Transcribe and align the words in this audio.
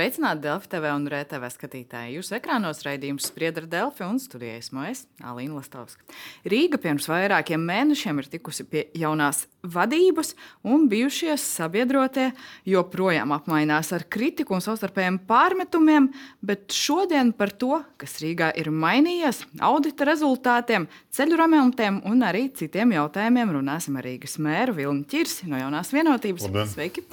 Sveicināti 0.00 0.46
Delfi 0.46 0.68
TV 0.72 0.90
un 0.96 1.02
RTV 1.12 1.48
skatītāji. 1.52 2.14
Jūsu 2.16 2.38
ekrānos 2.38 2.78
raidījums 2.86 3.26
sprieda 3.28 3.60
ar 3.60 3.66
Delfi 3.68 4.06
un 4.06 4.16
studijā 4.16 4.54
esmu 4.56 4.86
es, 4.88 5.02
Alīna 5.20 5.58
Lastovska. 5.58 6.06
Rīga 6.48 6.78
pirms 6.80 7.04
vairākiem 7.10 7.60
mēnešiem 7.68 8.22
ir 8.22 8.30
tikusi 8.32 8.64
pie 8.64 8.86
jaunās 8.96 9.42
vadības, 9.60 10.32
un 10.64 10.86
bijušie 10.88 11.34
sabiedrotie 11.36 12.30
joprojām 12.64 13.34
apmainās 13.36 13.92
ar 13.92 14.06
kritiku 14.08 14.56
un 14.56 14.64
savstarpējiem 14.64 15.18
pārmetumiem, 15.28 16.08
bet 16.40 16.72
šodien 16.72 17.34
par 17.36 17.52
to, 17.52 17.82
kas 18.00 18.16
Rīgā 18.24 18.54
ir 18.56 18.72
mainījies, 18.72 19.42
audita 19.68 20.08
rezultātiem, 20.08 20.88
ceļu 21.12 21.42
remontiem 21.42 22.00
un 22.08 22.24
arī 22.24 22.46
citiem 22.56 22.96
jautājumiem 22.96 23.52
runāsim 23.58 24.00
ar 24.00 24.08
Rīgas 24.08 24.40
mēru 24.40 24.78
Vilnu 24.80 25.04
Čirsi 25.12 25.52
no 25.52 25.60
jaunās 25.60 25.92
vienotības. 25.92 26.48
Labdien. 26.48 26.72
Sveiki! 26.72 27.04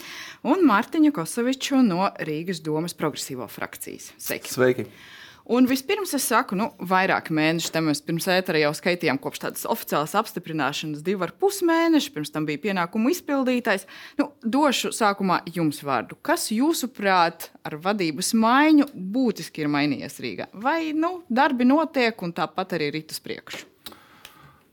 Un 0.46 0.66
Mārtiņu 0.70 1.14
Kosoviču 1.16 1.80
no 1.86 2.12
Rīgas 2.22 2.60
domas 2.62 2.94
progresīvo 2.98 3.48
frakcijas. 3.50 4.12
Sveiki! 4.22 4.54
Sveiki! 4.54 4.86
Un 5.48 5.64
vispirms 5.64 6.12
es 6.12 6.26
saku, 6.28 6.58
nu, 6.60 6.66
vairāk 6.84 7.30
mēnešu 7.32 7.70
tam 7.72 7.86
mēs 7.88 8.02
pirms 8.04 8.26
ētera 8.28 8.60
jau 8.60 8.74
skaitījām, 8.76 9.16
kopš 9.24 9.40
tādas 9.46 9.64
oficiālas 9.72 10.12
apstiprināšanas, 10.20 11.06
divi 11.06 11.24
ar 11.24 11.32
pus 11.40 11.62
mēneši, 11.64 12.12
pirms 12.12 12.34
tam 12.36 12.44
bija 12.50 12.60
pienākumu 12.66 13.14
izpildītājs. 13.14 13.88
Nu, 14.20 14.28
došu 14.44 14.92
sākumā 14.92 15.40
jums 15.56 15.80
vārdu. 15.88 16.20
Kas 16.20 16.50
jūsuprāt 16.52 17.48
ar 17.64 17.78
vadības 17.80 18.34
maiņu 18.36 18.90
būtiski 18.92 19.64
ir 19.64 19.72
mainījies 19.72 20.20
Rīgā? 20.26 20.52
Vai 20.52 20.92
nu, 20.92 21.22
darbi 21.32 21.70
notiek 21.70 22.28
un 22.28 22.36
tāpat 22.36 22.76
arī 22.76 22.92
rit 23.00 23.16
uz 23.16 23.24
priekšu? 23.24 23.64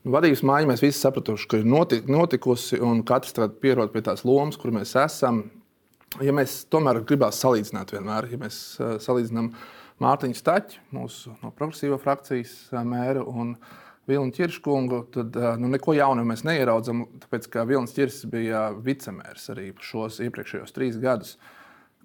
Vadības 0.05 0.43
maiņa 0.45 0.69
mēs 0.69 0.83
visi 0.83 0.99
sapratuši, 0.99 1.47
ka 1.49 1.63
ir 1.63 1.65
noti- 1.65 2.03
notikusi, 2.03 2.77
un 2.83 2.99
katrs 3.07 3.33
tagad 3.33 3.55
pierod 3.63 3.95
pie 3.95 4.03
tās 4.05 4.27
lomas, 4.27 4.59
kur 4.59 4.75
mēs 4.75 4.91
esam. 5.01 5.45
Ja 6.23 6.31
mēs 6.35 6.61
tomēr 6.71 7.01
gribētu 7.03 7.35
salīdzināt, 7.41 7.91
vienmēr, 7.95 8.29
ja 8.31 8.39
mēs 8.39 8.59
eh, 8.79 8.93
salīdzinām 9.03 9.49
Mārtiņu 10.03 10.37
Staķu, 10.39 10.83
mūsu 10.95 11.33
no 11.41 11.51
progresīvo 11.55 11.97
frakcijas 11.99 12.53
eh, 12.71 12.85
mēru, 12.87 13.25
un 13.27 13.55
Vilnu 14.07 14.31
Čirškungu, 14.35 15.01
tad 15.11 15.35
eh, 15.35 15.49
nu, 15.59 15.67
neko 15.73 15.95
jaunu 15.97 16.23
mēs 16.27 16.45
neieraudzām, 16.47 17.03
tāpēc 17.25 17.49
ka 17.51 17.65
Vilnis 17.67 17.95
Čirs 17.97 18.21
bija 18.31 18.69
vicemērs 18.85 19.49
arī 19.51 19.69
šos 19.83 20.21
iepriekšējos 20.23 20.75
trīs 20.75 20.99
gadus. 21.03 21.35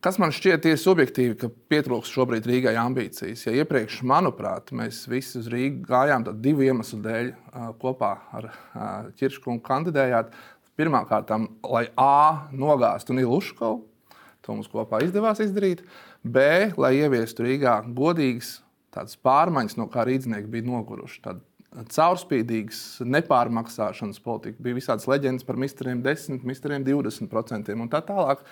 Kas 0.03 0.17
man 0.19 0.33
šķiet 0.33 0.65
ir 0.67 0.81
subjektīvi, 0.81 1.37
ka 1.39 1.51
pietrūkst 1.71 2.17
šobrīd 2.17 2.49
Rīgai 2.49 2.73
ambīcijas. 2.81 3.45
Ja 3.45 3.53
iepriekš, 3.61 4.01
manuprāt, 4.09 4.73
mēs 4.75 5.03
visi 5.13 5.37
uz 5.43 5.51
Rīgā 5.53 5.85
gājām 5.91 6.25
divu 6.41 6.65
iemeslu 6.65 7.03
dēļ 7.05 7.29
kopā 7.83 8.15
ar 8.39 8.49
Čirškungu 9.21 9.61
kandidējāt. 9.67 10.33
Pirmkārt, 10.81 11.35
lai 11.69 11.85
A 12.01 12.49
nogāztu 12.57 13.13
Nilu 13.13 13.37
Uškovu, 13.37 13.90
to 14.47 14.57
mums 14.57 14.71
kopā 14.73 15.03
izdevās 15.05 15.43
izdarīt, 15.45 15.85
B, 16.25 16.43
lai 16.81 16.95
ieviestu 17.01 17.47
Rīgā 17.47 17.81
godīgas 17.97 18.59
tādas 18.95 19.17
pārmaiņas, 19.23 19.79
no 19.79 19.87
kā 19.91 20.05
rīznieki 20.09 20.51
bija 20.51 20.67
noguruši. 20.67 21.23
Tad 21.25 21.45
caurspīdīgas 21.71 23.01
nepārmaksāšanas 23.07 24.19
politika. 24.25 24.59
Bija 24.63 24.79
visādas 24.81 25.07
leģendas 25.11 25.47
par 25.47 25.59
misteriem 25.61 26.03
10, 26.03 26.43
misteriem 26.47 26.85
20% 26.87 27.77
un 27.77 27.91
tā 27.93 28.01
tālāk. 28.07 28.43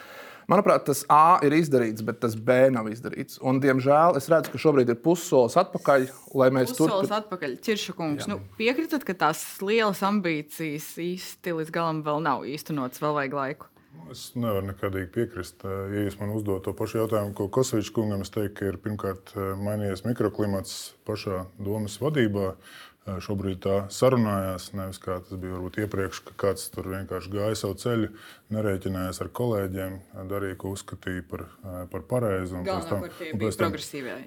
Manuprāt, 0.49 0.87
tas 0.87 1.03
A 1.13 1.41
ir 1.45 1.53
izdarīts, 1.59 2.01
bet 2.07 2.23
tas 2.23 2.33
B 2.33 2.71
nav 2.73 2.87
izdarīts. 2.89 3.37
Un, 3.45 3.59
diemžēl 3.61 4.17
es 4.17 4.31
redzu, 4.33 4.55
ka 4.55 4.61
šobrīd 4.63 4.89
ir 4.95 5.01
pussolis 5.05 5.59
atpakaļ, 5.61 6.07
lai 6.41 6.49
mēs 6.57 6.71
Solis 6.71 6.79
turpinātu. 6.79 7.19
atpakaļ, 7.19 7.57
Čirša 7.67 7.97
kungs. 7.99 8.31
Nu, 8.31 8.39
piekritat, 8.57 9.05
ka 9.05 9.19
tās 9.27 9.43
lielas 9.61 10.01
ambīcijas 10.09 10.95
īsti 11.05 11.59
līdz 11.59 11.75
galam 11.75 12.01
vēl 12.07 12.25
nav 12.25 12.47
īstenotas, 12.49 13.03
vēl 13.03 13.19
vajag 13.19 13.37
laiku. 13.43 13.69
Es 14.13 14.31
nevaru 14.39 14.71
nekādīgi 14.71 15.11
piekrist. 15.13 15.65
Ja 15.65 16.05
jūs 16.05 16.17
man 16.21 16.33
uzdod 16.33 16.63
to 16.65 16.73
pašu 16.77 17.03
jautājumu, 17.03 17.35
ko 17.37 17.49
Kosovičs 17.53 17.93
kungam, 17.93 18.23
es 18.25 18.33
teiktu, 18.33 18.55
ka 18.57 18.71
ir 18.71 18.79
pirmkārt 18.81 19.35
eh, 19.35 19.51
mainījies 19.59 20.05
mikroklimats 20.07 20.77
pašā 21.09 21.43
domas 21.61 21.99
vadībā. 22.01 22.53
Eh, 22.55 22.79
Šobrīd 23.25 23.61
tā 23.65 23.75
sarunājās, 23.89 24.67
nevis 24.77 24.99
kā 25.01 25.15
tas 25.25 25.39
bija 25.41 25.55
varbūt 25.57 25.79
iepriekš, 25.81 26.19
ka 26.29 26.35
kāds 26.43 26.67
tur 26.75 26.85
vienkārši 26.93 27.31
gāja 27.33 27.57
savu 27.57 27.77
ceļu, 27.81 28.09
nerēķinājās 28.53 29.21
ar 29.25 29.31
kolēģiem, 29.39 29.95
darīja, 30.29 30.57
ko 30.61 30.73
uzskatīja 30.77 31.23
par, 31.31 31.45
par 31.93 32.05
pareizi. 32.11 32.53
un 32.59 32.65
pēc 32.81 32.89
tam- 32.91 33.01
un 33.33 33.39
pēc 33.49 33.57
tam- 33.57 33.73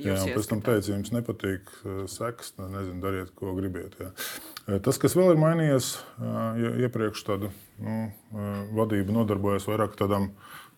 Jā, 0.08 0.16
un 0.24 0.28
pēc 0.40 0.48
tam 0.50 0.62
teica, 0.62 0.88
jums 0.96 1.12
nepatīk 1.14 2.08
seks, 2.10 2.52
tad 2.58 2.72
nezinu, 2.74 3.02
dariet, 3.02 3.36
ko 3.36 3.54
gribiet. 3.56 3.94
Jā. 4.02 4.82
Tas, 4.82 4.98
kas 4.98 5.14
vēl 5.16 5.32
ir 5.36 5.38
mainījies, 5.38 5.92
ja 6.22 6.74
iepriekš 6.88 7.24
tāda 7.28 7.52
nu, 7.80 8.12
vadība 8.74 9.12
nodarbojas 9.14 9.66
vairāk 9.70 9.96
tādām, 9.96 10.32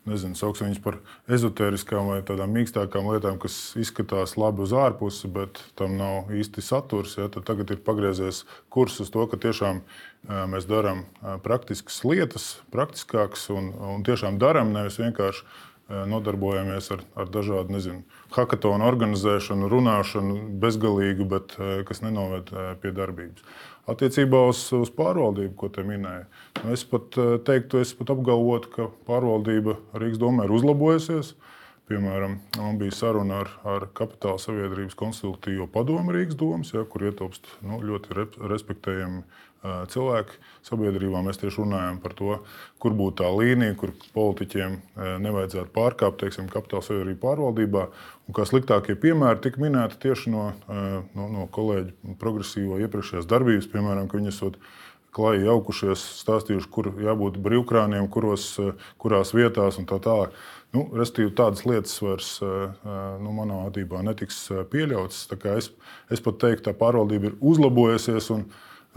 nezinu, 0.10 0.36
sauksim 0.38 0.70
viņas 0.70 0.82
par 0.84 1.00
ezotēriskām 1.32 2.10
vai 2.12 2.20
tādām 2.26 2.54
mīkstākām 2.58 3.10
lietām, 3.14 3.40
kas 3.42 3.74
izskatās 3.80 4.36
labi 4.40 4.66
uz 4.66 4.74
ārpusi, 4.76 5.30
bet 5.32 5.62
tam 5.80 5.98
nav 6.00 6.32
īsti 6.34 6.64
saturs. 6.66 7.18
Ja, 7.20 7.30
tagad 7.34 7.72
ir 7.72 7.84
pagriezies 7.86 8.44
kurs 8.74 9.00
uz 9.04 9.12
to, 9.14 9.26
ka 9.32 9.40
tiešām 9.40 9.84
mēs 10.52 10.68
darām 10.70 11.06
praktiskas 11.44 12.02
lietas, 12.08 12.50
praktiskākas 12.74 13.50
un, 13.54 13.74
un 13.96 14.08
tiešām 14.08 14.40
darām, 14.42 14.74
nevis 14.76 15.00
vienkārši 15.02 15.48
nodarbojamies 16.08 16.88
ar, 16.96 17.04
ar 17.20 17.28
dažādu, 17.30 17.76
nezinu, 17.76 18.06
hackathonu 18.34 18.86
organizēšanu, 18.88 19.68
runāšanu 19.70 20.40
bezgalīgu, 20.64 21.28
bet 21.30 21.58
kas 21.90 22.02
nenoved 22.06 22.54
pie 22.82 22.94
darbības. 22.96 23.44
Attiecībā 23.84 24.46
uz, 24.48 24.62
uz 24.78 24.92
pārvaldību, 24.96 25.58
ko 25.60 25.68
te 25.74 25.84
minēja, 25.84 26.24
nu, 26.62 26.72
es 26.72 26.86
pat 26.88 27.18
eh, 27.20 27.34
teiktu, 27.44 27.82
es 27.84 27.92
pat 27.98 28.14
apgalvotu, 28.14 28.70
ka 28.72 28.86
pārvaldība 29.10 29.76
Rīgas 30.00 30.22
domē 30.22 30.48
ir 30.48 30.56
uzlabojusies. 30.56 31.34
Piemēram, 31.92 32.38
man 32.56 32.78
bija 32.80 32.96
saruna 32.96 33.42
ar, 33.44 33.50
ar 33.68 33.90
Kapitāla 33.92 34.40
sabiedrības 34.40 34.96
konsultīvo 34.96 35.68
padomu 35.68 36.16
Rīgas 36.16 36.40
domas, 36.40 36.72
ja, 36.72 36.86
kur 36.88 37.04
ietilpst 37.10 37.50
nu, 37.68 37.82
ļoti 37.84 38.16
respektējami 38.40 39.26
cilvēki 39.64 40.40
sabiedrībā. 40.68 41.22
Mēs 41.24 41.40
tieši 41.42 41.62
runājam 41.62 42.00
par 42.04 42.16
to, 42.18 42.38
kur 42.84 42.96
būtu 42.98 43.22
tā 43.24 43.30
līnija, 43.32 43.76
kur 43.80 43.94
politiķiem 44.16 44.76
uh, 44.76 45.14
nevajadzētu 45.24 45.72
pārkāpt 45.76 46.22
teiksim, 46.24 46.50
Kapitāla 46.52 46.84
sabiedrību 46.86 47.22
pārvaldībā. 47.24 47.84
Un 48.28 48.38
kā 48.38 48.48
sliktākie 48.48 48.96
piemēri 49.00 49.44
tika 49.44 49.64
minēti 49.64 50.00
tieši 50.08 50.34
no, 50.34 50.50
uh, 50.68 50.98
no, 51.16 51.28
no 51.32 51.46
kolēģa 51.54 52.18
progresīvo 52.22 52.82
iepriekšējās 52.84 53.30
darbības, 53.30 53.70
piemēram, 53.72 54.10
ka 54.12 54.20
viņi 54.20 54.34
esot 54.34 54.60
klāji 55.14 55.46
jaukušies, 55.46 56.04
stāstījuši, 56.24 56.70
kur 56.74 56.90
jābūt 57.04 57.38
brīvkrāniem, 57.44 58.08
kuros, 58.12 58.56
kurās 59.02 59.34
vietās 59.38 59.78
un 59.78 59.86
tā 59.90 60.00
tālāk. 60.02 60.34
Nu, 60.74 60.88
Restīvi, 60.98 61.30
tādas 61.38 61.68
lietas 61.70 61.94
vairs 62.02 62.30
nu, 62.42 63.34
manā 63.38 63.60
vadībā 63.68 64.02
netiks 64.02 64.40
pieļautas. 64.72 65.28
Tā 65.30 65.38
Es, 65.54 65.70
es 66.10 66.24
pat 66.26 66.40
teiktu, 66.42 66.72
ka 66.72 66.80
pārvaldība 66.80 67.30
ir 67.30 67.36
uzlabojusies. 67.46 68.32
Un, 68.34 68.48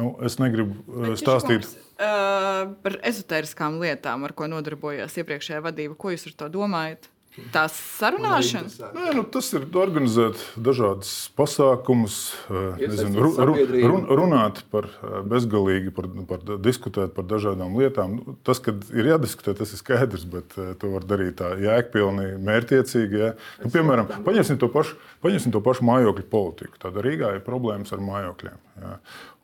nu, 0.00 0.12
es 0.26 0.38
negribu 0.42 0.76
eh, 0.76 1.12
stāstīt. 1.18 1.68
Uh, 1.96 2.76
par 2.84 2.98
ezotēriskām 3.08 3.78
lietām, 3.80 4.26
ar 4.28 4.34
ko 4.36 4.48
nodarbojās 4.52 5.16
iepriekšējā 5.22 5.62
vadība. 5.64 5.96
Ko 5.98 6.12
jūs 6.12 6.26
ar 6.30 6.36
to 6.42 6.50
domājat? 6.58 7.08
Tās 7.52 7.74
sarunāšanas. 7.98 8.78
Nē, 8.96 9.10
nu, 9.18 9.22
tas 9.28 9.50
ir 9.52 9.66
organizēt 9.76 10.40
dažādas 10.56 11.10
pasākumus, 11.36 12.16
eh, 12.48 12.86
nezinu, 12.88 13.26
ru, 13.26 13.32
ru, 13.50 13.56
run, 13.90 14.06
runāt 14.22 14.62
par 14.72 14.88
eh, 14.88 15.18
bezgalīgi, 15.28 15.92
par, 15.96 16.08
par 16.30 16.46
diskutēt 16.64 17.12
par 17.16 17.28
dažādām 17.28 17.76
lietām. 17.76 18.16
Nu, 18.16 18.36
Tas, 18.46 18.60
ka 18.62 18.72
ir 18.94 19.10
jādiskutē, 19.10 19.52
tas 19.58 19.74
ir 19.74 19.82
skaidrs, 19.82 20.24
bet 20.32 20.56
eh, 20.56 20.72
to 20.80 20.94
var 20.94 21.04
darīt 21.04 21.36
tā 21.42 21.52
jēgpilni, 21.60 22.38
mērķiecīgi. 22.46 23.20
Ja. 23.20 23.34
Nu, 23.60 23.72
piemēram, 23.74 24.08
paņemsim 24.24 24.56
to, 24.62 24.72
pašu, 24.72 24.96
paņemsim 25.26 25.52
to 25.52 25.60
pašu 25.64 25.84
mājokļu 25.90 26.26
politiku. 26.32 26.80
Tāda 26.86 27.04
Rīgā 27.04 27.34
ir 27.36 27.44
problēmas 27.44 27.92
ar 27.92 28.00
mājokļiem. 28.06 28.56
Ja. 28.80 28.96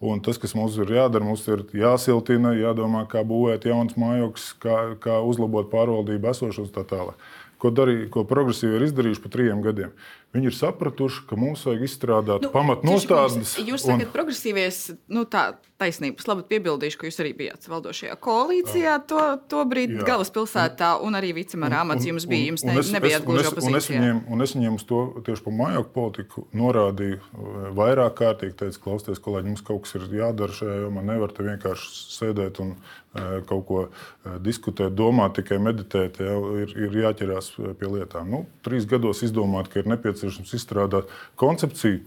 Un 0.03 0.25
tas, 0.25 0.41
kas 0.41 0.57
mums 0.59 0.75
ir 0.83 0.97
jādara, 0.97 1.23
mums 1.29 1.45
ir 1.47 1.67
jāsiltina, 1.77 2.57
jādomā, 2.59 3.05
kā 3.11 3.21
būvēt 3.27 3.69
jaunas 3.69 4.01
mājokļus, 4.01 4.49
kā, 4.65 4.81
kā 5.03 5.21
uzlabot 5.23 5.69
pārvaldību 5.71 6.33
esošos 6.33 6.73
un 6.73 6.75
tā 6.75 6.89
tālāk 6.89 7.31
ko, 7.63 7.71
darīja, 7.75 8.09
ko 8.13 8.27
progresīvi 8.29 8.79
ir 8.79 8.87
izdarījuši 8.89 9.23
pa 9.23 9.33
trījiem 9.37 9.63
gadiem. 9.65 9.95
Viņi 10.33 10.49
ir 10.49 10.55
sapratuši, 10.57 11.27
ka 11.29 11.37
mums 11.37 11.67
vajag 11.69 11.83
izstrādāt 11.85 12.47
nu, 12.47 12.49
pamatnostādnes. 12.55 13.59
Jūs 13.61 13.85
sakat, 13.85 14.07
un... 14.09 14.13
progresīvies, 14.15 14.79
nu 15.13 15.27
tā 15.29 15.53
taisnība. 15.83 16.23
Es 16.23 16.29
labi 16.31 16.45
piebildīšu, 16.49 16.97
ka 17.01 17.09
jūs 17.09 17.19
arī 17.21 17.33
bijāt 17.37 17.67
valdošajā 17.69 18.17
koalīcijā 18.23 18.95
to, 19.11 19.21
to 19.51 19.65
brīdi 19.69 19.99
Jā. 19.99 20.07
galvaspilsētā, 20.13 20.95
un 21.05 21.19
arī 21.19 21.35
vicemēra 21.37 21.83
amats 21.85 22.07
jums 22.09 22.25
bija. 22.31 22.49
Jums 22.53 22.65
ne, 22.65 22.73
un 22.79 22.81
es- 22.81 22.93
nebijāt 22.95 23.27
un 23.27 23.29
gluži 23.29 23.45
es- 23.45 23.53
un 23.53 23.59
es 23.59 23.67
opozīcijā. 23.67 23.99
viņiem- 24.01 24.23
Un 24.33 24.41
es 24.47 24.55
viņiem 24.57 24.75
uz 24.81 24.85
to 24.89 25.01
tieši 25.27 25.45
par 25.45 25.53
mājokļu 25.53 25.93
politiku 25.93 26.47
norādīju 26.55 27.19
eh, 27.21 27.69
vairāk 27.77 28.15
kārtīgi. 28.23 28.57
Teicu, 28.63 28.81
klausieties, 28.87 29.21
kolēģi, 29.21 29.53
mums 29.53 29.61
kaut 29.69 29.83
kas 29.85 29.95
ir 30.01 30.09
jādara 30.17 30.53
šajā 30.57 30.81
jomā. 30.87 31.05
Nevar 31.05 31.29
te 31.35 31.43
vienkārši 31.43 31.93
sēdēt 32.17 32.61
un 32.63 32.77
eh, 33.15 33.43
kaut 33.45 33.67
ko 33.69 33.83
eh, 33.91 34.39
diskutēt, 34.41 34.95
domāt, 34.97 35.35
tikai 35.35 35.59
meditēt. 35.59 36.21
Ja, 36.23 36.39
ir, 36.63 36.73
ir 36.79 36.91
jāķerās 37.05 37.53
pie 37.77 37.87
lietām. 37.91 38.31
Nu, 38.31 38.47
trīs 38.65 38.87
gados 38.89 39.21
izdomāt, 39.27 39.69
ka 39.69 39.81
ir 39.81 39.85
nepieciešams 39.91 40.22
izstrādāt 40.29 41.11
koncepciju. 41.41 42.03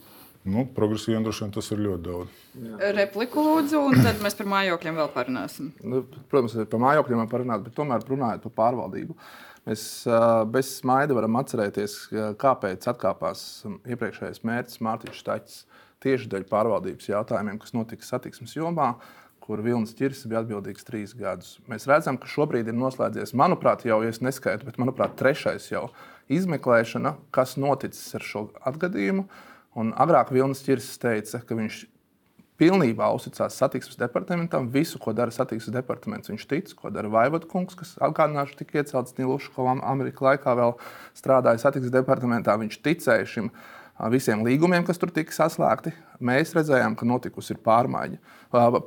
Nu, 0.45 0.67
Progresīviem 0.75 1.23
droši 1.25 1.41
vien 1.41 1.53
tas 1.55 1.71
ir 1.73 1.79
ļoti 1.81 2.03
daudz. 2.05 2.41
Repliku 2.93 3.41
lūdzu, 3.41 3.79
un 3.81 4.03
tad 4.05 4.19
mēs 4.21 4.37
par 4.37 4.45
mājokļiem 4.51 4.99
vēl 5.01 5.09
parunāsim. 5.15 5.71
Nu, 5.81 6.03
protams, 6.29 6.53
par 6.69 6.83
mājokļiem 6.83 7.23
var 7.23 7.31
parunāt, 7.31 7.63
bet 7.65 7.73
tomēr 7.73 8.05
runājot 8.05 8.45
par 8.45 8.53
pārvaldību. 8.59 9.17
Mēs 9.65 9.87
bez 10.53 10.69
smaida 10.83 11.17
varam 11.17 11.39
atcerēties, 11.41 11.97
kāpēc 12.37 12.85
atkāpās 12.91 13.39
iepriekšējais 13.89 14.43
mērķis 14.45 14.83
Mārtiņš 14.85 15.21
Štačs 15.23 15.59
tieši 16.05 16.29
dēļ 16.29 16.45
pārvaldības 16.51 17.09
jautājumiem, 17.09 17.57
kas 17.63 17.73
notika 17.73 18.05
satiksmes 18.05 18.53
jomā, 18.53 18.91
kur 19.41 19.61
Vilnis 19.65 19.93
Čirs 19.97 20.23
bija 20.29 20.43
atbildīgs 20.43 20.85
trīs 20.85 21.17
gadus. 21.17 21.55
Mēs 21.69 21.89
redzam, 21.89 22.21
ka 22.21 22.29
šobrīd 22.29 22.69
ir 22.69 22.77
noslēdzies, 22.77 23.33
manuprāt, 23.37 23.87
jau 23.89 24.03
es 24.05 24.21
neskaitu, 24.21 24.69
bet 24.69 24.77
manuprāt, 24.81 25.17
trešais 25.17 25.71
jau 25.71 25.87
izmeklēšana, 26.31 27.15
kas 27.35 27.55
noticis 27.61 28.15
ar 28.17 28.25
šo 28.25 28.47
atgadījumu. 28.65 29.27
Un 29.75 29.91
agrāk 29.99 30.31
Vilnis 30.31 30.63
Čirs 30.63 30.93
teica, 31.01 31.41
ka 31.43 31.57
viņš 31.57 31.83
pilnībā 32.59 33.07
uzticās 33.15 33.57
satiksmes 33.59 33.99
departamentam. 33.99 34.69
Visu, 34.71 34.99
ko 35.01 35.13
dara 35.15 35.33
satiksmes 35.35 35.75
departaments, 35.75 36.31
viņš 36.31 36.45
tic, 36.51 36.71
ko 36.77 36.91
dara 36.93 37.11
Vaivoda 37.11 37.47
kungs, 37.51 37.75
kas 37.77 37.95
atgādināšu, 38.03 38.59
tika 38.61 38.79
iecelts 38.79 39.17
Niluškovam 39.19 39.83
Amerikas 39.83 40.23
laikā, 40.29 40.55
vēl 40.57 40.75
strādāja 41.17 41.65
satiksmes 41.65 41.93
departamentā. 41.95 42.55
Viņš 42.61 42.79
ticēja 42.85 43.27
šim 43.35 43.51
visiem 44.11 44.43
līgumiem, 44.47 44.85
kas 44.87 44.99
tur 44.99 45.11
tika 45.15 45.35
saslēgti. 45.35 45.93
Mēs 46.23 46.55
redzējām, 46.55 46.95
ka 46.99 47.07
notikusi 47.07 47.55
ir 47.55 47.61
pārmaiņa, 47.63 48.19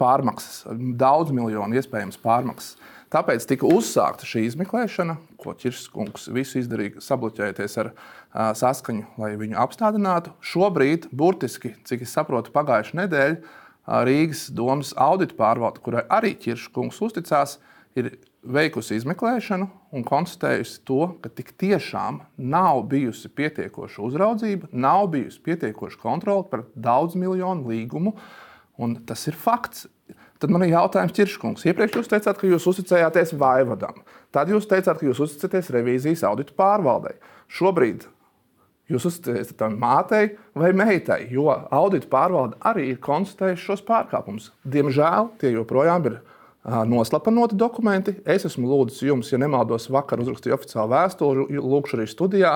pārmaksas, 0.00 0.62
daudz 1.00 1.32
miljonu 1.36 1.76
iespējams 1.80 2.20
pārmaksas. 2.24 2.76
Tāpēc 3.08 3.46
tika 3.48 3.68
uzsākta 3.72 4.26
šī 4.28 4.42
izmeklēšana, 4.50 5.16
ko 5.40 5.54
Čirskungs 5.56 6.26
visu 6.34 6.58
izdarīja, 6.60 7.00
sabloķējoties 7.04 7.78
ar 7.80 7.92
uh, 7.94 8.50
saskaņu, 8.58 9.06
lai 9.22 9.32
viņu 9.40 9.56
apstādinātu. 9.62 10.34
Šobrīd, 10.44 11.08
burtiski, 11.16 11.72
cik 11.88 12.04
es 12.04 12.12
saprotu, 12.12 12.52
pagājušā 12.52 13.00
nedēļa 13.00 13.40
Rīgas 14.04 14.50
domas 14.52 14.92
audita 15.00 15.36
pārvalde, 15.38 15.80
kurai 15.80 16.04
arī 16.12 16.34
Čirskungs 16.36 17.00
uzticās, 17.04 17.56
ir 17.96 18.18
veikusi 18.44 18.98
izmeklēšanu 18.98 19.68
un 19.96 20.04
konstatējusi 20.06 20.82
to, 20.86 21.00
ka 21.22 21.32
tik 21.32 21.54
tiešām 21.60 22.20
nav 22.36 22.84
bijusi 22.90 23.30
pietiekoša 23.32 24.02
uzraudzība, 24.04 24.70
nav 24.72 25.08
bijusi 25.14 25.40
pietiekoša 25.44 26.00
kontrole 26.02 26.44
par 26.50 26.66
daudz 26.76 27.16
miljonu 27.18 27.72
līgumu. 27.72 28.14
Un 28.78 28.94
tas 29.08 29.24
ir 29.26 29.34
fakts. 29.34 29.88
Tad 30.38 30.52
man 30.54 30.62
ir 30.62 30.70
jautājums, 30.76 31.14
Čirškungs. 31.16 31.64
Iepriekš 31.66 31.98
jūs 31.98 32.10
teicāt, 32.12 32.38
ka 32.38 32.46
jūs 32.46 32.66
uzticējāties 32.70 33.34
Vaivadam. 33.40 34.04
Tad 34.34 34.52
jūs 34.52 34.68
teicāt, 34.70 35.00
ka 35.00 35.06
jūs 35.08 35.18
uzticaties 35.24 35.72
revīzijas 35.74 36.22
auditu 36.28 36.54
pārvaldei. 36.58 37.16
Šobrīd 37.50 38.06
jūs 38.92 39.08
uzticaties 39.10 39.50
tam 39.58 39.74
mātei 39.82 40.36
vai 40.54 40.70
meitai, 40.76 41.24
jo 41.34 41.50
auditu 41.50 42.06
pārvalde 42.12 42.58
arī 42.70 42.92
ir 42.92 43.00
konstatējusi 43.02 43.66
šos 43.66 43.84
pārkāpumus. 43.88 44.52
Diemžēl 44.62 45.32
tie 45.42 45.52
joprojām 45.56 46.06
ir 46.06 46.20
noslapanoti 46.88 47.58
dokumenti. 47.58 48.14
Es 48.28 48.46
esmu 48.46 48.70
lūdzis 48.70 49.02
jums, 49.08 49.32
ja 49.32 49.40
nemaldos, 49.42 49.88
vakar 49.90 50.22
uzrakstīju 50.22 50.54
oficiālu 50.54 50.94
vēstuli, 50.94 51.48
lūkšu 51.58 51.98
arī 51.98 52.08
studijā. 52.10 52.54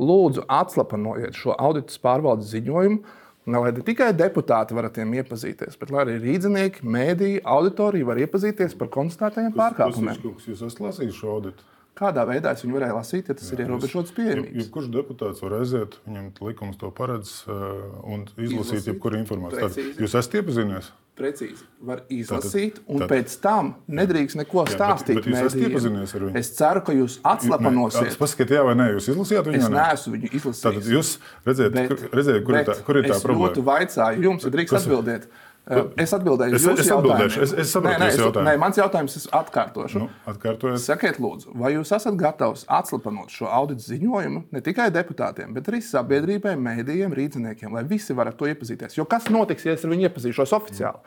Lūdzu, 0.00 0.46
atslapanojiet 0.48 1.36
šo 1.36 1.52
auditu 1.60 1.98
pārvaldes 2.00 2.48
ziņojumu 2.54 3.02
Lai 3.50 3.72
ne 3.74 3.82
tikai 3.86 4.10
deputāti 4.16 4.76
var 4.76 4.88
ar 4.88 4.94
tiem 4.94 5.12
iepazīties, 5.18 5.78
bet 5.80 5.92
arī 6.02 6.16
rīznieki, 6.22 6.86
mēdīji, 6.86 7.42
auditorija 7.56 8.08
var 8.08 8.20
iepazīties 8.22 8.76
par 8.78 8.90
konstatētajiem 8.94 9.56
pārkāpumiem. 9.56 10.24
Jūs 10.46 10.64
esat 10.68 10.82
lasījis 10.84 11.18
šo 11.18 11.36
auditu? 11.38 11.66
Kādā 12.00 12.22
veidā 12.24 12.54
es 12.54 12.62
viņu 12.64 12.78
varēju 12.78 12.96
lasīt, 12.96 13.28
ja 13.28 13.34
tas 13.36 13.48
Jā, 13.50 13.56
ir 13.58 13.64
ierobežots 13.66 14.14
pieejamības? 14.16 14.54
Jebkurš 14.62 14.86
deputāts 14.94 15.42
var 15.44 15.56
aiziet, 15.58 15.98
viņam 16.06 16.30
likums 16.46 16.78
to 16.80 16.88
paredz 16.96 17.32
uh, 17.50 17.66
un 18.08 18.24
izlasīt 18.40 18.88
jebkuru 18.88 19.18
informāciju. 19.20 19.66
Tad 19.66 20.00
jūs 20.00 20.14
esat 20.14 20.38
iepazinies? 20.40 20.92
Precīzi. 21.20 21.66
Var 21.84 22.00
izlasīt, 22.12 22.78
tātad, 22.78 22.86
un 22.88 23.02
tātad, 23.02 23.12
pēc 23.12 23.34
tam 23.44 23.68
nedrīkst 24.00 24.38
neko 24.40 24.64
jā, 24.64 24.74
stāstīt. 24.74 25.20
Bet, 25.20 25.26
bet 25.26 25.36
jūs 25.36 25.50
esat 25.50 25.64
iepazinies 25.66 26.14
ar 26.16 26.24
viņu. 26.26 26.34
Es 26.40 26.50
ceru, 26.56 26.82
ka 26.86 26.96
jūs 26.96 27.18
atslapanosiet. 27.32 28.16
Paskatiet, 28.20 28.56
jā 28.56 28.64
vai 28.66 28.74
nē, 28.80 28.88
jūs 28.96 29.10
izlasījāt 29.14 29.50
viņu? 29.50 29.60
Es 29.60 29.74
neesmu 29.76 30.14
viņu 30.16 30.32
izlasījis. 30.40 30.64
Tātad 30.64 30.90
jūs 30.94 31.12
redzējāt, 31.48 31.76
bet, 31.76 31.92
kur, 31.92 32.18
redzējāt, 32.20 32.44
kur, 32.48 32.56
bet, 32.56 32.64
ir 32.64 32.72
tā, 32.72 32.86
kur 32.88 33.00
ir 33.00 33.08
tā 33.08 33.20
problēma? 33.20 33.52
Es 33.52 33.60
ļoti 33.60 33.66
vaicāju 33.70 34.26
jums, 34.28 34.48
ja 34.48 34.54
drīkst 34.56 34.78
atbildēt. 34.80 35.28
Ir? 35.28 35.49
Es 36.00 36.10
atbildēju 36.16 36.56
es, 36.56 36.64
es 36.66 36.88
atbildēšu. 36.90 37.42
Es, 37.44 37.52
es 37.62 37.72
saprotu, 37.74 37.92
nē, 37.92 37.98
nē, 38.00 38.06
es, 38.10 38.16
jautājumu. 38.18 38.46
nē, 38.48 38.54
mans 38.58 38.78
jautājums 38.80 39.16
ir 39.18 39.26
atkārtošu. 39.38 40.00
Nu, 40.02 40.08
atkārtojiet. 40.32 40.82
Sakiet, 40.82 41.20
lūdzu, 41.22 41.52
vai 41.60 41.74
jūs 41.76 41.92
esat 41.94 42.16
gatavs 42.18 42.64
atslapanot 42.66 43.30
šo 43.30 43.46
auditu 43.46 43.84
ziņojumu 43.84 44.42
ne 44.50 44.62
tikai 44.66 44.88
deputātiem, 44.94 45.52
bet 45.54 45.68
arī 45.70 45.82
sabiedrībai, 45.84 46.56
mēdījiem, 46.58 47.14
rīzniekiem, 47.14 47.76
lai 47.76 47.84
visi 47.86 48.16
varētu 48.16 48.40
to 48.40 48.50
iepazīties? 48.50 48.98
Jo 48.98 49.06
kas 49.10 49.28
notiks, 49.30 49.68
ja 49.68 49.76
es 49.76 49.86
ar 49.86 49.94
viņu 49.94 50.08
iepazīšos 50.08 50.56
oficiāli? 50.58 51.04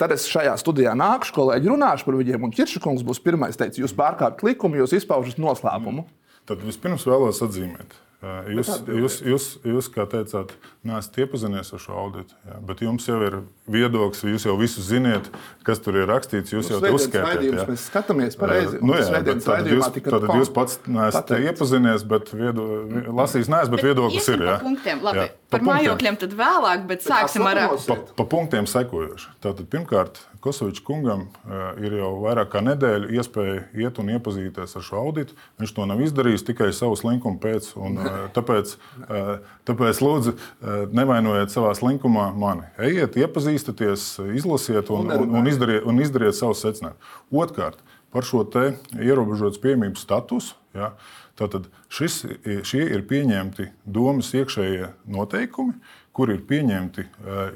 Tad 0.00 0.14
es 0.16 0.24
šajā 0.32 0.56
studijā 0.56 0.96
nākšu, 0.96 1.34
kolēģi 1.36 1.70
runāšu 1.74 2.06
par 2.08 2.16
viņiem, 2.16 2.46
un 2.48 2.54
Kiršakungs 2.56 3.04
būs 3.04 3.20
pirmais 3.20 3.58
teicis, 3.60 3.82
jūs 3.82 3.92
pārkāpjat 3.98 4.46
likumu, 4.48 4.80
jūs 4.80 4.96
izpaužat 4.96 5.36
noslēpumu. 5.42 6.06
Tad 6.48 6.64
vispirms 6.64 7.04
vēlos 7.04 7.42
atzīmēt, 7.44 7.98
Jūs, 8.20 8.68
jūs, 8.84 9.14
jūs, 9.24 9.44
jūs, 9.64 9.86
kā 9.94 10.04
teicāt, 10.12 10.50
neesat 10.84 11.14
iepazinies 11.22 11.70
ar 11.72 11.80
šo 11.80 11.94
auditu, 12.02 12.34
jā, 12.44 12.58
bet 12.68 12.82
jums 12.84 13.06
jau 13.08 13.16
ir 13.24 13.38
viedoklis, 13.64 14.20
jūs 14.28 14.44
jau 14.44 14.58
visu 14.60 14.84
ziniet, 14.84 15.30
kas 15.64 15.80
tur 15.80 15.96
ir 16.02 16.04
rakstīts. 16.10 16.52
Jūs 16.52 16.68
nu, 16.68 16.82
jau 16.84 16.98
uzskatāt, 16.98 17.40
mēs 17.70 17.86
skatāmies 17.88 18.36
pareizi. 18.36 18.82
Nu, 18.84 18.98
jā, 19.00 19.22
tad 19.24 19.70
jūs, 19.72 19.88
tad 20.04 20.28
jūs 20.36 20.52
pats 20.52 20.76
neesat 20.84 21.32
iepazinies, 21.38 22.04
bet 22.12 22.34
viedo, 22.36 22.68
lasījis 23.08 23.48
neesat, 23.54 23.72
bet 23.72 23.88
viedoklis 23.88 24.28
ir. 24.36 24.44
Jā. 24.50 24.58
Punktiem, 24.68 25.00
labi. 25.06 25.24
Jā, 25.24 25.39
Par 25.50 25.58
punktiem. 25.58 25.74
mājokļiem 25.74 26.16
tad 26.20 26.34
vēlāk, 26.38 26.82
bet 26.86 27.02
sāksim 27.02 27.42
ar... 27.48 27.58
Pa, 27.86 27.96
pa 28.16 28.26
punktiem 28.30 28.68
sekojoši. 28.70 29.32
Tātad 29.42 29.66
pirmkārt, 29.72 30.20
Kosovičs 30.40 30.84
kungam 30.86 31.26
uh, 31.26 31.72
ir 31.82 31.96
jau 31.98 32.12
vairāk 32.22 32.52
kā 32.52 32.62
nedēļa 32.64 33.10
iespēja 33.18 33.56
iet 33.82 33.98
un 34.00 34.12
iepazīties 34.14 34.76
ar 34.78 34.84
šo 34.86 35.00
auditu. 35.02 35.34
Viņš 35.60 35.74
to 35.76 35.86
nav 35.90 36.00
izdarījis 36.06 36.46
tikai 36.46 36.70
savu 36.76 36.94
slinkumu 36.96 37.42
pēc. 37.42 37.72
Un, 37.82 37.98
uh, 37.98 38.20
tāpēc, 38.36 38.76
uh, 39.08 39.32
tāpēc 39.68 40.02
lūdzu, 40.06 40.36
uh, 40.38 40.84
nevainojiet 40.96 41.52
savā 41.52 41.74
slinkumā 41.76 42.30
mani. 42.38 42.70
Ejiet, 42.78 43.18
iepazīstieties, 43.20 44.06
izlasiet 44.38 44.94
un, 44.94 45.10
un, 45.10 45.34
un, 45.42 45.50
izdariet, 45.50 45.82
un 45.82 45.98
izdariet 46.00 46.38
savus 46.38 46.62
secinājumus. 46.62 47.18
Otrkārt, 47.42 47.82
par 48.14 48.26
šo 48.26 48.46
ierobežotas 48.46 49.60
piemības 49.62 50.06
statusu. 50.06 50.59
Ja, 50.76 50.92
tātad 51.38 51.66
šis, 51.90 52.20
šie 52.66 52.84
ir 52.94 53.02
pieņemti 53.10 53.70
domas 53.90 54.30
iekšējie 54.38 54.92
noteikumi, 55.10 55.74
kur 56.16 56.32
ir 56.34 56.40
pieņemti 56.42 57.04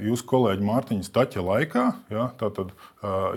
jūsu 0.07 0.25
kolēģi 0.31 0.65
Mārtiņa 0.65 1.05
Staķa 1.05 1.43
laikā. 1.45 1.85
Ja, 2.15 2.29
tātad 2.39 2.71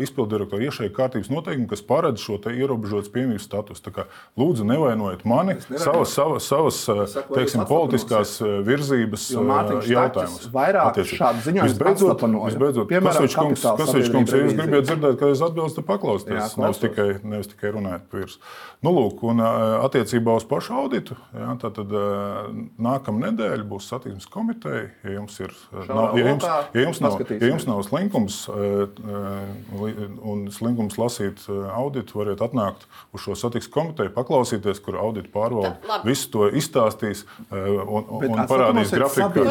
izpildirektora 0.04 0.68
iešēja 0.70 0.94
kārtības 0.96 1.32
noteikumi, 1.34 1.68
kas 1.72 1.82
paredz 1.84 2.22
šo 2.24 2.38
ierobežotas 2.52 3.10
piemības 3.12 3.48
statusu. 3.50 3.92
Kā, 3.92 4.06
lūdzu, 4.40 4.64
nevainojiet 4.70 5.26
mani 5.28 5.58
savas, 5.74 6.14
savas, 6.14 6.48
savas 6.48 7.18
teiksim, 7.34 7.66
politiskās 7.68 8.38
virzības 8.68 9.26
jautājumus. 9.34 10.48
Vairāk 10.54 11.02
šādu 11.10 11.44
ziņojumu 11.48 11.72
visbeidzot, 11.74 12.24
visbeidzot 12.48 12.94
Kasvičs 12.94 14.14
kungs, 14.14 14.32
ja 14.32 14.44
jūs 14.46 14.56
gribat 14.56 14.88
dzirdēt, 14.88 15.18
ka 15.20 15.34
es 15.34 15.44
atbilstu, 15.44 15.84
paklausieties, 15.88 16.56
nevis 16.62 16.80
tikai, 16.86 17.10
nevis 17.26 17.52
tikai 17.52 17.74
runājot 17.76 18.16
virs. 18.16 18.38
Nu, 18.86 18.94
lūk, 18.94 19.26
un 19.26 19.42
attiecībā 19.42 20.38
uz 20.38 20.46
pašu 20.48 20.78
auditu, 20.78 21.18
ja, 21.34 21.58
tad 21.60 21.82
nākamā 22.78 23.32
nedēļa 23.32 23.66
būs 23.68 23.90
satiksmes 23.92 24.30
komiteja. 24.32 24.88
Ja 25.08 25.14
jums 25.14 25.38
ir, 25.40 25.54
nav, 25.88 26.18
ja 26.18 26.28
jums, 26.28 26.46
ja 26.74 26.82
jums 26.84 27.00
nav, 27.00 27.22
ja 27.32 27.48
jums 27.48 27.66
nav 27.68 27.80
slinkums, 27.88 28.38
un 30.28 30.42
slinkums 30.52 30.98
lasīt 31.00 31.44
eh, 31.48 31.68
auditu, 31.72 32.18
variet 32.20 32.42
atnākt 32.44 32.84
uz 33.16 33.24
šo 33.24 33.36
satiksmes 33.40 33.72
komiteju, 33.72 34.12
paklausīties, 34.16 34.82
kur 34.84 34.98
audita 35.00 35.32
pārvalde 35.32 36.02
visu 36.04 36.32
to 36.34 36.50
izstāstīs 36.52 37.24
eh, 37.24 37.70
un, 37.86 38.10
Bet 38.20 38.34
un 38.34 38.42
parādīs 38.50 38.92
grafiku. 38.92 39.46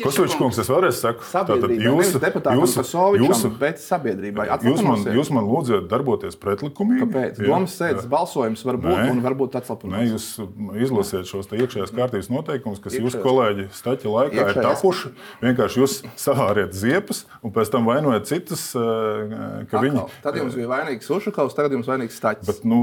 Kosovičs 0.00 0.38
kungs, 0.40 0.60
es 0.62 0.70
vēlreiz 0.72 1.02
saku, 1.02 1.26
tātad 1.28 1.68
jūs, 1.76 2.14
jūs, 2.16 2.94
jūs, 3.20 3.44
bet 3.60 3.82
sabiedrībai. 3.82 4.48
jūs 4.64 4.84
man, 4.86 5.04
jūs 5.18 5.32
man 5.34 5.48
lūdziet 5.50 5.88
darboties 5.92 6.38
pretlikumīgi. 6.40 7.04
Kāpēc? 7.04 7.42
Domas 7.44 7.76
sēdes 7.76 8.08
balsojums 8.10 8.64
var 8.68 8.80
būt 8.80 9.04
un 9.10 9.22
varbūt 9.24 9.60
atslapinājums. 9.60 9.92
Nē, 9.92 10.08
jūs 10.16 10.88
izlasiet 10.88 11.28
šos 11.28 11.52
iekšējās 11.52 11.94
kārtības 11.96 12.32
noteikumus, 12.32 12.80
kas 12.82 12.96
jūsu 12.96 13.20
kolēģi 13.24 13.68
staķa 13.76 14.16
laikā 14.16 14.48
ir 14.52 14.61
tapuši. 14.64 15.12
Vienkārši 15.42 15.82
jūs 15.82 15.98
savāriet 16.20 16.74
ziepes 16.76 17.24
un 17.42 17.54
pēc 17.54 17.72
tam 17.74 17.86
vainojat 17.90 18.28
citus 18.30 18.64
eh, 18.78 19.68
viņi. 19.72 20.06
Tad 20.24 20.40
jums 20.40 20.56
bija 20.58 20.70
vainīgs 20.72 21.12
Ušakovs, 21.12 21.56
tagad 21.58 21.76
jums 21.76 21.90
vainīgs 21.90 22.18
Staķis. 22.22 22.48
Bet, 22.48 22.64
nu, 22.68 22.80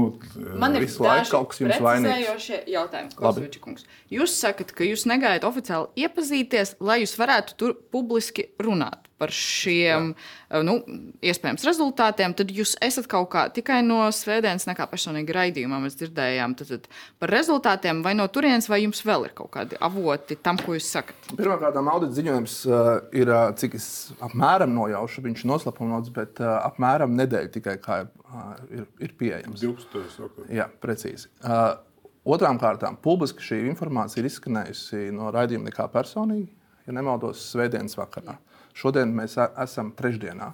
Man 0.60 0.78
ir 0.78 0.86
visu 0.86 1.04
laiku 1.04 1.32
kaut 1.34 1.52
kas 1.52 1.62
jums 1.64 1.82
vainīgs. 1.84 2.48
Jautājums. 2.70 3.86
Jūs 4.10 4.38
sakat, 4.38 4.74
ka 4.76 4.86
jūs 4.86 5.06
negaidat 5.10 5.46
oficiāli 5.48 6.06
iepazīties, 6.06 6.76
lai 6.80 7.02
jūs 7.04 7.16
varētu 7.20 7.56
tur 7.60 7.78
publiski 7.92 8.50
runāt 8.62 9.09
par 9.20 9.34
šiem 9.34 10.14
Jā. 10.14 10.62
nu, 10.64 10.78
iespējams 11.20 11.66
rezultātiem, 11.68 12.34
tad 12.38 12.54
jūs 12.56 12.74
esat 12.80 13.06
kaut 13.10 13.28
kā 13.34 13.44
tikai 13.52 13.82
no 13.84 14.00
svētdienas, 14.14 14.64
nekā 14.70 14.88
personīgi 14.90 15.36
raidījumā 15.36 15.82
mēs 15.84 15.98
dzirdējām, 16.00 16.56
tad, 16.58 16.72
tad 16.72 16.88
par 17.20 17.34
rezultātiem 17.36 18.00
vai 18.06 18.16
no 18.16 18.26
turienes, 18.32 18.70
vai 18.72 18.80
jums 18.86 19.04
vēl 19.04 19.28
ir 19.28 19.36
kaut 19.36 19.52
kādi 19.58 19.78
avoti 19.84 20.40
tam, 20.40 20.58
ko 20.64 20.78
jūs 20.78 20.88
sakat? 20.96 21.30
Pirmkārt, 21.36 21.76
audita 21.80 22.16
ziņojums 22.16 22.56
uh, 22.70 22.90
ir, 23.12 23.28
uh, 23.28 23.52
cik 23.60 23.76
es 23.76 23.90
apmēram 24.24 24.72
nojaušu, 24.74 25.26
viņš 25.28 25.46
noslapanots, 25.52 26.10
bet 26.16 26.30
bet 26.30 26.42
uh, 26.44 26.58
apmēram 26.68 27.14
nedēļa 27.18 27.52
tikai 27.54 27.76
kā, 27.82 28.00
uh, 28.06 28.50
ir, 28.70 28.86
ir 29.02 29.14
pieejams. 29.18 29.60
12. 29.62 30.26
Okay. 30.28 30.50
Jā, 30.60 30.68
precīzi. 30.82 31.30
Uh, 31.42 31.78
Otrām 32.30 32.58
kārtām, 32.60 32.98
publiski 33.00 33.40
šī 33.40 33.62
informācija 33.70 34.20
ir 34.20 34.26
izskanējusi 34.28 35.06
no 35.16 35.30
raidījuma 35.32 35.70
nekā 35.70 35.86
personīgi, 35.90 36.50
ja 36.84 36.92
nemaldos, 36.92 37.46
Svētdienas 37.48 37.96
vakarā. 37.96 38.34
Šodien 38.76 39.14
mēs 39.16 39.36
esam 39.38 39.94
trešdienā. 39.96 40.52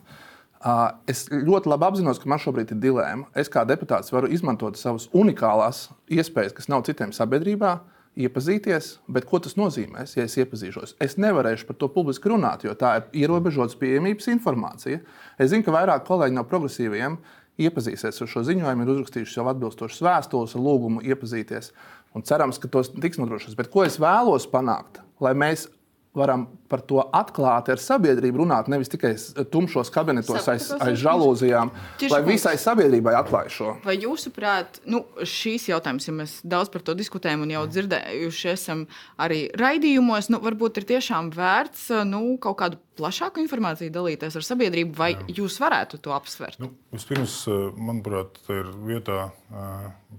Es 1.07 1.27
ļoti 1.31 1.71
labi 1.71 1.87
apzinos, 1.87 2.19
ka 2.19 2.31
man 2.31 2.41
šobrīd 2.43 2.73
ir 2.75 2.81
dilemma. 2.83 3.29
Es 3.39 3.51
kā 3.53 3.63
deputāts 3.69 4.11
varu 4.15 4.31
izmantot 4.33 4.79
savas 4.81 5.07
unikālās 5.15 5.89
iespējas, 6.11 6.57
kas 6.57 6.71
nav 6.73 6.87
citiem 6.89 7.13
sabiedrībā, 7.15 7.77
iepazīties, 8.17 8.95
bet 9.13 9.27
ko 9.29 9.39
tas 9.45 9.59
nozīmēs, 9.61 10.15
ja 10.17 10.25
es 10.25 10.37
iepazīšos? 10.41 10.95
Es 11.05 11.19
nevarēšu 11.21 11.69
par 11.69 11.77
to 11.77 11.91
publiski 11.93 12.33
runāt, 12.33 12.65
jo 12.65 12.73
tā 12.79 12.95
ir 12.97 13.27
ierobežotas 13.27 13.77
pieejamības 13.77 14.31
informācija. 14.33 15.03
Es 15.37 15.53
zinu, 15.53 15.67
ka 15.67 15.75
vairāk 15.75 16.07
kolēģi 16.09 16.39
no 16.39 16.47
progresīviem 16.49 17.19
iepazīsies 17.61 18.23
ar 18.25 18.31
šo 18.33 18.43
ziņojumu, 18.49 18.85
ir 18.87 18.93
uzrakstījuši 18.95 19.37
jau 19.39 19.47
atbilstošas 19.53 20.03
vēstules 20.09 20.57
ar 20.57 20.65
lūgumu 20.65 21.05
iepazīties. 21.05 21.71
Un 22.17 22.25
cerams, 22.25 22.57
ka 22.61 22.73
tos 22.73 22.89
tiks 22.97 23.21
nodrošināts. 23.21 23.59
Bet 23.59 23.69
ko 23.73 23.85
es 23.85 24.01
vēlos 24.01 24.49
panākt? 24.49 25.03
Lai 25.21 25.35
mēs 25.37 25.69
varam 26.17 26.47
par 26.71 26.83
to 26.83 26.99
atklāti 27.15 27.71
ar 27.75 27.81
sabiedrību 27.81 28.41
runāt, 28.43 28.71
nevis 28.73 28.91
tikai 28.91 29.13
tumšos 29.53 29.91
kabinetos 29.95 30.49
aiz, 30.51 30.71
aiz 30.83 30.99
žalūzijām, 31.03 31.71
lai 32.11 32.21
visai 32.27 32.57
sabiedrībai 32.61 33.15
atklāj 33.21 33.53
šo. 33.55 33.75
Vai 33.87 33.99
jūsuprāt, 34.01 34.81
nu, 34.91 35.05
šīs 35.21 35.69
jautājums, 35.71 36.09
ja 36.09 36.17
mēs 36.17 36.39
daudz 36.47 36.73
par 36.73 36.85
to 36.87 36.97
diskutējam 36.99 37.45
un 37.47 37.55
jau 37.55 37.67
dzirdējuši 37.71 38.51
esam 38.55 38.87
arī 39.23 39.45
raidījumos, 39.61 40.31
nu, 40.33 40.43
varbūt 40.43 40.83
ir 40.83 40.89
tiešām 40.97 41.31
vērts 41.37 41.89
nu, 42.09 42.25
kaut 42.43 42.59
kādu 42.63 42.83
plašāku 42.97 43.43
informāciju 43.45 43.93
dalīties 43.93 44.39
ar 44.39 44.47
sabiedrību, 44.47 44.97
vai 44.97 45.13
Jā. 45.13 45.27
jūs 45.43 45.59
varētu 45.61 46.01
to 46.03 46.15
apsvērt? 46.17 46.59
Nu, 46.63 46.73
vispirms, 46.95 47.43
manuprāt, 47.77 48.41
ir 48.53 48.73
vietā 48.89 49.29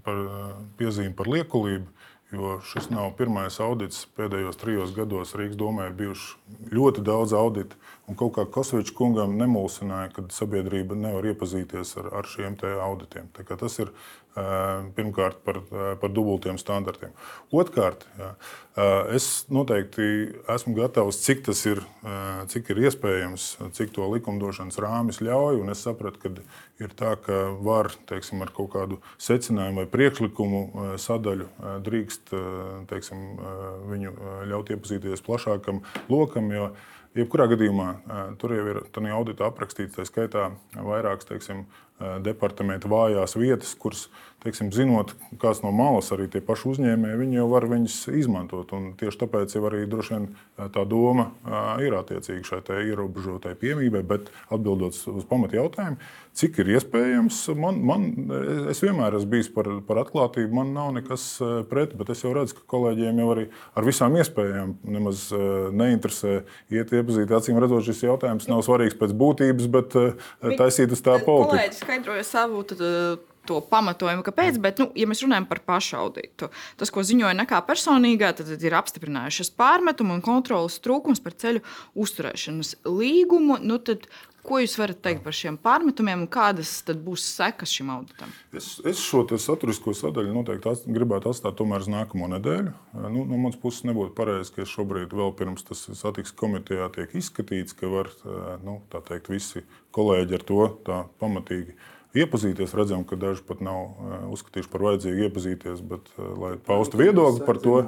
par 0.06 0.20
piezīme 0.78 1.16
par 1.18 1.30
liekulību 1.34 1.97
Jo 2.32 2.58
šis 2.60 2.90
nav 2.92 3.14
pirmais 3.16 3.56
audits. 3.64 4.02
Pēdējos 4.18 4.58
trijos 4.60 4.90
gados 4.92 5.32
Rīgas 5.38 5.56
domē 5.56 5.86
ir 5.88 5.94
bijuši 5.96 6.74
ļoti 6.76 7.04
daudz 7.06 7.32
auditu. 7.32 7.78
Un 8.08 8.18
kaut 8.20 8.34
kā 8.36 8.44
Kosovičs 8.52 8.92
kungam 8.96 9.38
nemulsināja, 9.40 10.10
ka 10.12 10.26
sabiedrība 10.32 10.96
nevar 10.96 11.30
iepazīties 11.30 11.94
ar, 12.02 12.10
ar 12.20 12.28
šiem 12.28 12.58
auditiem. 12.84 13.30
Tas 13.32 13.78
ir 13.80 13.92
pirmkārt 14.96 15.40
par, 15.44 15.60
par 16.00 16.12
dubultiem 16.14 16.58
standartiem. 16.60 17.14
Otrkārt, 17.54 18.04
jā, 18.18 18.28
es 19.16 19.46
noteikti 19.50 20.08
esmu 20.54 20.74
gatavs, 20.76 21.18
cik 21.24 21.42
tas 21.48 21.62
ir, 21.66 21.80
cik 22.52 22.70
ir 22.74 22.82
iespējams, 22.86 23.46
cik 23.76 23.94
to 23.96 24.06
likumdošanas 24.12 24.78
rāmis 24.82 25.22
ļauj. 25.24 25.64
Es 25.72 25.82
sapratu, 25.86 26.20
ka 26.22 26.84
ir 26.84 26.94
tā, 26.98 27.14
ka 27.24 27.40
var 27.64 27.90
teiksim, 28.10 28.44
ar 28.44 28.52
kaut 28.54 28.70
kādu 28.76 29.00
secinājumu 29.22 29.82
vai 29.82 29.88
priekšlikumu 29.96 30.92
sadaļu 31.00 31.48
drīkst 31.88 32.36
teiksim, 32.92 33.26
viņu 33.90 34.14
ļaut 34.52 34.70
iepazīties 34.76 35.26
plašākam 35.26 35.82
lokam. 36.12 36.52
Jo, 36.54 36.70
Jebkurā 37.16 37.48
gadījumā 37.50 37.86
tur 38.38 38.52
jau 38.54 38.64
ir 38.68 38.78
tādā 38.94 39.10
auditā 39.16 39.48
aprakstīts, 39.48 39.96
tā 39.96 40.04
skaitā 40.06 40.50
vairākas 40.76 41.26
teiksim, 41.26 41.64
departamenta 42.22 42.86
vājās 42.86 43.34
vietas, 43.40 43.72
kuras, 43.80 44.04
teiksim, 44.44 44.70
zinot, 44.74 45.14
kāds 45.42 45.62
no 45.64 45.72
malas 45.74 46.12
arī 46.14 46.28
tie 46.30 46.42
paši 46.44 46.68
uzņēmēji, 46.72 47.18
viņi 47.22 47.40
jau 47.40 47.48
var 47.50 47.66
viņus 47.70 47.96
izmantot. 48.20 48.70
Un 48.76 48.92
tieši 49.00 49.22
tāpēc 49.24 49.56
jau 49.56 49.64
arī 49.66 49.82
droši 49.90 50.14
vien 50.14 50.28
tā 50.74 50.84
doma 50.88 51.30
ir 51.82 51.96
attiecīga 51.98 52.46
šai 52.46 52.62
ierobežotai 52.92 53.56
piemībai, 53.58 54.04
bet 54.06 54.30
atbildot 54.54 54.94
uz 54.94 55.26
pamatu 55.28 55.58
jautājumu, 55.58 55.98
cik 56.38 56.60
ir 56.62 56.70
iespējams, 56.76 57.40
man, 57.58 57.80
man, 57.82 58.04
es 58.70 58.78
vienmēr 58.84 59.16
esmu 59.18 59.32
bijis 59.32 59.50
par, 59.50 59.72
par 59.88 60.04
atklātību, 60.04 60.52
man 60.60 60.70
nav 60.76 60.92
nekas 61.00 61.26
pret, 61.70 61.96
bet 61.98 62.12
es 62.14 62.22
jau 62.22 62.30
redzu, 62.36 62.60
ka 62.60 62.68
kolēģiem 62.76 63.18
jau 63.18 63.28
arī 63.34 63.48
ar 63.74 63.88
visām 63.88 64.14
iespējām 64.20 64.76
nemaz 64.86 65.26
neinteresē 65.34 66.36
iet 66.76 66.94
iepazīt. 66.94 67.34
Acīm 67.34 67.58
redzot, 67.58 67.82
šis 67.88 68.04
jautājums 68.06 68.46
nav 68.50 68.62
svarīgs 68.66 68.94
pēc 69.00 69.16
būtības, 69.18 69.66
bet 69.74 69.98
taisīt 70.60 70.94
uz 70.94 71.02
tā 71.02 71.18
politiku 71.26 71.78
skaidroja 71.88 72.24
savu 72.24 72.62
tad, 72.62 72.80
eh, 72.80 73.16
to 73.48 73.58
pamatojumu, 73.72 74.24
kāpēc. 74.26 74.60
Bet, 74.62 74.82
nu, 74.82 74.90
ja 74.98 75.08
mēs 75.10 75.24
runājam 75.24 75.48
par 75.50 75.62
pašauditu, 75.66 76.50
tas, 76.80 76.94
ko 76.94 77.04
ziņoja 77.06 77.34
nekā 77.42 77.60
personīgā, 77.68 78.32
tad, 78.38 78.52
tad 78.52 78.64
ir 78.64 78.78
apstiprinājušas 78.78 79.52
pārmetumu 79.58 80.18
un 80.18 80.24
kontrolas 80.24 80.80
trūkums 80.84 81.22
par 81.24 81.36
ceļu 81.38 81.64
uzturēšanas 81.98 82.76
līgumu. 82.86 83.60
Nu, 83.64 83.80
tad, 83.82 84.08
Ko 84.48 84.56
jūs 84.62 84.78
varat 84.80 85.02
teikt 85.04 85.20
par 85.26 85.34
šiem 85.36 85.58
pārmetumiem 85.60 86.22
un 86.22 86.28
kādas 86.32 86.70
būs 87.04 87.24
sekas 87.34 87.72
šim 87.74 87.90
auditam? 87.92 88.30
Es, 88.56 88.78
es 88.86 89.02
šo 89.04 89.24
saturisko 89.36 89.92
sadaļu 89.96 90.32
noteikti 90.32 90.70
ats, 90.70 90.86
gribētu 90.88 91.28
atstāt 91.32 91.58
tomēr 91.58 91.84
uz 91.84 91.90
nākamo 91.92 92.30
nedēļu. 92.32 92.72
Nu, 93.02 93.26
no 93.28 93.40
manas 93.42 93.58
puses 93.60 93.84
nebūtu 93.84 94.14
pareizi, 94.16 94.54
ka 94.54 94.64
šobrīd, 94.68 95.12
vēl 95.12 95.34
pirms 95.36 95.68
tas 95.68 95.84
satiksmes 95.90 96.38
komitejā 96.40 96.88
tiek 96.94 97.12
izskatīts, 97.20 97.76
ka 97.76 97.92
var 97.92 98.08
nu, 98.64 98.78
teikt, 98.94 99.28
visi 99.34 99.66
kolēģi 99.96 100.38
ar 100.38 100.48
to 100.48 100.70
pamatīgi 101.20 101.76
iepazīties. 102.16 102.74
Redzam, 102.76 103.04
ka 103.08 103.18
daži 103.20 103.44
pat 103.48 103.60
nav 103.64 104.30
uzskatījuši 104.32 104.72
par 104.72 104.86
vajadzīgu 104.86 105.26
iepazīties, 105.28 105.82
bet 105.90 106.08
lai 106.16 106.54
paustu 106.64 107.00
viedokli 107.00 107.44
par 107.46 107.60
to. 107.62 107.82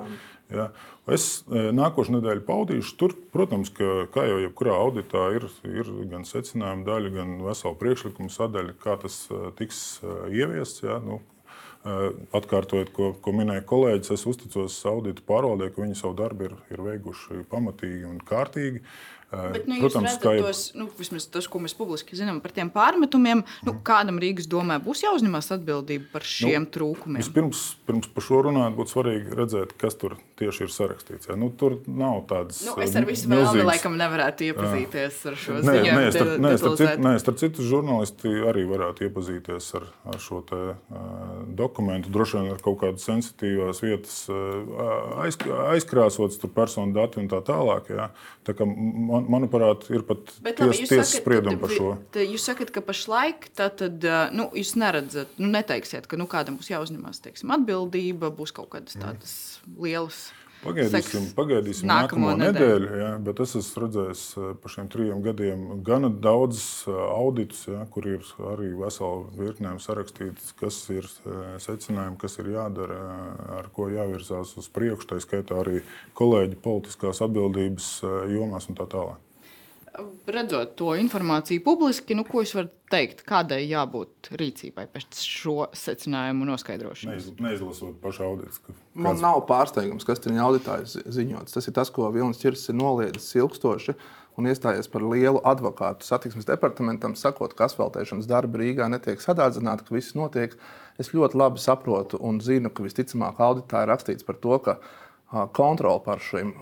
Ja. 0.51 0.71
Es 1.11 1.45
e, 1.47 1.69
nākošais 1.75 2.11
nedēļu 2.17 2.43
paudīšu. 2.47 2.95
Tur, 2.99 3.15
protams, 3.35 3.71
ka, 3.75 4.07
kā 4.15 4.27
jau 4.27 4.41
jebkurā 4.43 4.75
auditā, 4.83 5.29
ir, 5.39 5.47
ir 5.71 5.91
gan 6.11 6.27
secinājuma 6.27 6.87
daļa, 6.89 7.13
gan 7.15 7.37
vesela 7.47 7.79
priekšlikuma 7.79 8.33
sadaļa, 8.35 8.75
kā 8.83 8.97
tas 9.03 9.23
tiks 9.61 10.01
ieviests. 10.31 10.83
Ja. 10.87 10.99
Nu, 11.05 11.21
Atkārtojot, 12.37 12.91
ko, 12.93 13.07
ko 13.25 13.33
minēja 13.33 13.63
kolēģis, 13.65 14.11
es 14.13 14.27
uzticos 14.29 14.75
auditu 14.85 15.25
pārvaldē, 15.25 15.71
ka 15.73 15.81
viņi 15.81 15.97
savu 15.97 16.13
darbu 16.19 16.51
ir, 16.51 16.57
ir 16.75 16.83
veikuši 16.85 17.41
pamatīgi 17.49 18.05
un 18.05 18.19
kārtīgi. 18.29 18.83
Bet, 19.31 19.67
nu, 19.71 19.77
Protams, 19.79 20.17
ka 20.19 20.33
tos, 20.43 20.61
nu, 20.75 20.89
vismaz 20.99 21.29
tas, 21.31 21.47
ko 21.47 21.61
mēs 21.63 21.77
publiski 21.79 22.17
zinām 22.19 22.41
par 22.43 22.51
tiem 22.55 22.67
pārmetumiem, 22.75 23.45
nu, 23.63 23.73
mm. 23.73 23.83
kādam 23.87 24.19
Rīgas 24.19 24.49
domē 24.51 24.81
būs 24.83 25.05
jāuzņemas 25.05 25.53
atbildība 25.55 26.09
par 26.17 26.25
nu, 26.27 26.31
šiem 26.33 26.65
nu, 26.65 26.71
trūkumiem. 26.75 27.21
Vispirms, 27.23 27.61
pirms 27.87 28.11
par 28.11 28.27
šo 28.27 28.41
runāt, 28.49 28.75
būtu 28.75 28.97
svarīgi 28.97 29.39
redzēt, 29.39 29.77
kas 29.79 29.95
tur 30.01 30.17
tieši 30.41 30.67
ir 30.67 30.73
sarakstīts. 30.75 31.31
Ja? 31.31 31.37
Nu, 31.39 31.53
tur 31.55 31.77
nav 31.87 32.25
tādas. 32.31 32.59
Nu, 32.67 32.75
es 32.83 32.97
ar 32.99 33.07
visu 33.07 33.31
vēlmi 33.31 33.67
laikam 33.69 33.95
nevarētu 34.01 34.49
iepazīties 34.49 35.21
jā. 35.23 35.31
ar 35.31 35.39
šo 35.39 35.59
nē, 35.61 35.63
ziņojumu. 35.69 36.01
Nē, 36.01 36.11
starp, 36.17 36.33
nē, 36.47 36.53
starp, 36.63 36.77
citu, 36.81 37.05
nē, 37.07 37.15
starp 37.23 37.41
citu 37.45 37.69
žurnālisti 37.71 38.35
arī 38.51 38.67
varētu 38.71 39.07
iepazīties 39.07 39.71
ar, 39.79 39.87
ar 40.11 40.19
šo 40.23 40.43
te, 40.51 40.61
uh, 40.75 41.31
dokumentu. 41.61 42.11
Droši 42.11 42.41
vien 42.41 42.51
ar 42.57 42.63
kaut 42.65 42.81
kādas 42.83 43.07
sensitīvās 43.07 43.85
vietas 43.85 44.19
uh, 44.33 45.23
aiz, 45.23 45.39
aizkrāsotas 45.71 46.41
personu 46.51 46.97
dati 46.97 47.23
un 47.23 47.31
tā 47.31 47.43
tālāk. 47.47 47.93
Ja? 47.95 48.11
Tā 48.49 48.57
kā 48.57 48.67
man, 48.67 49.20
man, 49.21 49.29
manuprāt, 49.37 49.87
ir 49.93 50.05
pat 50.09 50.33
ties, 50.43 50.83
tiesas 50.89 51.15
spriedumi 51.21 51.61
par 51.61 51.75
šo. 51.75 51.93
Jūs 52.17 52.49
sakat, 52.51 52.73
ka 52.75 52.83
pašlaik 52.85 53.51
tad, 53.59 53.85
nu, 54.37 54.49
jūs 54.57 54.75
neredzat, 54.81 55.33
nu, 55.41 55.51
neteiksiet, 55.53 56.09
ka 56.11 56.19
nu, 56.21 56.29
kādam 56.31 56.59
būs 56.61 56.73
jāuzņemas 56.73 57.23
teiksim, 57.25 57.53
atbildība, 57.57 58.33
būs 58.35 58.55
kaut 58.57 58.73
kādas 58.75 58.99
tādas 58.99 59.35
lielas. 59.77 60.29
Pagaidīsim, 60.61 61.31
pagaidīsim 61.37 61.89
nākamo, 61.89 62.29
nākamo 62.29 62.43
nedēļu, 62.43 62.81
nedēļu 62.85 62.99
ja, 63.01 63.11
bet 63.25 63.41
es 63.45 63.55
esmu 63.61 63.85
redzējis 63.85 64.25
par 64.61 64.75
šiem 64.75 64.91
trim 64.93 65.23
gadiem 65.25 65.63
gana 65.87 66.11
daudz 66.13 66.61
auditus, 66.91 67.63
ja, 67.71 67.87
kur 67.95 68.09
ir 68.11 68.27
arī 68.53 68.75
vesela 68.77 69.25
virknē 69.39 69.73
sarakstīts, 69.81 70.53
kas 70.61 70.83
ir 70.93 71.09
secinājumi, 71.65 72.21
kas 72.21 72.37
ir 72.43 72.53
jādara, 72.53 73.01
ar 73.61 73.73
ko 73.73 73.89
jāvirzās 73.93 74.53
uz 74.61 74.69
priekšu. 74.75 75.09
Tā 75.15 75.23
skaitā 75.25 75.63
arī 75.63 75.81
kolēģi 76.19 76.61
politiskās 76.61 77.25
atbildības 77.25 77.91
jomās 78.35 78.69
un 78.69 78.79
tā 78.79 78.89
tālāk 78.91 79.30
redzot 80.31 80.77
to 80.79 80.93
informāciju 80.99 81.63
publiski, 81.65 82.15
nu, 82.19 82.25
ko 82.29 82.45
jūs 82.45 82.55
varat 82.57 82.73
teikt, 82.93 83.25
kādai 83.27 83.61
jābūt 83.65 84.31
rīcībai 84.39 84.87
pēc 84.93 85.21
šo 85.27 85.57
secinājumu 85.77 86.47
noskaidrošanas? 86.49 87.27
Neiz, 87.27 87.43
neizlasot 87.43 87.99
pašu 88.03 88.25
auditu. 88.29 88.63
Kāds... 88.67 88.79
Man 89.07 89.21
nav 89.23 89.43
pārsteigums, 89.51 90.07
kas 90.07 90.23
tur 90.23 90.37
auditājs 90.47 90.97
ziņots. 91.05 91.57
Tas 91.57 91.69
ir 91.69 91.77
tas, 91.77 91.93
ko 91.95 92.09
Vilnis 92.15 92.41
Čirs 92.43 92.69
ir 92.71 92.79
noliedzis 92.79 93.37
ilgstoši 93.41 93.97
un 94.39 94.49
iestājies 94.49 94.89
par 94.91 95.05
lielu 95.05 95.43
advokātu 95.47 96.07
satiksmes 96.07 96.49
departamentam, 96.49 97.17
sakot, 97.19 97.55
ka 97.57 97.67
asfaltēšanas 97.67 98.31
darbi 98.31 98.63
Rīgā 98.63 98.89
netiek 98.93 99.21
sadārdzināti, 99.23 99.87
ka 99.87 99.97
viss 99.97 100.17
notiek. 100.17 100.57
Es 101.01 101.13
ļoti 101.17 101.39
labi 101.41 101.61
saprotu 101.63 102.21
un 102.25 102.41
zinu, 102.45 102.73
ka 102.73 102.85
visticamāk 102.85 103.41
auditā 103.43 103.85
ir 103.85 103.91
rakstīts 103.93 104.27
par 104.27 104.39
to, 104.41 104.59
ka 104.65 104.79
kontrole 105.31 106.01
par 106.05 106.23
šiem 106.23 106.55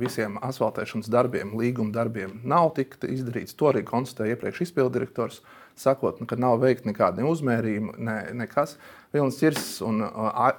visiem 0.00 0.38
asfaltēšanas 0.44 1.10
darbiem, 1.12 1.52
līguma 1.58 1.92
darbiem 1.92 2.38
nav 2.48 2.72
tikta 2.78 3.10
izdarīts. 3.12 3.56
To 3.60 3.68
arī 3.68 3.84
konstatēja 3.84 4.36
iepriekš 4.36 4.64
izpilddirektors, 4.66 5.42
sakot, 5.78 6.20
ka 6.28 6.38
nav 6.40 6.60
veikta 6.62 6.88
nekāda 6.88 7.24
uzmērījuma, 7.28 7.96
ne, 8.00 8.16
nekas. 8.42 8.78
Vilnis 9.12 9.40
Čirs 9.40 9.66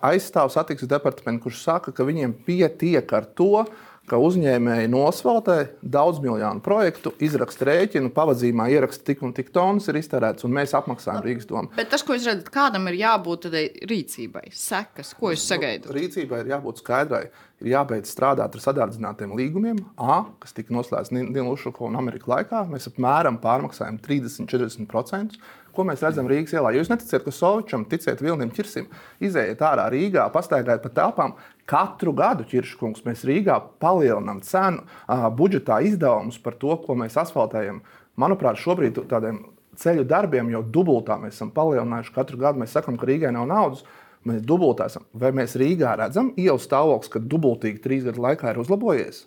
aizstāv 0.05 0.51
satiksmes 0.53 0.91
departamentu, 0.91 1.47
kurš 1.47 1.63
saka, 1.63 1.93
ka 1.95 2.05
viņiem 2.05 2.35
pietiek 2.45 3.13
ar 3.17 3.25
to, 3.25 3.65
ka 4.09 4.19
uzņēmēji 4.19 4.89
nosvaltē 4.91 5.57
daudz 5.79 6.19
miljonu 6.23 6.59
projektu, 6.63 7.13
izraksta 7.23 7.69
rēķinu, 7.69 8.11
pavadījumā 8.15 8.67
ieraksta 8.73 9.07
tik 9.07 9.23
un 9.23 9.31
tik 9.35 9.53
tonnas 9.55 9.87
ir 9.91 9.99
iztērēts, 10.01 10.43
un 10.47 10.55
mēs 10.57 10.75
apmaksājam 10.77 11.23
Rīgas 11.23 11.47
domu. 11.49 11.71
Bet 11.77 11.91
tas, 11.93 12.03
ko 12.03 12.17
jūs 12.17 12.27
redzat, 12.27 12.51
kādam 12.53 12.89
ir 12.91 12.99
jābūt 12.99 13.47
tādai 13.47 13.63
rīcībai, 13.89 14.49
sekas, 14.57 15.15
ko 15.19 15.31
jūs 15.31 15.47
sagaidat? 15.47 15.87
Nu, 15.89 15.97
rīcībai 15.97 16.43
ir 16.43 16.53
jābūt 16.57 16.83
skaidrai. 16.83 17.25
Ir 17.63 17.69
jābeidz 17.77 18.11
strādāt 18.11 18.57
ar 18.57 18.59
sadārdzinātiem 18.59 19.31
līgumiem, 19.39 19.77
A, 19.95 20.25
kas 20.43 20.51
tika 20.57 20.73
noslēgts 20.75 21.13
Dienvidu 21.13 21.71
un 21.87 21.95
Amerikas 21.95 22.27
laikā. 22.27 22.63
Mēs 22.67 22.89
apmēram 22.91 23.37
pārmaksājam 23.39 24.01
30-40%. 24.03 25.39
Ko 25.73 25.85
mēs 25.87 26.03
redzam 26.05 26.27
Rīgas 26.29 26.53
ielā? 26.53 26.73
Jūs 26.75 26.91
neticiet, 26.91 27.23
ka 27.25 27.31
Sovičam, 27.33 27.87
ticiet 27.89 28.19
Vilnim 28.21 28.51
Čirsim, 28.53 28.85
iziet 29.23 29.63
ārā 29.65 29.87
Rīgā, 29.89 30.27
pastaigājot 30.33 30.83
pa 30.83 30.91
telpām. 30.99 31.33
Katru 31.69 32.11
gadu 32.15 32.43
ķirškungs 32.49 33.05
mēs 33.05 33.23
Rīgā 33.27 33.55
palielinām 33.83 34.41
cenu, 34.43 34.83
uh, 34.83 35.27
budžetā 35.31 35.79
izdevumus 35.87 36.39
par 36.43 36.57
to, 36.59 36.75
ko 36.83 36.97
mēs 36.99 37.15
asfaltējam. 37.21 37.81
Manuprāt, 38.19 38.59
šobrīd 38.61 38.99
tādiem 39.09 39.39
ceļu 39.79 40.05
darbiem 40.07 40.51
jau 40.53 40.63
dubultā 40.75 41.17
mēs 41.21 41.37
esam 41.37 41.51
palielinājuši. 41.55 42.13
Katru 42.15 42.39
gadu 42.41 42.61
mēs 42.61 42.75
sakām, 42.75 42.97
ka 42.99 43.07
Rīgai 43.09 43.31
nav 43.33 43.47
naudas. 43.49 43.85
Mēs 44.27 44.43
dubultēsim. 44.47 45.03
Vai 45.19 45.33
mēs 45.35 45.57
Rīgā 45.59 45.97
redzam 45.99 46.31
ielas 46.39 46.67
stāvoklis, 46.67 47.11
ka 47.11 47.19
dubultīgi 47.19 47.81
trīs 47.83 48.05
gadu 48.07 48.23
laikā 48.23 48.53
ir 48.53 48.61
uzlabojies? 48.61 49.25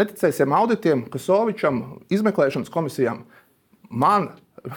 Neticēsim 0.00 0.54
auditiem, 0.54 1.02
ka 1.10 1.20
Sovičam, 1.20 1.82
izmeklēšanas 2.14 2.70
komisijām, 2.72 3.24
man 3.90 4.30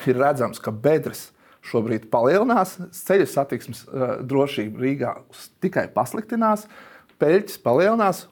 ir 0.09 0.19
redzams, 0.19 0.59
ka 0.59 0.73
bedres 0.73 1.29
šobrīd 1.63 2.09
palielinās, 2.11 2.75
ceļu 2.97 3.27
satiksmes 3.29 3.85
uh, 3.85 4.17
drošība 4.27 4.83
Rīgā 4.83 5.13
tikai 5.63 5.85
pasliktinās, 5.95 6.65
peļķis 7.23 7.63
palielinās. 7.63 8.25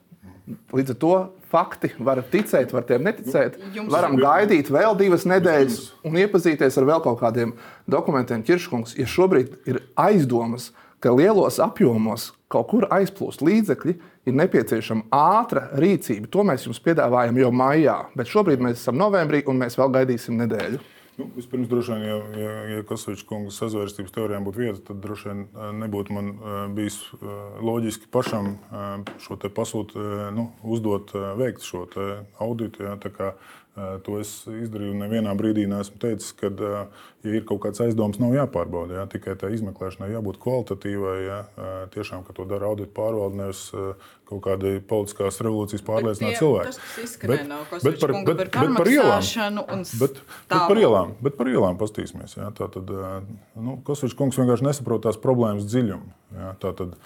Līdz 0.75 0.93
ar 0.93 0.99
to 0.99 1.15
fakti 1.51 1.91
var 1.99 2.21
ticēt, 2.31 2.71
var 2.75 2.85
tiem 2.87 3.07
neticēt. 3.07 3.57
Jums 3.75 3.91
Varam 3.91 4.17
gaidīt 4.19 4.71
vēl 4.71 4.95
divas 4.99 5.25
nedēļas 5.27 5.79
un 6.07 6.19
iepazīties 6.21 6.77
ar 6.79 6.87
vēl 6.87 7.03
kaut 7.03 7.19
kādiem 7.21 7.55
dokumentiem. 7.91 8.43
Kirškungs, 8.47 8.95
ja 8.99 9.07
šobrīd 9.09 9.57
ir 9.69 9.81
aizdomas, 9.99 10.71
ka 11.01 11.13
lielos 11.15 11.57
apjomos 11.63 12.29
kaut 12.51 12.67
kur 12.71 12.87
aizplūst 12.93 13.41
līdzekļi, 13.45 13.93
ir 14.27 14.35
nepieciešama 14.37 15.07
ātra 15.15 15.69
rīcība. 15.79 16.29
To 16.31 16.43
mēs 16.47 16.67
jums 16.67 16.81
piedāvājam 16.83 17.39
jau 17.41 17.51
maijā, 17.55 17.97
bet 18.17 18.29
šobrīd 18.29 18.61
mēs 18.63 18.83
esam 18.83 18.99
novembrī 18.99 19.41
un 19.49 19.61
mēs 19.63 19.79
vēl 19.79 19.93
gaidīsim 19.95 20.37
nedēļu. 20.43 20.81
Nu, 21.21 21.27
vispirms, 21.35 21.67
droši 21.69 21.93
vien, 21.93 22.03
ja, 22.07 22.15
ja, 22.41 22.51
ja 22.71 22.83
Kasovičs 22.89 23.27
kungas 23.29 23.59
sazvērstības 23.61 24.13
teorijām 24.15 24.45
būtu 24.47 24.61
vieta, 24.63 24.79
tad 24.87 25.01
droši 25.03 25.27
vien 25.29 25.43
nebūtu 25.77 26.15
man 26.15 26.31
bijis 26.73 26.97
loģiski 27.61 28.09
pašam 28.09 28.55
šo 29.21 29.37
pasūtu 29.53 30.01
nu, 30.33 30.47
uzdot, 30.65 31.13
veikt 31.37 31.61
šo 31.67 31.83
auditu. 32.41 32.87
Ja, 32.87 32.95
To 33.71 34.17
es 34.19 34.29
izdarīju. 34.51 34.97
Nevienā 34.99 35.31
brīdī 35.39 35.63
neesmu 35.71 35.95
teicis, 36.01 36.33
ka, 36.35 36.49
ja 36.51 37.31
ir 37.31 37.45
kaut 37.47 37.61
kāds 37.63 37.79
aizdoms, 37.85 38.17
nav 38.19 38.33
jāpārbauda. 38.35 38.97
Jā. 38.99 39.05
Tikai 39.13 39.37
tā 39.39 39.47
izmeklēšanai 39.55 40.09
jābūt 40.11 40.41
kvalitatīvai. 40.43 41.13
Jā. 41.23 41.37
Tiešām, 41.93 42.25
ka 42.27 42.35
to 42.35 42.43
dara 42.49 42.67
audita 42.67 42.91
pārvalde, 42.97 43.39
nevis 43.39 43.63
kaut 44.27 44.43
kāda 44.43 44.73
politiskās 44.91 45.39
revolūcijas 45.39 45.85
pārliecināta 45.87 46.43
cilvēka. 46.43 46.75
Tas 46.97 47.15
bet, 47.23 47.47
bet, 47.87 47.97
par, 48.03 48.15
bet, 48.27 48.43
bet 48.43 48.53
par 48.75 48.91
ielām. 48.91 49.23
Bet, 50.03 50.21
bet 50.51 50.59
par 50.67 50.83
ielām, 50.83 51.15
bet 51.23 51.39
par 51.39 51.55
ielām 51.55 51.79
pastīsimies. 51.79 52.35
Jā. 52.41 52.51
Tā 52.59 52.67
tad, 52.75 52.91
nu, 53.55 53.79
Kosvičs 53.87 54.19
kungs 54.19 54.39
vienkārši 54.39 54.67
nesaprot 54.67 55.07
tās 55.07 55.19
problēmas 55.23 55.71
dziļumu. 55.71 56.11
Jā. 56.35 56.53
Tā 56.59 56.75
tad, 56.83 56.99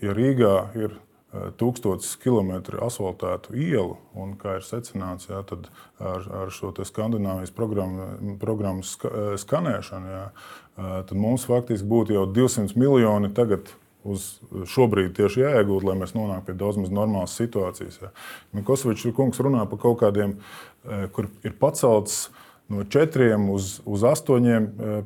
ja 0.00 0.16
Rīgā 0.16 0.56
ir 0.80 0.96
tūkstotis 1.32 2.16
kilometru 2.20 2.82
asfaltētu 2.84 3.54
ielu, 3.56 3.96
un, 4.18 4.34
kā 4.40 4.58
ir 4.58 4.66
secināts, 4.66 5.30
jā, 5.30 5.40
ar, 5.40 6.26
ar 6.42 6.52
šo 6.52 6.72
Skandināvijas 6.84 7.54
programmu, 7.56 8.36
programmu 8.40 8.84
skanēšanu, 8.84 10.12
jā, 10.12 10.26
tad 11.08 11.14
mums 11.16 11.46
faktiski 11.48 11.88
būtu 11.88 12.18
jau 12.18 12.26
200 12.28 12.76
miljoni 12.80 13.32
tagad. 13.34 13.72
Uz 14.02 14.40
šobrīd 14.66 15.12
tieši 15.14 15.44
jāiegūt, 15.44 15.84
lai 15.86 15.92
mēs 15.94 16.16
nonāktu 16.16 16.48
pie 16.48 16.56
daudz 16.58 16.80
maz 16.80 16.88
normālas 16.90 17.36
situācijas. 17.38 18.00
Kosovičs 18.66 19.12
kungs 19.14 19.38
runā 19.38 19.62
par 19.70 19.78
kaut 19.78 20.00
kādiem, 20.00 20.32
kur 21.14 21.28
ir 21.46 21.54
pacelts 21.60 22.24
uh, 22.24 22.41
no 22.72 22.84
4 22.88 23.28
uz, 23.52 23.80
uz 23.84 24.04
8 24.08 24.48
eh, 24.48 25.02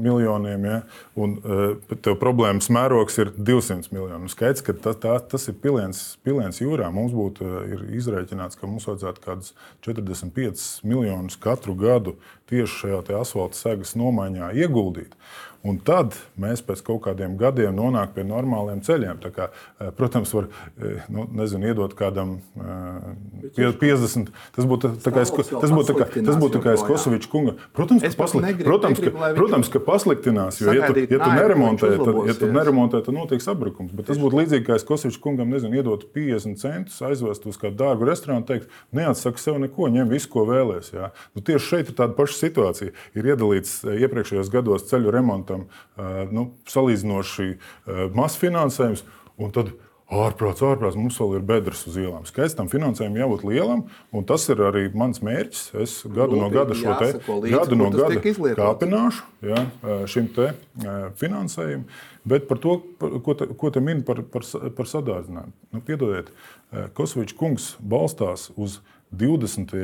miljoniem. 0.00 0.64
Ja, 0.68 0.80
un 1.16 1.36
eh, 1.40 1.96
tev 2.04 2.18
problēmas 2.20 2.70
mērogs 2.72 3.18
ir 3.22 3.32
200 3.36 3.92
miljoni. 3.94 4.26
Nu, 4.26 4.32
skaidrs, 4.32 4.64
ka 4.66 4.76
tā, 4.76 4.94
tā, 5.00 5.16
tas 5.32 5.48
ir 5.50 5.56
piliens, 5.62 6.04
piliens 6.26 6.60
jūrā. 6.62 6.90
Mums 6.94 7.16
būtu 7.16 7.48
izreikināts, 7.96 8.60
ka 8.60 8.68
mums 8.70 8.86
vajadzētu 8.90 9.24
kaut 9.24 9.30
kādus 9.30 9.54
45 9.86 10.84
miljonus 10.86 11.40
katru 11.40 11.76
gadu 11.78 12.18
tieši 12.50 12.84
šajā 12.84 13.02
asfalta 13.20 13.58
segas 13.58 13.96
nomaiņā 13.98 14.52
ieguldīt. 14.60 15.16
Un 15.64 15.78
tad 15.80 16.12
mēs 16.36 16.60
pēc 16.60 16.82
kaut 16.84 17.06
kādiem 17.06 17.38
gadiem 17.40 17.72
nonākam 17.72 18.12
pie 18.18 18.24
normāliem 18.28 18.82
ceļiem. 18.84 19.20
Kā, 19.32 19.46
eh, 19.80 19.88
protams, 19.96 20.32
var 20.36 20.50
eh, 20.76 21.06
nu, 21.08 21.24
nezinu, 21.32 21.70
iedot 21.70 21.94
kādam 21.96 22.34
50. 23.56 24.28
Eh, 24.28 24.50
tas 24.54 24.66
būtu 24.68 25.00
kā 25.08 26.74
es 26.76 26.84
Kosovičs 26.84 27.30
kunga. 27.32 27.56
Protams, 27.72 28.04
ka, 28.04 28.12
pasli, 28.18 28.42
negribu, 28.44 28.68
protams, 28.68 29.00
negribu, 29.00 29.22
ka, 29.22 29.30
protams, 29.38 29.70
ka 29.72 29.82
pasliktinās. 29.86 30.60
Jo, 30.60 30.74
ja 30.76 30.90
tu, 30.92 31.00
ja 31.00 31.22
tu 31.22 31.30
neremontē, 31.32 31.94
tad, 31.96 32.20
ja 32.28 32.36
tu 32.42 32.52
neremontē, 32.52 33.00
tad 33.08 33.16
notiek 33.16 33.40
sabrukums. 33.44 33.96
Bet 33.96 34.10
tas 34.12 34.20
būtu 34.20 34.42
līdzīgi, 34.42 34.66
kā 34.68 34.76
es 34.76 34.84
Kosovičs 34.84 35.20
kungam 35.24 35.48
nezinu, 35.54 35.80
iedot 35.80 36.04
50 36.12 36.60
centus, 36.60 37.00
aizvest 37.08 37.48
uz 37.48 37.56
kādu 37.60 37.80
dārgu 37.80 38.10
restorānu 38.10 38.42
un 38.42 38.48
teikt, 38.52 38.68
neatsaka 38.92 39.40
sev 39.40 39.56
neko, 39.64 39.88
ņem 39.96 40.12
visu, 40.12 40.28
ko 40.36 40.44
vēlēs. 40.52 40.92
Nu, 41.32 41.40
tieši 41.40 41.70
šeit 41.70 41.92
ir 41.94 41.98
tāda 42.02 42.12
paša 42.18 42.36
situācija. 42.42 42.92
Ir 43.16 43.32
iedalīts 43.32 43.80
iepriekšējos 43.88 44.52
gados 44.52 44.84
ceļu 44.90 45.12
remontam 45.14 45.53
tam 45.54 45.66
nu, 46.34 46.50
salīdzinoši 46.70 47.50
mazs 48.14 48.40
finansējums. 48.42 49.06
Un 49.40 49.50
tad 49.54 49.72
ārprāts, 50.12 50.62
ārprāts, 50.64 50.96
mums 50.98 51.16
vēl 51.20 51.38
ir 51.38 51.44
bedres 51.48 51.84
uz 51.88 51.96
ielām. 51.98 52.24
Skaidrs, 52.28 52.56
tam 52.58 52.68
finansējumam 52.72 53.20
jābūt 53.22 53.44
lielam, 53.48 53.84
un 54.14 54.26
tas 54.28 54.44
ir 54.52 54.60
arī 54.66 54.84
mans 54.96 55.22
mērķis. 55.24 55.62
Es 55.82 55.94
gadu 56.04 56.38
no 56.40 56.50
gada 56.52 56.76
šo 56.78 56.96
te 57.00 57.10
līdzi, 57.14 57.52
gadu 57.54 57.78
no 57.80 57.90
gada 57.94 58.20
kāpināšu 58.58 59.48
ja, 59.48 59.62
šim 60.10 60.28
te 60.34 60.50
finansējumam. 61.20 61.86
Bet 62.24 62.46
par 62.48 62.60
to, 62.60 62.78
ko 63.24 63.36
te, 63.36 63.50
ko 63.60 63.70
te 63.72 63.82
min 63.84 64.00
par, 64.06 64.22
par, 64.32 64.46
par 64.76 64.88
sadārdzinājumu. 64.88 65.52
Nu, 65.74 65.82
piedodiet, 65.84 66.30
Kosovičs 66.96 67.36
kungs 67.36 67.74
balstās 67.80 68.48
uz 68.56 68.78
20. 69.14 69.74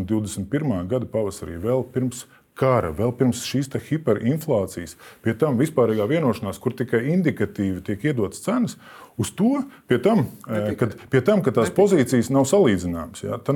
un 0.00 0.06
21. 0.08 0.72
gada 0.90 1.08
pavasarī, 1.08 1.58
vēl 1.62 1.84
pirms 1.92 2.24
kara, 2.58 2.92
vēl 2.94 3.14
pirms 3.16 3.44
šīs 3.48 3.70
hiperinflācijas, 3.88 4.96
pie 5.24 5.34
tam 5.38 5.58
vispārīgā 5.60 6.06
vienošanās, 6.10 6.60
kur 6.62 6.76
tikai 6.76 7.04
indikatīvi 7.14 7.82
tiek 7.86 8.04
iedotas 8.10 8.44
cenas, 8.44 8.76
uz 9.20 9.30
to, 9.36 9.62
pie 9.88 9.98
tam, 10.02 10.26
eh, 10.48 10.74
kad, 10.78 10.96
pie 11.10 11.20
tam 11.20 11.42
ka 11.42 11.50
tās 11.50 11.70
Netika. 11.70 11.82
pozīcijas 11.82 12.30
nav 12.30 12.48
salīdzināmas. 12.48 13.24
Ja, 13.24 13.38
Tā 13.38 13.52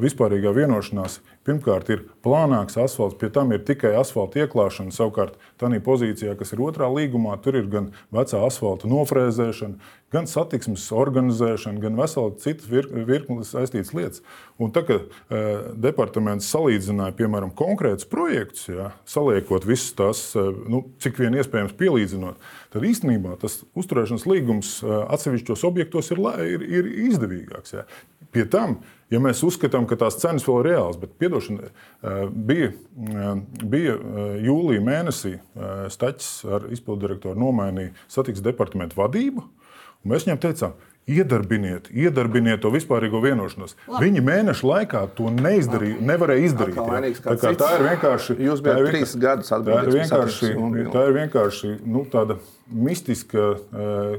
vispārīgā 0.00 0.54
vienošanās 0.54 1.20
pirmkārt 1.44 1.90
ir 1.92 2.04
plānāks 2.24 2.78
asfalts, 2.80 3.18
pie 3.20 3.28
tam 3.28 3.52
ir 3.52 3.64
tikai 3.66 3.92
asfalta 4.00 4.40
ieklāšana. 4.44 4.94
Savukārt, 4.94 5.36
tā 5.60 5.68
pozīcijā, 5.84 6.36
kas 6.38 6.52
ir 6.52 6.58
otrā 6.64 6.88
līgumā, 6.88 7.36
tur 7.42 7.56
ir 7.56 7.66
gan 7.66 7.92
vecā 8.12 8.40
asfalta 8.46 8.88
nofrēzēšana, 8.88 9.76
gan 10.14 10.28
satiksmes 10.30 10.86
organizēšana, 10.94 11.80
gan 11.82 11.98
vesela 11.98 12.32
citas 12.40 12.68
vir, 12.70 12.86
virknes 13.08 13.50
saistītas 13.54 13.92
lietas. 13.96 14.22
Un 14.62 14.70
tā 14.74 14.84
kā 14.86 15.00
e, 15.00 15.40
departaments 15.82 16.48
salīdzināja, 16.54 17.16
piemēram, 17.18 17.50
konkrētus 17.58 18.06
projektus, 18.10 18.68
ja, 18.70 18.92
saliekot 19.10 19.66
visas 19.66 19.90
tās, 19.98 20.22
e, 20.38 20.44
nu, 20.70 20.84
cik 21.02 21.18
vien 21.18 21.34
iespējams 21.40 21.74
pielīdzinot, 21.80 22.38
tad 22.74 22.86
īstenībā 22.86 23.34
tas 23.42 23.62
uzturēšanas 23.74 24.28
līgums 24.30 24.76
e, 24.84 24.93
atsevišķos 25.02 25.64
objektos 25.68 26.10
ir, 26.14 26.20
ir, 26.46 26.64
ir 26.80 26.90
izdevīgāks. 27.08 27.74
Ja. 27.76 27.84
Pie 28.34 28.44
tam, 28.50 28.78
ja 29.14 29.20
mēs 29.22 29.44
uzskatām, 29.46 29.86
ka 29.90 29.98
tās 30.00 30.18
cenas 30.22 30.46
vēl 30.46 30.62
ir 30.62 30.70
reālas, 30.72 30.98
bet 30.98 31.12
piedošana, 31.22 31.68
bija, 32.34 32.72
bija 33.62 33.98
jūlijā 34.42 34.82
mēnesī 34.84 35.36
Staķis 35.94 36.30
ar 36.56 36.66
izpilddirektoru 36.74 37.38
nomainīja 37.38 37.94
satiksmes 38.10 38.46
departamentu 38.46 38.98
vadību. 38.98 39.44
Mēs 40.04 40.26
viņam 40.26 40.42
teicām, 40.42 40.74
Iedarbiniet, 41.04 41.90
iedarbiniet 41.92 42.62
to 42.64 42.70
vispārīgo 42.72 43.20
vienošanos. 43.20 43.74
Labi. 43.84 44.06
Viņi 44.06 44.22
mēnešu 44.24 44.68
laikā 44.70 45.02
to 45.18 45.28
neizdarīja, 45.34 45.98
nevarēja 46.00 46.46
izdarīt. 46.48 46.78
Tā, 47.20 47.34
kā, 47.42 47.50
tā 47.60 47.68
ir 47.76 47.84
vienkārši. 47.90 48.36
Jūs 48.46 48.62
bijat 48.64 48.88
trīs 48.88 49.12
gadus 49.20 49.52
atbildīgi. 49.52 49.84
Tā 49.84 49.90
ir 49.90 49.98
vienkārši, 49.98 50.52
tā 50.94 51.04
ir 51.04 51.14
vienkārši 51.18 51.74
nu, 51.84 52.06
tāda 52.08 52.38
mistiska, 52.88 53.50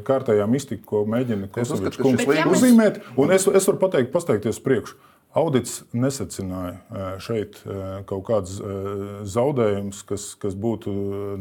kārtējā 0.05 0.45
mistika, 0.51 0.85
ko 0.93 1.01
mēģina 1.09 1.49
Kosovičs 1.57 2.01
kungs 2.03 2.29
uzzīmēt. 2.53 3.01
Un 3.17 3.33
es, 3.33 3.49
es 3.49 3.69
varu 3.71 3.81
pateikt, 3.81 4.13
pasteikties 4.13 4.61
priekšu. 4.61 4.99
Audits 5.35 5.81
nesacināja 5.91 7.17
šeit 7.19 7.57
kaut 8.07 8.23
kādus 8.29 8.61
zaudējumus, 9.33 9.99
kas, 10.07 10.29
kas 10.39 10.55
būtu 10.55 10.93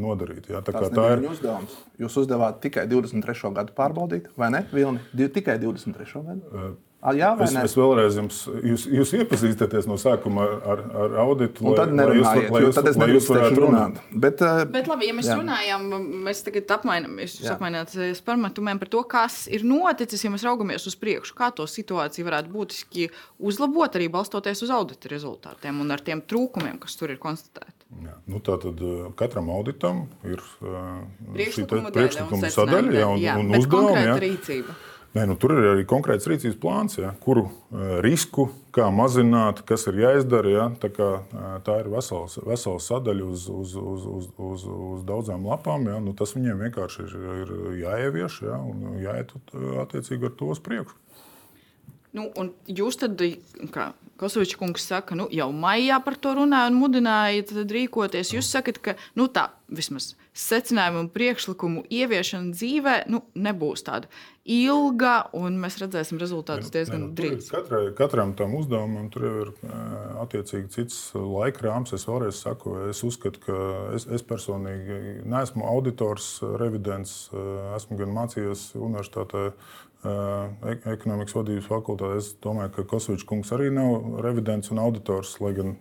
nodarīti. 0.02 0.50
Jā, 0.50 0.64
tā, 0.66 0.80
tā 0.90 1.04
ir 1.14 1.22
uzdevums. 1.30 1.76
Jūs 2.02 2.16
uzdevāt 2.24 2.58
tikai 2.64 2.88
23. 2.90 3.52
gadu 3.54 3.76
pārbaudīt, 3.76 4.32
vai 4.40 4.50
ne? 4.56 4.64
Vilni, 4.74 5.04
tikai 5.14 5.60
23. 5.62 6.24
gadu? 6.26 6.66
Jā, 7.12 7.34
es, 7.44 7.52
es 7.60 7.74
vēlreiz 7.76 8.14
jums, 8.16 8.36
jūs, 8.64 8.86
jūs 8.88 9.10
iepazīstaties 9.18 9.84
no 9.90 9.98
sākuma 10.00 10.46
ar, 10.64 10.80
ar, 10.88 11.16
auditu. 11.26 11.66
Un 11.68 11.76
tad 11.76 11.90
nerunājiet, 11.92 12.46
lai 12.54 12.62
jūs, 12.64 12.78
tad 12.78 12.88
es 12.88 12.96
nedrīkstēšu 12.96 13.58
runāt. 13.60 13.98
Bet, 14.08 14.40
uh, 14.40 14.62
Bet 14.72 14.88
labi, 14.88 15.10
ja 15.10 15.16
mēs 15.18 15.28
jā. 15.28 15.36
runājam, 15.36 15.84
mēs 16.24 16.40
tagad 16.46 16.72
apmainamies, 16.78 17.36
jūs 17.42 17.50
apmaināties 17.52 18.22
par 18.24 18.40
metumiem 18.40 18.80
par 18.80 18.88
to, 18.94 19.02
kas 19.10 19.42
ir 19.52 19.66
noticis, 19.68 20.24
ja 20.24 20.32
mēs 20.32 20.46
raugamies 20.48 20.88
uz 20.88 20.96
priekšu, 20.96 21.36
kā 21.36 21.50
to 21.52 21.68
situāciju 21.68 22.24
varētu 22.30 22.54
būtiski 22.54 23.10
uzlabot, 23.36 24.00
arī 24.00 24.08
balstoties 24.14 24.64
uz 24.64 24.72
audita 24.72 25.12
rezultātiem 25.12 25.84
un 25.84 25.92
ar 25.92 26.00
tiem 26.08 26.24
trūkumiem, 26.24 26.80
kas 26.80 26.96
tur 26.96 27.12
ir 27.12 27.20
konstatēti. 27.20 27.84
Jā. 28.00 28.16
Nu, 28.32 28.40
Tātad 28.44 28.80
katram 29.20 29.52
auditam 29.52 30.06
ir 30.26 30.40
šī 31.52 31.68
priekšlikuma 31.68 32.50
sadaļa 32.50 32.96
jā, 32.96 33.06
un, 33.12 33.22
jā, 33.22 33.38
un 33.38 33.54
uzdevumi. 33.60 34.18
Rīcība. 34.24 34.80
Nē, 35.14 35.28
nu, 35.30 35.36
tur 35.38 35.52
ir 35.54 35.66
arī 35.70 35.84
konkrēts 35.86 36.26
rīcības 36.26 36.56
plāns, 36.58 36.96
ja, 36.98 37.12
kuru 37.22 37.44
uh, 37.46 37.82
risku, 38.02 38.48
kā 38.74 38.88
mazināt, 38.90 39.60
kas 39.68 39.86
ir 39.86 40.00
jāizdara. 40.02 40.50
Ja, 40.50 40.64
tā, 40.82 40.90
kā, 40.90 41.10
uh, 41.22 41.52
tā 41.62 41.76
ir 41.84 41.90
vesels, 41.92 42.34
vesels 42.42 42.88
sadaļa 42.90 43.28
uz, 43.30 43.44
uz, 43.46 43.76
uz, 43.78 44.08
uz, 44.10 44.26
uz, 44.34 44.64
uz 44.88 45.04
daudzām 45.06 45.46
lapām. 45.46 45.86
Ja, 45.86 46.00
nu, 46.02 46.16
tas 46.18 46.34
viņiem 46.34 46.66
vienkārši 46.66 47.06
ir, 47.06 47.14
ir 47.44 47.54
jāievieš 47.84 48.40
ja, 48.48 48.58
un 48.58 48.98
jāiet 49.04 49.30
attiecīgi 49.84 50.32
ar 50.32 50.34
to 50.40 50.50
uz 50.56 50.62
priekšu. 50.66 50.98
Nu, 52.14 52.26
jūs 52.70 52.98
tad, 52.98 53.22
kā 53.74 53.92
Kosovičs 54.18 54.58
kungs 54.58 54.82
saka, 54.86 55.14
nu, 55.18 55.28
jau 55.34 55.48
maijā 55.54 56.00
par 56.02 56.18
to 56.18 56.34
runāja 56.38 56.70
un 56.70 56.78
mudināja 56.78 57.62
rīkoties. 57.62 58.34
Jūs 58.34 58.50
sakat, 58.50 58.82
ka 58.82 58.98
nu, 59.18 59.30
tā 59.30 59.48
vismaz 59.70 60.16
secinājumu 60.34 61.04
un 61.04 61.10
priekšlikumu 61.14 61.84
ieviešana 61.94 62.54
dzīvē 62.56 62.94
nu, 63.12 63.22
nebūs 63.38 63.84
tāda 63.86 64.10
ilga, 64.44 65.30
un 65.38 65.56
mēs 65.62 65.78
redzēsim 65.80 66.18
rezultātus 66.20 66.72
diezgan 66.74 67.06
nu, 67.06 67.10
drīz. 67.16 67.46
Katrai, 67.52 67.86
katram 67.96 68.34
tam 68.36 68.56
uzdevumam 68.58 69.06
tur 69.14 69.26
ir 69.28 69.52
attiecīgi 70.20 70.72
cits 70.74 70.98
laika 71.14 71.64
rāms. 71.68 71.94
Es 71.96 72.04
vēlreiz 72.08 72.42
saku, 72.42 72.74
es 72.90 73.00
uzskatu, 73.06 73.40
ka 73.46 73.60
es, 73.96 74.08
es 74.10 74.26
personīgi 74.26 75.22
neesmu 75.30 75.64
auditors, 75.70 76.36
revidents, 76.60 77.30
esmu 77.78 78.02
gan 78.02 78.12
mācījies 78.18 78.72
universitātē 78.76 79.48
ekonomikas 80.04 81.34
vadības 81.36 81.68
fakultātē. 81.68 82.18
Es 82.20 82.30
domāju, 82.44 82.72
ka 82.76 82.84
Kosovičs 82.90 83.24
kungs 83.28 83.52
arī 83.56 83.70
nav 83.72 84.20
revidents 84.24 84.72
un 84.74 84.80
auditors, 84.82 85.32
lai 85.40 85.54
gan 85.56 85.72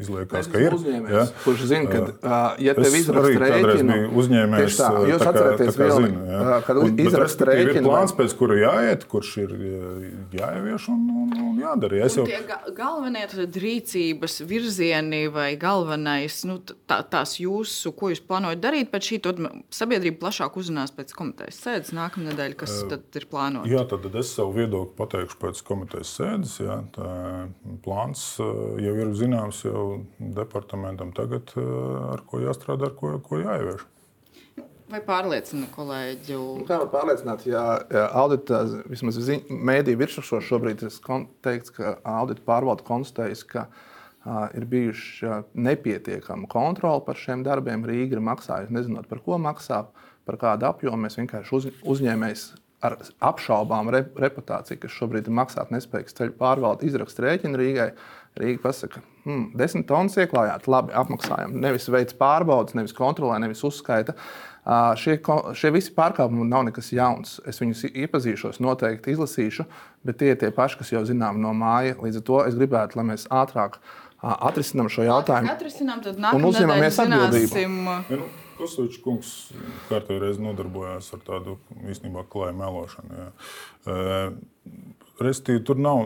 izliekās, 0.00 0.48
ka 0.50 0.62
ir. 0.62 0.76
Ja? 1.10 1.26
Kurš 1.44 1.66
zina, 1.70 1.86
ka, 1.90 2.40
ja 2.62 2.74
tev 2.74 2.96
izraksta 2.98 3.44
rēķinu, 3.44 3.98
uzņēmējs, 4.20 4.78
tā, 4.80 4.90
jūs 5.10 5.22
tā 5.22 5.28
kā, 5.28 5.34
atceraties 5.34 5.70
tā 5.70 5.76
kā 5.76 5.86
vēl, 5.86 6.06
zina, 6.06 6.24
ja? 6.26 6.58
kad 6.66 7.02
izraksta 7.06 7.48
rēķinu. 7.50 7.76
Ir 7.76 7.86
plāns, 7.86 8.14
pēc 8.18 8.34
kura 8.40 8.58
jāiet, 8.58 9.06
kurš 9.10 9.32
ir 9.44 9.54
jāievieš 10.34 10.90
un, 10.94 11.06
un, 11.22 11.32
un 11.52 11.62
jādara. 11.62 12.00
Ja 12.02 12.10
jau... 12.10 12.26
Tie 12.26 12.42
galvenie 12.76 13.24
rīcības 13.30 14.40
virzieni 14.50 15.22
vai 15.32 15.52
galvenais, 15.60 16.42
nu, 16.48 16.58
tā, 16.90 17.00
tās 17.06 17.36
jūsu, 17.38 17.94
ko 17.94 18.10
jūs 18.10 18.24
plānojat 18.26 18.62
darīt 18.62 18.90
pēc 18.90 19.12
šī, 19.12 19.22
tad 19.28 19.42
sabiedrība 19.74 20.24
plašāk 20.26 20.58
uzzinās 20.60 20.94
pēc 20.96 21.14
komitejas 21.16 21.62
sēdes 21.62 21.94
nākamnedēļ, 21.96 22.58
kas 22.58 22.76
uh, 22.82 22.90
tad 22.94 23.20
ir 23.20 23.26
plānots 23.30 23.59
plānot? 23.60 23.70
Jā, 23.70 23.84
tad 23.88 24.18
es 24.20 24.32
savu 24.34 24.56
viedokli 24.56 24.96
pateikšu 24.98 25.38
pēc 25.40 25.62
komitejas 25.66 26.14
sēdes. 26.18 26.56
Jā, 26.62 26.80
plāns 27.84 28.24
eh, 28.42 28.50
jau 28.86 28.94
ir 29.04 29.14
zināms 29.18 29.62
jau 29.66 29.84
departamentam 30.18 31.14
tagad, 31.16 31.54
eh, 31.56 31.70
ar 32.16 32.24
ko 32.26 32.42
jāstrādā, 32.42 32.90
ar 32.90 32.96
ko, 32.98 33.14
ko 33.24 33.42
jāievieš. 33.42 33.86
Vai 34.90 34.98
pārliecina 35.06 35.68
kolēģi? 35.70 36.34
Nu, 36.34 36.64
kā 36.66 36.80
var 36.80 36.88
pārliecināt, 36.90 37.44
ja, 37.46 37.62
audita, 38.18 38.64
vismaz 38.90 39.20
mēdīju 39.46 40.00
virsrakšos 40.00 40.48
šobrīd 40.48 40.82
ir 40.82 40.96
teikts, 41.46 41.70
ka 41.76 41.94
audita 42.02 42.42
pārvalde 42.42 42.82
konstatējas, 42.88 43.44
ka 43.46 43.68
uh, 43.68 43.84
ir 44.54 44.64
bijuši 44.64 45.26
nepietiekama 45.54 46.48
kontrola 46.50 47.04
par 47.04 47.16
šiem 47.16 47.44
darbiem. 47.46 47.84
Rīga 47.86 48.18
ir 48.18 48.24
maksājusi, 48.24 48.74
nezinot, 48.74 49.08
par 49.08 49.22
ko 49.24 49.38
maksā, 49.40 49.84
par 50.28 50.40
kādu 50.40 50.68
apjomu. 50.68 51.06
Mēs 51.06 51.18
vienkārši 51.20 51.56
uz, 51.56 51.68
uzņēmējs 51.94 52.44
ar 52.84 52.96
apšaubām 53.30 53.90
re, 53.92 54.04
reputāciju, 54.22 54.80
kas 54.84 54.96
šobrīd 54.96 55.28
ir 55.28 55.36
maksātnespējīgs 55.36 56.16
ceļu 56.16 56.36
pārvalde, 56.40 56.88
izraksta 56.88 57.26
rēķinu 57.26 57.60
Rīgai. 57.60 57.90
Rīga 58.38 58.62
pasaka, 58.62 59.00
hmm, 59.24 59.48
desmit 59.58 59.88
tonnas 59.88 60.14
ieklājāt, 60.22 60.68
labi, 60.70 60.94
apmaksājam. 60.94 61.56
Nevis 61.64 61.88
veids 61.90 62.14
pārbaudas, 62.16 62.76
nevis 62.78 62.94
kontrolē, 62.94 63.40
nevis 63.42 63.64
uzskaita. 63.66 64.14
Uh, 64.14 64.92
šie, 65.00 65.16
šie 65.58 65.72
visi 65.74 65.90
pārkāpumi 65.96 66.46
nav 66.46 66.68
nekas 66.68 66.92
jauns. 66.94 67.40
Es 67.48 67.58
viņus 67.58 67.88
iepazīšos, 67.90 68.60
noteikti 68.62 69.16
izlasīšu, 69.16 69.66
bet 70.06 70.20
tie 70.20 70.34
ir 70.34 70.38
tie 70.38 70.52
paši, 70.54 70.78
kas 70.78 70.92
jau 70.94 71.02
zinām 71.08 71.40
no 71.42 71.50
māja. 71.56 71.98
Līdz 71.98 72.20
ar 72.20 72.26
to 72.28 72.38
es 72.44 72.58
gribētu, 72.60 73.00
lai 73.00 73.08
mēs 73.10 73.26
ātrāk 73.34 73.80
atrisinām 74.20 74.90
šo 74.92 75.08
jautājumu. 75.08 75.50
Atrisinām, 75.50 76.04
tad 76.04 76.20
nākamā 76.22 76.54
nedēļa 76.54 76.92
zināsim. 77.00 77.82
Atbildību. 77.96 78.30
Kosovičs 78.60 79.00
kungs 79.04 79.34
reizi 80.20 80.44
nodarbojās 80.44 81.10
ar 81.16 81.24
tādu 81.26 81.56
īstenībā 81.88 82.26
klāju 82.30 82.58
melošanu. 82.60 83.20
Jā. 83.20 83.94
Restīvi, 85.20 85.60
tur 85.68 85.76
nav. 85.76 85.98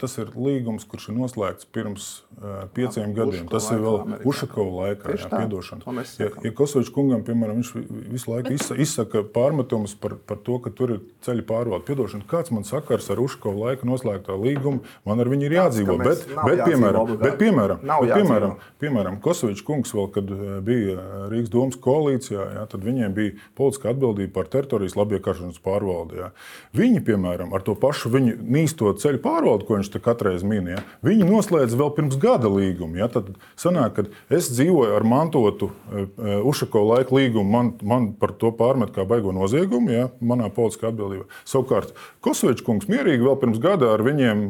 Tas 0.00 0.14
ir 0.16 0.30
līgums, 0.32 0.86
kurš 0.88 1.10
ir 1.10 1.16
noslēgts 1.18 1.66
pirms 1.74 2.06
uh, 2.38 2.64
pieciem 2.72 3.10
Ušako 3.10 3.16
gadiem. 3.18 3.48
Tas 3.52 3.66
ir 3.68 3.82
vēl 3.84 3.98
Ušakova 4.28 4.72
laikā. 4.78 5.16
Jā, 5.18 5.28
piedošana. 5.28 6.04
Ja, 6.16 6.30
ja 6.46 6.52
Kosovičs 6.56 6.92
kungam, 6.94 7.20
piemēram, 7.26 7.60
viņš 7.60 7.72
visu 8.14 8.32
laiku 8.32 8.54
Bet... 8.54 8.70
izsaka 8.80 9.22
pārmetumus 9.34 9.92
par, 10.00 10.16
par 10.16 10.40
to, 10.46 10.56
ka 10.64 10.72
tur 10.72 10.94
ir 10.96 11.02
ceļu 11.26 11.44
pārvalde. 11.48 11.84
Piedošana, 11.90 12.24
kāds 12.30 12.54
man 12.54 12.64
sakars 12.68 13.10
ar 13.12 13.20
Ušakova 13.20 13.68
laiku 13.68 13.90
noslēgtā 13.90 14.38
līgumu, 14.40 14.80
man 15.08 15.20
ar 15.20 15.30
viņu 15.32 15.48
ir 15.50 15.56
jādzīvo. 15.58 15.98
Bet, 16.00 16.24
bet, 16.32 16.64
piemēram, 16.64 17.12
bet, 17.20 17.36
piemēram, 17.42 17.84
bet, 17.84 18.14
piemēram, 18.16 18.56
piemēram 18.80 19.20
Kosovičs 19.24 19.66
kungs 19.68 19.92
vēl, 19.92 20.08
kad 20.16 20.32
bija 20.64 21.28
Rīgas 21.28 21.52
domas 21.52 21.76
koalīcijā, 21.82 22.48
jā, 22.56 22.64
tad 22.72 22.88
viņiem 22.88 23.14
bija 23.20 23.36
politiska 23.58 23.92
atbildība 23.92 24.32
par 24.40 24.48
teritorijas 24.52 24.96
labiekāršanas 24.96 25.60
pārvaldi. 25.62 26.22
Jā. 26.24 26.32
Viņi, 26.76 27.04
piemēram, 27.04 27.52
ar 27.52 27.64
to 27.66 27.76
pašu 27.78 28.12
viņu 28.16 28.38
īsto 28.62 28.92
ceļu 28.98 29.20
pārvaldu, 29.24 29.66
ko 29.68 29.78
viņš 29.78 29.92
katreiz 30.02 30.44
min, 30.46 30.70
ja, 30.74 30.82
viņi 31.04 31.28
noslēdz 31.28 31.76
vēl 31.78 31.92
pirms 31.96 32.18
gada 32.22 32.50
līgumu. 32.50 32.98
Ja, 33.00 33.08
tad 33.12 33.32
sanāk, 33.60 33.98
ka 33.98 34.34
es 34.34 34.50
dzīvoju 34.52 34.96
ar 34.96 35.06
mantotu 35.06 35.70
uh, 35.70 36.40
Ušako 36.48 36.84
laika 36.88 37.14
līgumu, 37.16 37.46
man, 37.48 37.72
man 37.86 38.10
par 38.18 38.34
to 38.38 38.52
pārmet 38.56 38.92
kā 38.94 39.06
baigo 39.08 39.34
noziegumu, 39.34 39.92
ja, 39.92 40.08
manā 40.24 40.48
politiskā 40.52 40.90
atbildībā. 40.90 41.26
Savukārt, 41.48 41.92
Kosovičs 42.24 42.64
kungs 42.66 42.88
mierīgi 42.90 43.24
vēl 43.26 43.38
pirms 43.40 43.60
gada 43.62 43.92
ar 43.94 44.02
viņiem, 44.06 44.44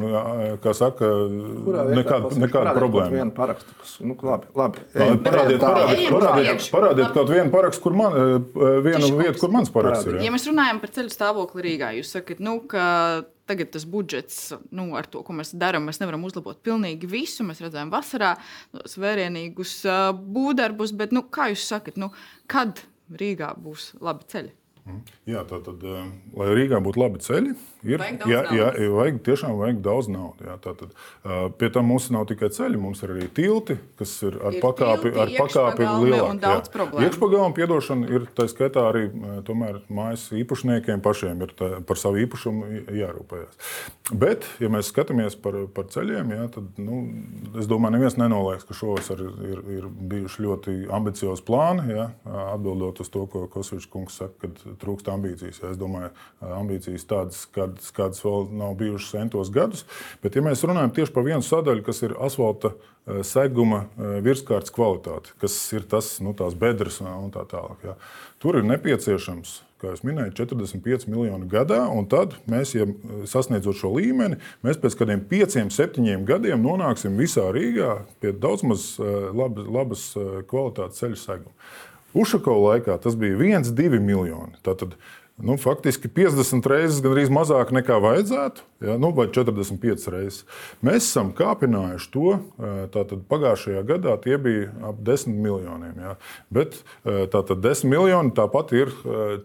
kā 0.62 0.74
saka, 0.76 1.08
nekāda, 1.96 2.32
nekāda 2.42 2.74
problēma. 2.76 3.28
Parakstu, 3.36 3.76
nu, 4.06 4.16
labi, 4.26 4.50
labi. 4.58 4.86
Parādiet, 4.92 5.60
parādiet, 5.62 6.08
parādiet, 6.12 6.66
parādiet 6.72 7.14
kaut 7.16 7.30
vienu 7.32 7.52
parakstu, 7.52 7.84
kur 7.86 7.96
man, 7.96 8.18
vienu 8.84 9.12
vietu, 9.18 9.38
kur 9.42 9.52
mans 9.54 9.72
paraksts 9.72 10.08
ir. 10.08 10.18
Ja. 10.18 10.26
ja 10.28 10.34
mēs 10.34 10.48
runājam 10.48 10.82
par 10.82 10.92
ceļu 10.96 11.14
stāvokli 11.14 11.66
Rīgā, 11.68 11.92
jūs 11.98 12.12
sakat, 12.16 12.42
nu, 12.42 12.58
ka 12.68 12.84
tagad 13.50 13.72
tas 13.74 13.84
budžets, 13.88 14.38
nu, 14.74 14.92
ar 14.98 15.08
to, 15.10 15.24
ko 15.26 15.34
mēs 15.36 15.52
darām, 15.58 15.88
mēs 15.88 16.00
nevaram 16.02 16.24
uzlabot 16.28 16.62
pilnīgi 16.64 17.10
visu. 17.10 17.46
Mēs 17.46 17.62
redzējām 17.64 17.92
vasarā 17.92 18.34
tos 18.74 18.98
vērienīgus 19.02 19.76
būvdarbus, 20.36 20.94
bet, 20.98 21.14
nu, 21.16 21.24
kā 21.32 21.50
jūs 21.52 21.66
sakat, 21.74 22.00
nu, 22.00 22.12
kad 22.50 22.84
Rīgā 23.12 23.52
būs 23.60 23.92
labi 24.00 24.28
ceļi? 24.32 24.54
Mhm. 24.82 25.02
Jā, 25.30 25.44
tā 25.46 25.60
tad, 25.62 25.84
lai 26.34 26.54
Rīgā 26.56 26.80
būtu 26.82 26.98
labi 26.98 27.22
ceļi, 27.22 27.54
Ir, 27.82 27.98
jā, 28.30 28.40
jā, 28.54 28.66
vajag, 28.94 29.16
tiešām 29.26 29.56
vajag 29.58 29.78
daudz 29.82 30.06
naudas. 30.12 30.46
Jā, 30.46 30.54
tātad, 30.62 30.92
uh, 31.26 31.48
pie 31.58 31.66
tam 31.74 31.88
mums 31.90 32.06
nav 32.14 32.28
tikai 32.30 32.46
ceļi, 32.54 32.78
mums 32.78 33.00
ir 33.02 33.10
arī 33.16 33.26
tilti, 33.34 33.74
kas 33.98 34.12
ir 34.22 34.36
ar 34.38 34.54
ir 34.54 34.62
pakāpi, 34.62 35.10
tilti, 35.10 35.18
ar 35.18 35.32
pakāpi 35.34 35.88
lielāku. 36.04 37.00
Iekšpagalma 37.02 37.56
piedošana 37.56 38.10
ir 38.14 38.28
tā 38.38 38.46
skaitā 38.50 38.84
arī 38.92 39.08
tomēr, 39.48 39.80
mājas 39.90 40.28
īpašniekiem 40.38 41.02
pašiem 41.02 41.42
ir 41.42 41.54
tā, 41.58 41.72
par 41.88 41.98
savu 41.98 42.22
īpašumu 42.22 42.84
jārūpējas. 43.00 43.74
Bet, 44.14 44.46
ja 44.62 44.70
mēs 44.70 44.92
skatāmies 44.92 45.34
par, 45.42 45.58
par 45.74 45.90
ceļiem, 45.90 46.30
jā, 46.36 46.46
tad 46.54 46.78
nu, 46.78 47.02
es 47.58 47.66
domāju, 47.70 47.96
neviens 47.96 48.18
nenoliedz, 48.20 48.62
ka 48.68 48.78
šovasar 48.78 49.24
ir, 49.26 49.34
ir, 49.56 49.64
ir 49.80 49.90
bijuši 49.90 50.46
ļoti 50.46 50.76
ambiciozi 50.94 51.42
plāni. 51.50 51.90
Jā, 51.90 52.08
atbildot 52.52 53.02
uz 53.02 53.10
to, 53.10 53.26
ko 53.26 53.48
Kosovs 53.50 53.90
kungs 53.90 54.22
saka, 54.22 54.46
ka 54.46 54.71
trūkst 54.80 55.10
ambīcijas. 55.12 55.62
Es 55.72 55.80
domāju, 55.80 56.12
ambīcijas 56.40 57.08
tādas, 57.08 57.44
kādas 57.52 57.92
kādas, 57.94 58.22
vēl 58.24 58.48
nav 58.52 58.76
bijušas 58.80 59.10
centos 59.16 59.50
gadus. 59.52 59.84
Bet, 60.22 60.36
ja 60.36 60.44
mēs 60.44 60.64
runājam 60.66 60.94
tieši 60.94 61.12
par 61.14 61.26
vienu 61.26 61.42
sadaļu, 61.46 61.84
kas 61.86 62.02
ir 62.02 62.16
asfalta 62.20 62.72
eh, 62.72 63.22
seguma 63.26 63.84
eh, 63.86 64.20
virskārtas 64.24 64.74
kvalitāte, 64.74 65.34
kas 65.42 65.56
ir 65.72 65.86
tas, 65.88 66.18
nu, 66.24 66.34
tās 66.34 66.56
bedres 66.58 67.00
un 67.02 67.30
tā 67.34 67.44
tālāk, 67.48 67.84
jā. 67.86 67.98
tur 68.42 68.60
ir 68.60 68.66
nepieciešams. 68.68 69.60
Kā 69.82 69.90
jau 69.90 70.06
minēju, 70.06 70.30
45 70.38 71.08
miljoni 71.10 71.48
gadā, 71.50 71.80
tad 72.06 72.36
mēs, 72.46 72.76
ja 72.76 72.84
sasniedzot 73.26 73.74
šo 73.80 73.88
līmeni, 73.96 74.36
mēs 74.62 74.78
pēc 74.78 74.94
kādiem 75.00 75.24
5, 75.26 75.56
7 75.74 76.22
gadiem 76.28 76.62
nonāksim 76.62 77.16
visā 77.18 77.48
Rīgā 77.50 77.96
pie 78.22 78.30
daudz 78.30 78.62
maz 78.62 78.84
eh, 79.02 79.32
labas, 79.34 79.66
labas 79.66 80.04
kvalitātes 80.46 81.02
ceļu 81.02 81.18
seguma. 81.18 81.56
Ušako 82.14 82.58
laikā 82.66 82.98
tas 83.00 83.16
bija 83.16 83.38
1,2 83.38 84.00
miljoni. 84.00 84.58
Tātad 84.66 84.96
nu, 85.36 85.56
faktiski 85.56 86.08
50 86.08 86.66
reizes 86.68 87.00
gandrīz 87.02 87.30
mazāk 87.32 87.72
nekā 87.74 87.96
vajadzētu, 88.02 88.64
ja, 88.84 88.96
nu, 89.00 89.10
vai 89.16 89.26
45 89.32 90.10
reizes. 90.12 90.42
Mēs 90.84 91.06
esam 91.08 91.32
kāpinājuši 91.36 92.10
to. 92.12 92.34
Tātad 92.92 93.24
pagājušajā 93.30 93.82
gadā 93.88 94.16
tie 94.22 94.36
bija 94.42 94.68
ap 94.90 95.00
10 95.02 95.38
miljoniem. 95.42 95.94
Ja. 96.02 96.14
Bet 96.52 96.78
tātad 97.02 97.62
10 97.64 97.90
miljoni 97.90 98.34
tāpat 98.36 98.74
ir 98.76 98.92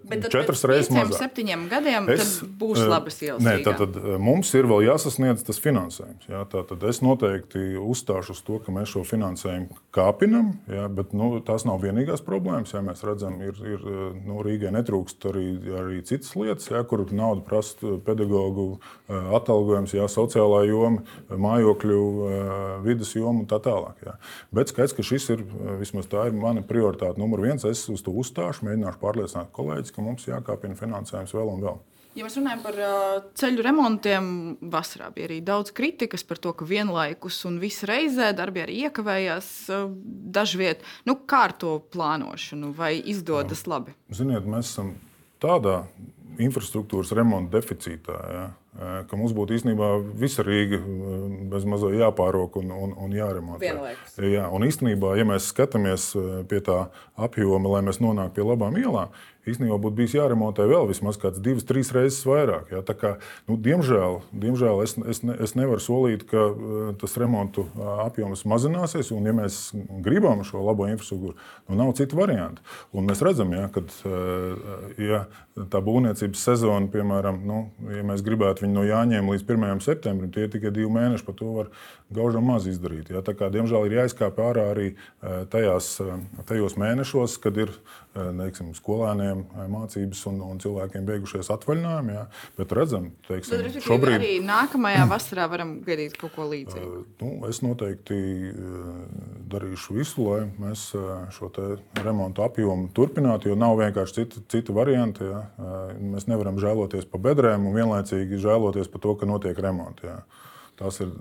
Bet 0.08 0.28
4 0.34 0.58
reizes 0.71 0.91
mazāk. 0.93 1.21
Septiņiem 1.23 1.67
gadiem 1.71 2.10
es, 2.13 2.38
būs 2.60 2.82
labas 2.84 3.21
ielas. 3.23 3.41
Nē, 3.45 3.58
tātad 3.65 3.97
mums 4.21 4.52
ir 4.58 4.69
vēl 4.69 4.88
jāsasniedz 4.89 5.45
tas 5.47 5.62
finansējums. 5.63 6.30
Ja. 6.32 6.43
Tātad 6.50 6.84
es 6.89 7.02
noteikti 7.06 7.78
uzstāšu 7.80 8.36
uz 8.36 8.43
to, 8.45 8.60
ka 8.63 8.76
mēs 8.76 8.93
šo 8.93 9.06
finansējumu 9.08 9.82
kāpinam, 9.95 10.54
ja, 10.71 10.88
bet 10.91 11.15
nu, 11.17 11.38
tās 11.45 11.65
nav 11.67 11.82
vienīgās 11.86 12.23
problēmas. 12.26 12.76
Ja. 12.76 12.84
Mēs 12.86 13.04
redzam, 13.08 13.39
ir, 13.41 13.58
ir 13.65 13.88
nu, 14.28 14.41
Rīgai 14.45 14.73
netrūkst 14.76 15.30
arī 15.32 15.47
arī 15.81 16.01
citas 16.05 16.33
lietas, 16.37 16.69
ja, 16.71 16.83
kur 16.87 17.03
nauda 17.15 17.43
prasa 17.45 17.97
pedagoģu 18.05 18.67
eh, 18.77 19.29
atalgojums, 19.39 19.95
ja, 19.97 20.07
sociālā 20.11 20.63
joma, 20.67 21.03
mājokļu, 21.29 21.99
eh, 22.29 22.55
vidas 22.85 23.13
joma 23.15 23.43
un 23.43 23.49
tā 23.49 23.61
tālāk. 23.63 24.01
Ja. 24.05 24.17
Bet 24.55 24.73
skaidrs, 24.73 24.95
ka 24.97 25.05
šis 25.05 25.29
ir 25.35 25.43
eh, 25.43 25.75
vismaz 25.81 26.09
tā 26.11 26.27
ir 26.29 26.37
mana 26.37 26.65
prioritāte 26.65 27.21
numur 27.21 27.45
viens. 27.45 27.65
Es 27.67 27.85
uz 27.91 28.03
to 28.05 28.15
uzstāšu, 28.15 28.67
mēģināšu 28.67 29.03
pārliecināt 29.03 29.53
kolēģis, 29.55 29.93
ka 29.95 30.05
mums 30.05 30.27
jākāpina 30.29 30.79
finansējums 30.79 31.37
vēl 31.37 31.55
un 31.57 31.63
vēl. 31.67 31.85
Ja 32.17 32.25
mēs 32.25 32.33
runājam 32.39 32.61
par 32.63 32.77
uh, 32.81 33.17
ceļu 33.37 33.61
remontiem, 33.61 34.29
vasarā 34.73 35.11
bija 35.13 35.27
arī 35.27 35.37
daudz 35.45 35.69
kritikas 35.77 36.23
par 36.25 36.39
to, 36.41 36.49
ka 36.57 36.65
vienlaikus 36.65 37.43
un 37.45 37.59
visā 37.61 37.85
reizē 37.91 38.31
darbi 38.37 38.63
arī 38.63 38.79
iekavējās 38.87 39.49
uh, 39.69 39.83
dažviet. 40.33 40.81
Nu, 41.05 41.19
kā 41.29 41.43
ar 41.51 41.53
to 41.61 41.75
plānošanu, 41.93 42.71
vai 42.77 42.95
izdodas 42.97 43.61
Jā. 43.61 43.73
labi? 43.75 43.93
Ziniet, 44.17 44.49
mēs 44.49 44.71
esam 44.71 44.95
tādā 45.43 45.82
infrastruktūras 46.41 47.12
remonta 47.17 47.58
deficītā, 47.58 48.17
ja, 48.34 48.43
ka 49.10 49.17
mums 49.17 49.34
būtu 49.34 49.56
īstenībā 49.58 49.89
visa 50.21 50.45
Rīga 50.45 50.80
bez 51.50 51.65
mazā 51.69 51.89
jāpārok 51.97 52.60
un, 52.62 52.73
un, 52.76 52.93
un 52.93 53.15
jāremontē. 53.15 53.71
Jā, 54.21 54.45
un 54.54 54.67
īstenībā, 54.67 55.15
ja 55.17 55.26
mēs 55.26 55.50
skatāmies 55.54 56.12
pie 56.50 56.62
tā 56.65 56.84
apjoma, 57.17 57.73
lai 57.73 57.82
mēs 57.89 58.02
nonāktu 58.04 58.38
pie 58.38 58.45
labām 58.45 58.78
ielām, 58.78 59.17
īstenībā 59.49 59.79
būtu 59.81 60.01
bijis 60.01 60.17
jāremontē 60.19 60.67
vēl 60.69 60.89
vismaz 60.91 61.19
kāds 61.21 61.41
divas, 61.43 61.67
trīs 61.67 61.93
reizes 61.95 62.23
vairāk. 62.27 62.73
Ja? 62.75 62.83
Kā, 62.97 63.17
nu, 63.49 63.57
diemžēl 63.62 64.21
diemžēl 64.31 64.83
es, 64.83 64.95
es, 65.10 65.21
ne, 65.25 65.36
es 65.43 65.53
nevaru 65.57 65.81
solīt, 65.83 66.25
ka 66.29 66.43
uh, 66.49 66.77
tas 66.99 67.15
remontu 67.19 67.65
uh, 67.67 68.03
apjoms 68.05 68.45
mazināsies. 68.49 69.12
Un, 69.15 69.27
ja 69.27 69.36
mēs 69.36 69.60
gribam 70.03 70.43
šo 70.47 70.63
labo 70.65 70.88
infrastruktūru, 70.89 71.36
nu, 71.67 71.77
nav 71.79 71.93
citu 71.99 72.19
variantu. 72.19 72.63
Un 72.95 73.07
mēs 73.10 73.21
redzam, 73.25 73.53
ja, 73.55 73.67
ka 73.73 73.83
uh, 73.83 74.88
ja 75.01 75.25
tā 75.71 75.81
būvniecības 75.83 76.43
sezona, 76.49 76.89
piemēram, 76.93 77.41
nu, 77.47 77.62
ja 77.93 78.05
mēs 78.07 78.23
gribētu 78.25 78.65
viņu 78.65 78.75
no 78.77 78.86
Jāņiem 78.88 79.31
līdz 79.33 79.47
1. 79.47 79.83
septembrim, 79.86 80.31
tie 80.33 80.45
ir 80.45 80.53
tikai 80.53 80.73
divi 80.75 80.89
mēneši, 80.93 81.25
par 81.27 81.38
to 81.39 81.53
var 81.55 81.71
gaužam 82.13 82.45
maz 82.47 82.67
izdarīt. 82.69 83.12
Ja? 83.13 83.23
Tā 83.25 83.36
kā, 83.38 83.49
diemžēl 83.53 83.88
ir 83.88 83.97
jāizkāp 84.01 84.38
ārā 84.43 84.69
arī 84.73 84.91
tajās, 85.51 85.97
tajos 86.47 86.77
mēnešos, 86.79 87.39
kad 87.43 87.57
ir 87.60 87.73
neiksim, 88.38 88.71
skolēniem 88.77 89.37
mācības 89.71 90.21
un, 90.32 90.39
un 90.45 90.62
cilvēkiem 90.62 91.06
beigušies 91.08 91.50
atvaļinājumi. 91.54 92.15
Jā. 92.15 92.23
Bet 92.58 92.73
redzam, 92.78 93.10
teiksim, 93.28 93.63
Bet, 93.63 93.78
šobrīd 93.86 94.17
arī 94.17 94.32
nākamajā 94.45 95.04
vasarā 95.10 95.47
varam 95.52 95.76
gaidīt 95.86 96.17
kaut 96.19 96.36
ko 96.36 96.47
līdzīgu. 96.52 97.04
Nu, 97.21 97.32
es 97.50 97.62
noteikti 97.65 98.17
darīšu 99.52 99.97
visu, 99.97 100.26
lai 100.28 100.41
mēs 100.62 100.89
šo 101.36 101.52
remontu 102.04 102.45
apjomu 102.45 102.89
turpinātu, 102.95 103.52
jo 103.52 103.60
nav 103.60 103.78
vienkārši 103.82 104.21
cita, 104.21 104.43
cita 104.54 104.76
varianta. 104.76 105.30
Jā. 105.32 105.43
Mēs 106.15 106.28
nevaram 106.32 106.60
žēloties 106.62 107.08
par 107.12 107.23
bedrēm 107.30 107.69
un 107.69 107.78
vienlaicīgi 107.78 108.41
žēloties 108.43 108.91
par 108.93 109.06
to, 109.06 109.15
ka 109.19 109.30
notiek 109.30 109.60
remonti. 109.63 110.10
Jā. 110.10 110.19
Tās 110.78 111.00
ir 111.02 111.13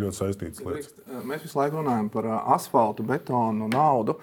ļoti 0.00 0.16
saistītas 0.16 0.62
lietas. 0.64 0.94
Mēs 1.28 1.42
visu 1.44 1.58
laiku 1.58 1.82
runājam 1.82 2.08
par 2.12 2.30
asfaltu, 2.54 3.04
betonu, 3.04 3.68
naudu. 3.68 4.16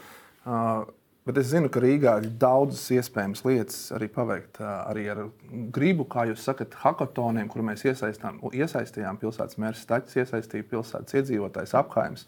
Bet 1.29 1.37
es 1.37 1.51
zinu, 1.51 1.69
ka 1.69 1.77
Rīgā 1.83 2.15
ir 2.23 2.31
daudzas 2.41 2.87
iespējamas 2.95 3.43
lietas 3.45 3.75
arī 3.93 4.07
paveikt. 4.09 4.57
Arī 4.65 5.03
ar 5.13 5.19
gribu, 5.69 6.07
kā 6.09 6.23
jūs 6.25 6.41
sakat, 6.41 6.73
hackathoniem, 6.81 7.45
kur 7.53 7.61
mēs 7.67 7.83
iesaistījām 7.85 9.19
pilsētas 9.21 9.59
mērs, 9.61 9.83
staķis, 9.85 10.15
iesaistīja 10.23 10.65
pilsētas 10.71 11.19
iedzīvotājs 11.19 11.75
apgājums 11.77 12.25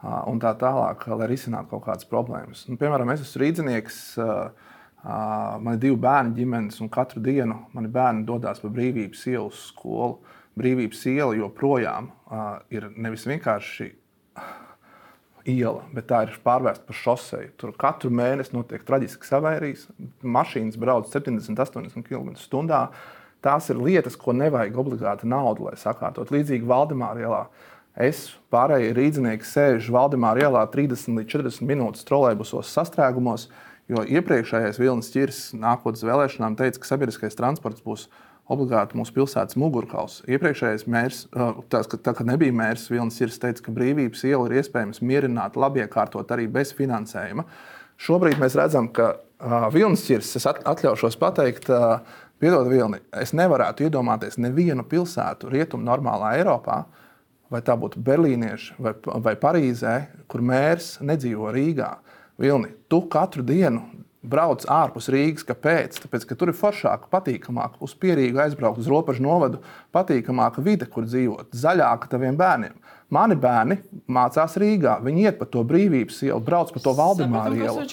un 0.00 0.40
tā 0.40 0.54
tālāk, 0.56 1.04
lai 1.12 1.28
risinātu 1.28 1.74
kaut 1.74 1.84
kādas 1.90 2.08
problēmas. 2.08 2.64
Un, 2.72 2.80
piemēram, 2.80 3.12
es 3.12 3.26
esmu 3.26 3.42
rīznieks. 3.44 4.00
Man 5.04 5.76
ir 5.76 5.84
divi 5.84 6.00
bērni 6.00 6.32
ģimenes, 6.40 6.80
un 6.80 6.88
katru 6.96 7.20
dienu 7.20 7.58
mani 7.76 7.92
bērni 7.92 8.24
dodas 8.24 8.64
pa 8.64 8.72
brīvības 8.72 9.28
ielu 9.28 9.52
skolu. 9.60 10.22
Brīvības 10.56 11.04
iela 11.12 11.36
joprojām 11.36 12.08
ir 12.72 12.88
nevis 12.96 13.28
vienkārši 13.28 13.92
iela, 15.48 15.82
bet 15.94 16.06
tā 16.10 16.22
ir 16.26 16.36
pārvērsta 16.44 16.86
par 16.86 16.98
šoseju. 16.98 17.50
Tur 17.60 17.74
katru 17.78 18.10
mēnesi 18.14 18.54
notiek 18.54 18.84
traģisks 18.86 19.34
avārijas, 19.38 19.88
mašīnas 20.22 20.78
brauc 20.80 21.10
70, 21.12 21.58
80 21.58 22.06
km/h. 22.06 22.86
Tās 23.42 23.68
ir 23.72 23.80
lietas, 23.82 24.14
ko 24.14 24.34
nevajag 24.38 24.76
obligāti 24.78 25.26
naudu, 25.26 25.66
lai 25.66 25.74
sakārtot. 25.80 26.30
Līdzīgi 26.30 26.68
Valdemāra 26.68 27.24
ielā. 27.24 27.42
Es 27.98 28.28
pārējie 28.54 28.92
rīznieki 28.96 29.44
sēžu 29.44 29.96
Valdemāra 29.96 30.46
ielā 30.46 30.62
30 30.70 31.18
līdz 31.18 31.32
40 31.34 31.66
minūtes 31.68 32.06
trolēļbusos 32.08 32.70
sastrēgumos, 32.72 33.48
jo 33.90 34.04
iepriekšējais 34.06 34.78
Vilnis 34.80 35.10
Čirs 35.12 35.40
nākot 35.58 35.98
uz 35.98 36.06
vēlēšanām 36.06 36.54
teica, 36.56 36.80
ka 36.80 36.88
sabiedriskais 36.88 37.36
transports 37.36 37.82
būs 37.84 38.06
obligāti 38.50 38.98
mūsu 38.98 39.14
pilsētas 39.16 39.56
mugurkauls. 39.60 40.20
Iepriekšējais 40.30 40.86
mērs, 40.90 41.20
tās, 41.72 41.88
ka, 41.90 41.98
tā, 41.98 42.14
kad 42.18 42.28
nebija 42.28 42.54
mērs, 42.56 42.88
Vilnis 42.90 43.20
ir 43.22 43.30
teicis, 43.30 43.62
ka 43.64 43.74
brīvības 43.74 44.24
iela 44.28 44.48
ir 44.48 44.58
iespējams 44.60 45.02
mierināt, 45.04 45.58
labi 45.60 45.84
iekārtot 45.84 46.32
arī 46.34 46.48
bez 46.50 46.74
finansējuma. 46.76 47.46
Šobrīd 48.02 48.40
mēs 48.42 48.56
redzam, 48.58 48.88
ka 48.94 49.12
uh, 49.14 49.68
Vilnis 49.74 50.04
ir, 50.10 50.24
es 50.24 50.48
atļaušos 50.48 51.18
pateikt, 51.20 51.70
uh, 51.70 52.00
piedod 52.42 52.66
Vilni, 52.70 52.98
es 53.14 53.34
nevarētu 53.38 53.86
iedomāties 53.86 54.40
nevienu 54.42 54.84
pilsētu 54.90 55.52
rietumu 55.52 55.86
normālā 55.86 56.34
Eiropā, 56.40 56.82
vai 57.52 57.60
tā 57.62 57.76
būtu 57.78 58.00
berlīnieši 58.02 58.78
vai, 58.82 58.96
vai 59.22 59.36
Parīzē, 59.38 59.96
kur 60.26 60.42
mērs 60.42 60.96
nedzīvo 61.04 61.52
Rīgā. 61.54 61.92
Vilni, 62.40 62.72
tu 62.90 63.04
katru 63.12 63.44
dienu 63.46 63.84
brauc 64.22 64.64
ārpus 64.70 65.10
Rīgas. 65.12 65.46
Kāpēc? 65.48 65.98
Tāpēc, 66.04 66.26
ka 66.28 66.38
tur 66.38 66.52
ir 66.52 66.58
foršāk, 66.58 67.08
patīkamāk, 67.12 67.78
uz 67.84 67.94
pierīgu 67.98 68.42
aizbraukt 68.44 68.80
uz 68.82 68.90
robežu 68.90 69.24
novadu, 69.26 69.62
patīkamāka 69.94 70.64
vide, 70.64 70.88
kur 70.90 71.06
dzīvot, 71.08 71.52
zaļāka 71.54 72.10
taviem 72.12 72.38
bērniem. 72.38 72.78
Mani 73.12 73.36
bērni 73.36 73.76
mācās 74.08 74.56
Rīgā. 74.60 74.96
Viņi 75.04 75.26
iet 75.26 75.40
pa 75.40 75.44
to 75.44 75.60
brīvības 75.68 76.22
ielu, 76.24 76.40
brauc 76.40 76.72
pa 76.72 76.80
to 76.80 76.94
Valdemāru 76.96 77.58
ielu. 77.60 77.84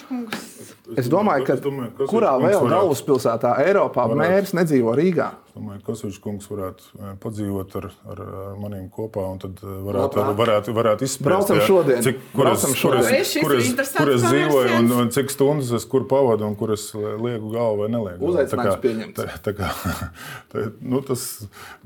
Es 0.98 1.10
domāju, 1.10 1.46
ka 1.46 2.06
kurā 2.10 2.34
vēl 2.40 2.66
galvaspilsētā 2.70 3.54
Eiropā 3.66 4.08
mērs 4.16 4.54
nedzīvo 4.56 4.96
Rīgā? 4.98 5.30
Es 5.50 5.54
domāju, 5.58 5.80
ka 5.80 5.86
Kosovs 5.90 6.18
kungs 6.22 6.46
varētu 6.46 6.84
eh, 6.94 7.14
padzīvot 7.18 7.72
ar, 7.80 7.86
ar 8.12 8.20
maniem 8.60 8.84
kopā 8.94 9.24
un 9.32 9.40
tad 9.42 9.58
eh, 9.64 9.70
varētu, 9.86 10.20
ar, 10.22 10.28
varētu, 10.38 10.74
varētu 10.76 11.06
izspriest. 11.08 11.26
Braucam 11.26 11.62
šodien. 11.66 12.04
Cik, 12.06 12.20
kur, 12.36 12.50
es, 12.52 12.66
kur, 12.78 12.94
es, 13.00 13.32
kur, 13.42 13.54
es, 13.56 13.90
kur 13.96 14.12
es 14.12 14.26
dzīvoju 14.28 14.76
un, 14.76 14.92
un 15.02 15.10
cik 15.16 15.34
stundas 15.34 15.72
es 15.74 15.86
kur 15.90 16.06
pavadu 16.10 16.46
un 16.46 16.54
kur 16.58 16.70
es 16.76 16.84
lieku 16.94 17.50
galvu 17.50 17.82
vai 17.82 17.90
nelieku. 17.96 18.30
Uzaicinājums 18.30 18.78
pieņemts. 18.84 19.18
Tā, 19.18 19.40
tā 19.48 19.56
kā, 19.58 19.72
tā, 20.54 20.66
nu, 20.94 21.02
tas 21.10 21.26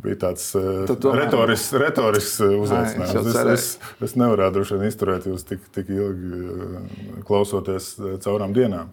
bija 0.05 0.21
tāds 0.27 0.51
eh, 0.61 0.95
retorisks 1.23 1.79
retoris 1.81 2.31
uzaicinājums. 2.45 3.33
Es, 3.33 3.40
es, 3.57 3.97
es 4.11 4.17
nevarētu 4.21 4.59
droši 4.59 4.81
vien 4.83 4.93
izturēt 4.93 5.31
jūs 5.33 5.49
tik, 5.49 5.64
tik 5.73 5.88
ilgi 5.95 7.25
klausoties 7.25 7.95
caurām 8.21 8.53
dienām. 8.53 8.93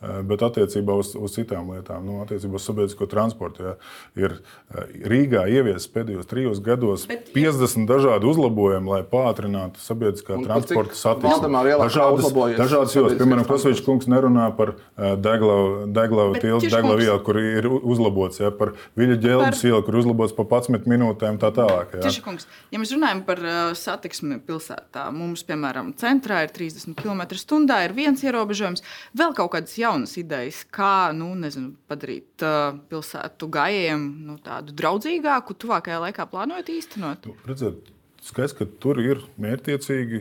bet 0.00 0.40
attiecībā 0.40 0.94
uz, 0.96 1.12
uz 1.12 1.34
citām 1.34 1.68
lietām, 1.74 2.04
nu, 2.06 2.20
attiecībā 2.24 2.56
uz 2.56 2.64
sabiedrisko 2.64 3.04
transportu, 3.10 3.66
ja, 3.66 3.72
ir 4.16 4.36
eh, 4.38 4.94
Rīgā 5.12 5.42
ieviesis 5.52 5.90
pēdējos 5.92 6.28
trijos 6.30 6.62
gados 6.64 7.04
Bet, 7.10 7.28
50 7.34 7.84
dažādu 7.88 8.30
uzlabojumu, 8.32 8.94
lai 8.94 9.02
pātrinātu 9.04 9.82
sabiedriskā 9.84 10.38
un, 10.38 10.46
transporta 10.48 10.96
satiksmi. 10.96 11.50
Dažādas, 11.82 12.30
dažādas 12.56 12.96
jomas, 12.96 13.16
piemēram, 13.20 13.44
Kosovīčs 13.50 13.84
kungs 13.84 14.08
nerunā 14.08 14.48
par 14.56 14.72
eh, 14.72 15.12
Deglavu 15.20 16.40
tiltu, 16.40 16.72
Deglavu 16.72 17.04
ielu, 17.04 17.18
kur 17.26 17.40
ir 17.42 17.68
uzlabots, 17.68 18.40
ja, 18.40 18.52
par 18.56 18.72
Viļa 18.96 19.20
ģelbas 19.20 19.64
ielu, 19.68 19.82
kur 19.84 19.98
ir 19.98 20.02
uzlabots 20.06 20.36
pa 20.36 20.48
11 20.48 20.88
minūtēm 20.88 21.36
tā 21.44 21.52
tālāk. 21.60 21.98
Ja. 21.98 22.06
Tieši, 22.06 22.24
kungs, 22.24 22.48
ja 22.72 22.80
mēs 22.80 22.96
runājam 22.96 23.20
par 23.28 23.44
satiksmi 23.76 24.40
pilsētā, 24.48 25.10
mums, 25.12 25.44
piemēram, 25.44 25.92
centrā 26.00 26.40
ir 26.46 26.56
30 26.56 26.96
km/h, 26.96 27.80
ir 27.84 27.96
viens 28.00 28.24
ierobežojums, 28.24 28.84
vēl 29.20 29.36
kaut 29.36 29.52
kādas 29.58 29.76
jaunas 29.76 29.89
jaunas 29.90 30.16
idejas, 30.20 30.62
kā 30.70 31.10
nu, 31.16 31.32
nezinu, 31.38 31.74
padarīt 31.90 32.44
uh, 32.46 32.76
pilsētu 32.90 33.48
gājējiem 33.56 34.04
nu, 34.28 34.36
tādu 34.44 34.74
draudzīgāku, 34.78 35.56
tuvākajā 35.58 36.02
laikā 36.06 36.26
plānojot 36.30 36.70
īstenot? 36.74 37.26
Nu, 37.26 37.36
redzēt, 37.48 37.90
Skaidrs, 38.20 38.52
ka 38.52 38.66
tur 38.82 38.98
ir 39.00 39.22
mērķiecīgi, 39.40 40.18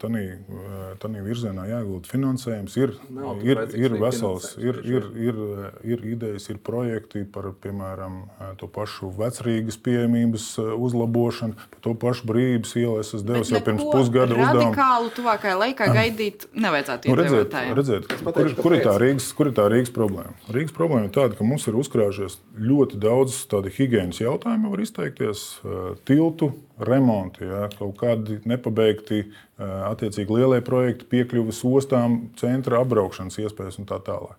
tādā 0.00 1.22
virzienā 1.24 1.66
jāiegūt 1.68 2.08
finansējums. 2.08 2.76
Ir, 2.80 2.94
Nav 3.12 3.42
ir, 3.44 3.60
ir 3.76 3.96
vesels, 4.00 4.54
ir, 4.56 4.78
ir, 4.88 5.08
ir, 5.20 5.40
ir 5.84 6.04
idejas, 6.14 6.48
ir 6.48 6.56
projekti 6.64 7.26
par, 7.28 7.50
piemēram, 7.60 8.22
to 8.56 8.70
pašu 8.72 9.10
vecrīgas 9.18 9.76
pieejamības 9.84 10.46
uzlabošanu, 10.74 11.58
par 11.74 11.82
to 11.84 11.92
pašu 12.06 12.30
brīvības 12.30 12.72
ielu. 12.80 12.94
Es 13.02 13.12
esmu 13.12 13.28
devis 13.28 13.52
jau 13.52 13.60
pirms 13.68 13.84
pusgada 13.84 14.32
uzdevumu. 14.32 14.70
Radikālu 14.70 15.12
tuvākajā 15.18 15.58
laikā 15.60 15.90
gaidīt 15.92 16.48
nevajadzētu 16.56 17.12
Nu, 17.12 17.18
redzēt, 17.20 17.58
redzēt, 17.76 18.08
kur, 18.24 18.48
kur, 18.62 18.78
ir. 18.78 18.88
Rīgas, 19.04 19.28
kur 19.36 19.50
ir 19.50 19.56
tā 19.56 19.68
Rīgas 19.72 19.92
problēma? 19.92 20.32
Rīgas 20.56 20.74
problēma 20.76 21.10
ir 21.10 21.12
tāda, 21.14 21.36
ka 21.36 21.44
mums 21.46 21.68
ir 21.68 21.76
uzkrājušies 21.84 22.40
ļoti 22.56 23.00
daudz 23.04 23.42
tādu 23.52 23.72
higiēnas 23.76 24.22
jautājumu, 24.24 24.72
var 24.72 24.82
izteikties, 24.86 25.44
tiltu 26.08 26.54
remonti, 26.78 27.44
ja, 27.46 27.66
kaut 27.78 27.96
kādi 28.00 28.40
nepabeigti 28.48 29.22
eh, 29.22 29.30
attiecīgi 29.90 30.40
lielie 30.40 30.60
projekti, 30.64 31.08
piekļuves 31.12 31.62
ostām, 31.68 32.18
centra 32.40 32.82
apbraukšanas 32.84 33.38
iespējas 33.42 33.80
un 33.80 33.88
tā 33.88 34.00
tālāk. 34.04 34.36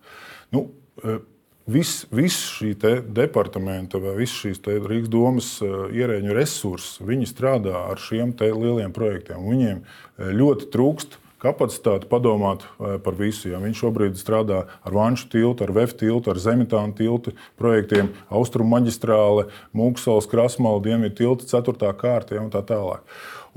Nu, 0.54 0.68
eh, 1.04 1.20
Viss 1.68 2.06
vis 2.08 2.32
šī 2.56 2.70
departamenta 3.12 3.98
vai 4.00 4.14
visas 4.22 4.38
šīs 4.40 4.62
Rīgas 4.64 5.10
domas 5.12 5.50
eh, 5.60 5.72
ierēģu 6.00 6.36
resursi, 6.38 7.04
viņi 7.04 7.28
strādā 7.28 7.74
ar 7.90 8.00
šiem 8.00 8.32
lieliem 8.40 8.94
projektiem. 8.96 9.44
Viņiem 9.44 9.82
ļoti 10.16 10.70
trūkst 10.72 11.18
kapacitāti 11.42 12.08
padomāt 12.10 12.64
eh, 12.66 12.96
par 13.02 13.16
visu. 13.18 13.52
Ja 13.52 13.62
viņš 13.62 13.82
šobrīd 13.84 14.20
strādā 14.20 14.64
ar 14.68 14.94
Vanšu 14.94 15.30
tiltu, 15.32 15.64
ar 15.66 15.72
VF 15.76 15.96
tiltu, 16.00 16.32
ar 16.32 16.42
Zemitānu 16.42 16.96
tiltu 16.98 17.34
projektiem, 17.60 18.12
Austrumu 18.30 18.76
maģistrāle, 18.76 19.48
Mūksals, 19.76 20.28
Krasmala, 20.30 20.82
Dienvidu 20.84 21.18
tilta, 21.22 21.48
4. 21.58 21.92
kārta 21.98 22.38
ja, 22.38 22.44
un 22.44 22.52
tā 22.54 22.64
tālāk. 22.66 23.04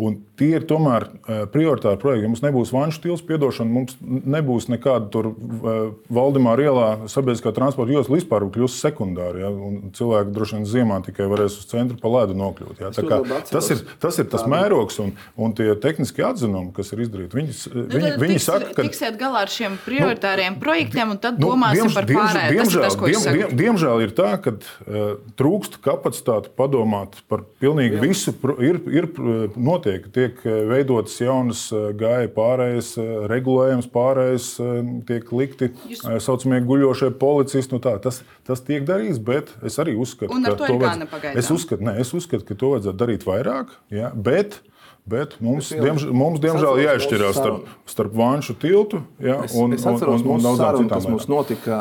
Un 0.02 0.16
tie 0.40 0.56
ir 0.58 0.64
tomēr 0.66 1.04
eh, 1.30 1.44
prioritāri 1.54 2.00
projekti. 2.02 2.24
Ja 2.26 2.30
mums 2.32 2.42
nebūs 2.42 2.72
vanšu 2.74 3.04
tilts, 3.04 3.22
piedošana, 3.28 3.70
mums 3.70 3.94
nebūs 4.02 4.66
nekāda 4.72 5.10
tur 5.14 5.28
eh, 5.30 5.92
Valdemāra 6.10 6.64
ielā 6.66 6.86
sabiedriskā 7.12 7.52
transporta 7.54 7.94
josla 7.94 8.18
vispār 8.18 8.48
kļūs 8.56 8.80
sekundāra. 8.82 9.44
Ja? 9.44 9.52
un 9.54 9.92
Cilvēki 9.94 10.34
droši 10.34 10.58
vien 10.58 10.66
ziemā 10.72 10.98
tikai 11.06 11.28
varēs 11.30 11.60
uz 11.62 11.68
centru 11.70 12.00
pa 12.02 12.10
ledu 12.16 12.34
nokļūt. 12.40 12.82
Ja? 12.82 12.90
Kā 12.98 13.20
Tas 13.52 13.70
ir 13.76 13.84
tas, 14.02 14.18
ir 14.24 14.30
tas 14.32 14.48
mērogs 14.50 14.98
un, 15.04 15.12
un 15.38 15.54
tie 15.58 15.70
tehniskie 15.84 16.26
atzinumi, 16.26 16.74
kas 16.80 16.90
ir 16.96 17.04
izdarīti. 17.06 17.38
Viņi, 17.38 17.58
Nu, 17.72 17.86
viņi, 17.94 18.12
viņi 18.22 18.36
tiks, 18.40 18.48
saka, 18.50 18.72
ka 18.74 18.88
tiksiet 18.88 19.20
galā 19.22 19.44
ar 19.46 19.52
šiem 19.54 19.78
prioritāriem 19.86 20.58
projektiem, 20.62 21.14
un 21.14 21.20
tad 21.22 21.38
Nu, 21.38 21.52
domāsim 21.52 21.86
diemž- 21.86 21.98
par 22.00 22.08
diemž- 22.10 22.34
pārējiem. 22.34 22.42
Tas 22.42 22.50
ir 22.50 22.58
Diemžēl, 22.58 22.84
tas, 22.88 22.98
diem, 22.98 23.38
diem, 23.38 23.56
diemžēl 23.62 24.04
ir 24.08 24.14
tā, 24.18 24.32
ka 24.42 24.54
uh, 24.58 25.14
trūkst 25.38 25.78
kapacitāti 25.86 26.50
padomāt 26.58 27.22
par 27.30 27.46
pilnīgi 27.62 28.02
visu. 28.02 28.34
Pro- 28.42 28.58
Ir, 28.62 28.78
ir 28.94 29.08
uh, 29.12 29.48
notiek, 29.92 30.08
tiek 30.16 30.42
uh, 30.46 30.52
veidotas 30.70 31.18
jaunas 31.22 31.62
uh, 31.76 31.90
gāja 31.98 32.30
pārējas, 32.32 32.94
uh, 32.98 33.28
regulējums 33.32 33.88
pārējas, 33.92 34.48
uh, 34.64 34.82
tiek 35.08 35.32
likti 35.36 35.72
Jūs- 35.92 36.06
saucamie 36.24 36.62
guļošie 36.66 37.12
policisti. 37.20 37.76
Nu 37.76 37.80
tā, 37.84 37.98
tas, 38.02 38.22
tas 38.48 38.62
tiek 38.62 38.86
darīts, 38.88 39.20
bet 39.20 39.52
es 39.64 39.78
arī 39.82 39.96
uzskatu, 40.00 40.32
ka 40.44 40.56
to 40.56 40.66
ir 40.66 40.80
vajadz- 40.82 41.38
es 41.38 41.52
uzskatu, 41.52 41.82
ne, 41.84 42.00
es 42.00 42.14
uzskatu, 42.14 42.46
ka 42.46 42.56
to 42.56 42.74
vajadzētu 42.76 42.98
darīt 42.98 43.26
vairāk. 43.28 43.68
Ja, 43.92 44.12
bet, 44.16 44.62
Bet 45.02 45.34
mums, 45.42 45.72
diemž, 45.74 46.04
mums 46.14 46.38
diemžēl, 46.40 46.76
atceros 46.78 46.86
jāizšķirās 46.86 47.34
starp, 47.34 47.64
starp 47.90 48.12
Vanšu 48.14 48.54
tiltu 48.62 49.00
ja, 49.20 49.40
Es, 49.44 49.56
un, 49.58 49.74
es 49.74 49.82
atceros 49.82 50.22
un, 50.22 50.28
un, 50.28 50.36
un 50.38 50.44
daudzām 50.46 50.78
citām 50.78 50.90
kas 50.94 51.08
mums 51.10 51.26
lietām. 51.26 51.34
notika 51.34 51.80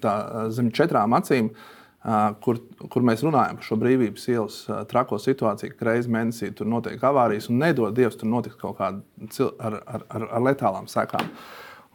tā, 0.00 0.14
zem 0.56 0.70
četrām 0.72 1.12
acīm, 1.12 1.50
ā, 1.52 1.77
kur, 2.44 2.60
kur 2.88 3.04
mēs 3.04 3.24
runājam 3.26 3.58
par 3.58 3.66
šo 3.66 3.78
brīvības 3.80 4.26
ielas 4.30 4.58
trako 4.90 5.18
situāciju, 5.22 5.74
ka 5.78 5.88
reizē 5.90 6.12
mēnesī 6.14 6.52
tur 6.56 6.68
notiek 6.70 7.02
avārijas 7.04 7.48
un 7.50 7.58
nedod 7.62 7.96
Dievs, 7.96 8.18
tur 8.20 8.30
notiks 8.30 8.58
kaut 8.60 8.78
kāda 8.78 9.48
ar, 9.58 9.80
ar, 9.82 10.04
ar, 10.06 10.28
ar 10.38 10.44
letālām 10.46 10.86
sekām. 10.90 11.26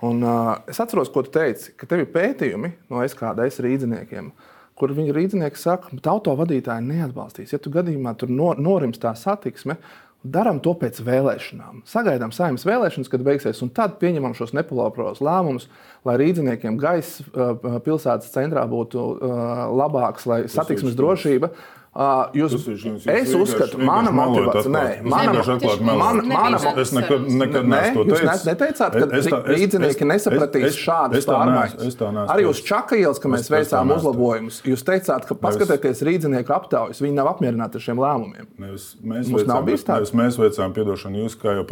Un, 0.03 0.19
uh, 0.27 0.57
es 0.67 0.81
atceros, 0.83 1.07
ko 1.13 1.23
tu 1.23 1.31
teici, 1.31 1.71
ka 1.79 1.87
tev 1.87 2.03
ir 2.03 2.09
pētījumi 2.11 2.73
no 2.91 3.03
SKDS 3.05 3.61
rīdziniekiem, 3.63 4.33
kur 4.75 4.91
viņi 4.91 5.15
rīdzinieki 5.15 5.61
saka, 5.61 5.93
ka 5.95 6.15
autovadītāji 6.17 6.83
neatbalstīs. 6.89 7.53
Ja 7.55 7.61
tu 7.63 7.71
gadījumā 7.71 8.11
tur 8.19 8.33
no, 8.33 8.49
norims 8.59 8.99
tā 8.99 9.13
satiksme, 9.15 9.77
darām 10.23 10.59
to 10.63 10.73
pēc 10.79 11.01
vēlēšanām. 11.03 11.83
Sagaidām 11.89 12.31
saimnes 12.35 12.65
vēlēšanas, 12.67 13.11
kad 13.11 13.23
beigsies, 13.25 13.61
un 13.65 13.71
tad 13.75 13.97
pieņemam 14.01 14.35
šos 14.37 14.55
nepopulārus 14.55 15.21
lēmumus, 15.23 15.67
lai 16.07 16.15
rīdziniekiem 16.21 16.79
gaiss 16.79 17.23
uh, 17.25 17.55
pilsētas 17.83 18.31
centrā 18.33 18.63
būtu 18.69 19.03
uh, 19.03 19.63
labāks, 19.75 20.27
lai 20.29 20.43
satiksmes 20.51 20.95
drošība. 20.99 21.51
Uh, 21.93 22.25
jūs, 22.33 22.53
ir 22.57 22.73
jums- 22.73 23.03
jūs 23.05 23.05
es 23.05 23.29
uzskatu, 23.37 23.77
vienkārši 23.77 23.85
mana 23.85 24.09
motivācija, 24.09 24.63
Jūs 24.65 25.09
mana, 25.13 26.23
Nebija 26.23 26.79
Es 26.81 26.91
nekad, 26.91 27.27
nekad 27.29 27.67
neesmu 27.69 27.93
to 27.93 28.15
jūs 28.15 28.23
teicis. 28.23 28.45
ne- 28.47 28.53
neteicāt, 28.55 28.91
ka 28.97 28.97
Es- 28.97 29.27
es 29.27 29.27
es- 29.27 30.01
nesapratīs 30.01 30.65
es- 30.65 30.73
es- 30.73 30.81
šādas 30.87 31.25
pārmaiņas. 31.29 32.33
Arī 32.33 32.47
uz. 32.49 32.61
Čaka 32.65 32.95
ielas, 32.97 33.19
kad 33.21 33.29
mēs 33.29 33.45
veicām 33.45 33.93
uzlabojumus, 33.93 34.63
jūs 34.65 34.81
teicāt, 34.81 35.27
ka 35.27 35.35
paskatieties 35.35 36.01
rīznieku 36.01 36.49
aptaujas, 36.49 36.97
viņi 36.99 37.13
nav 37.13 37.27
apmierināti 37.29 37.75
ar 37.77 37.83
šiem 37.85 37.97
lēmumiem. 38.01 38.45
Nevis 38.57 38.95
mēs 39.05 39.29
Mums 39.29 39.45
nav 39.45 39.61
veicām, 39.61 39.65
bijis 39.69 39.83
tā? 39.85 39.93
nevis 39.99 40.11
mēs 40.17 40.37
veicām, 40.41 40.73
piedošanu, 40.73 41.15
jūs 41.27 41.35
kā 41.37 41.53
jau 41.57 41.63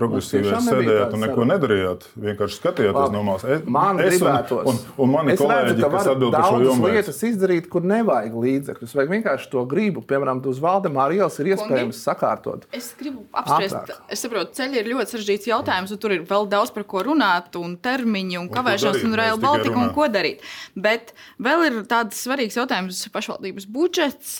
nebija 0.70 0.86
sēdējāt 0.86 1.10
tāda 1.10 1.14
un 1.14 1.20
neko 1.26 1.42
nedarījāt. 1.50 2.02
Vienkārši 2.22 2.62
skatījāties 2.62 3.12
no 3.12 3.24
malas. 3.24 3.44
Man 3.66 3.98
gribētos. 3.98 4.66
Un, 4.68 4.76
un 5.00 5.10
mani 5.12 5.32
kolēģi, 5.36 5.82
ka 5.82 5.90
kas 5.90 6.06
atbild 6.14 6.32
par 6.32 6.44
šo 6.44 6.62
jomu. 6.62 6.86
lietas 6.94 7.24
izdarīt, 7.26 7.70
kur 7.70 7.82
nevajag 7.82 8.34
līdzekļus. 8.38 8.94
Vajag 8.94 9.10
vienkārši 9.10 9.50
to 9.50 9.66
gribu. 9.66 10.06
Piemēram, 10.12 10.42
uz 10.52 10.60
Valdemāra 10.62 11.16
ielas 11.16 11.38
ir 11.40 11.52
iespējams 11.54 12.02
sakārtot. 12.06 12.66
Es 12.76 12.92
gribu 13.00 13.24
apspriest, 13.32 13.78
Ātrāk. 13.78 14.02
es 14.12 14.24
saprotu, 14.26 14.54
ceļi 14.58 14.82
ir 14.82 14.90
ļoti 14.92 15.16
sarežģīts 15.16 15.50
jautājums, 15.52 15.94
un 15.96 16.02
tur 16.04 16.16
ir 16.16 16.26
vēl 16.28 16.50
daudz 16.52 16.74
par 16.76 16.86
ko 16.92 17.04
runāt, 17.08 17.56
un 17.60 17.78
termiņi, 17.82 18.40
un 18.42 18.50
ko 18.50 18.60
kavēšanas, 18.60 19.00
darīt? 19.00 19.08
un 19.08 19.18
Rail 19.22 19.40
Baltica, 19.42 19.78
un 19.80 19.94
ko 19.96 20.10
darīt. 20.12 20.44
Bet 20.76 21.14
vēl 21.42 21.66
ir 21.70 21.80
tāds 21.92 22.20
svarīgs 22.26 22.60
jautājums- 22.60 23.00
pašvaldības 23.16 23.70
budžets. 23.72 24.36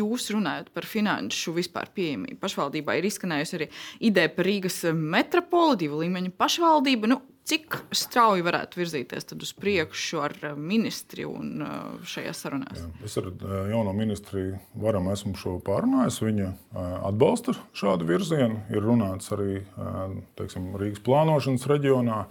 Jūs 0.00 0.30
runājat 0.34 0.72
par 0.74 0.88
finanšu 0.88 1.54
vispār 1.54 1.92
pieejamību. 1.94 2.40
Pašvaldībā 2.40 2.98
ir 2.98 3.10
izskanējusi 3.10 3.60
arī 3.60 3.68
ideja 4.00 4.34
par 4.34 4.44
Rīgas 4.44 4.80
metropoli, 4.94 5.84
divu 5.84 6.02
līmeņu 6.02 6.32
pašvaldību. 6.38 7.12
Nu, 7.12 7.20
Cik 7.44 7.74
strauji 7.92 8.40
varētu 8.44 8.78
virzīties 8.80 9.26
uz 9.36 9.50
priekšu 9.60 10.20
ar 10.24 10.32
ā, 10.48 10.52
ministri 10.56 11.26
un 11.28 11.60
ā, 11.60 11.72
šajās 12.08 12.40
sarunās? 12.40 12.86
Es 13.04 13.18
ar 13.20 13.28
eh, 13.28 13.52
jauno 13.68 13.92
ministriju 13.96 14.56
varam 14.80 15.10
esmu 15.12 15.34
šo 15.36 15.58
pārunājis. 15.66 16.22
Viņa 16.24 16.46
eh, 16.48 16.78
atbalsta 17.10 17.52
šādu 17.76 18.08
virzienu. 18.08 18.62
Ir 18.72 18.88
runāts 18.88 19.28
arī 19.36 19.58
eh, 19.60 20.16
teiksim, 20.40 20.72
Rīgas 20.80 21.04
plānošanas 21.04 21.68
reģionā. 21.68 22.22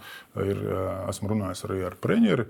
Ir, 0.42 0.66
eh, 0.66 0.90
esmu 1.14 1.30
runājis 1.36 1.62
arī 1.68 1.84
ar 1.92 1.98
premjeri. 2.02 2.48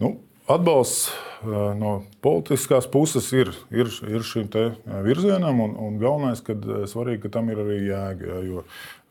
Nu, 0.00 0.16
Atbalsts 0.50 1.10
eh, 1.10 1.48
no 1.78 2.00
politiskās 2.24 2.88
puses 2.90 3.28
ir, 3.36 3.52
ir, 3.70 3.90
ir 4.08 4.24
šim 4.26 4.48
eh, 4.58 4.72
virzienam, 5.04 5.60
un, 5.62 5.76
un 5.78 5.98
galvenais, 6.00 6.42
ka 6.42 6.56
svarīgi, 6.90 7.22
ka 7.26 7.34
tam 7.36 7.52
ir 7.52 7.60
arī 7.62 7.76
jēga. 7.86 8.40
Jo, 8.48 8.64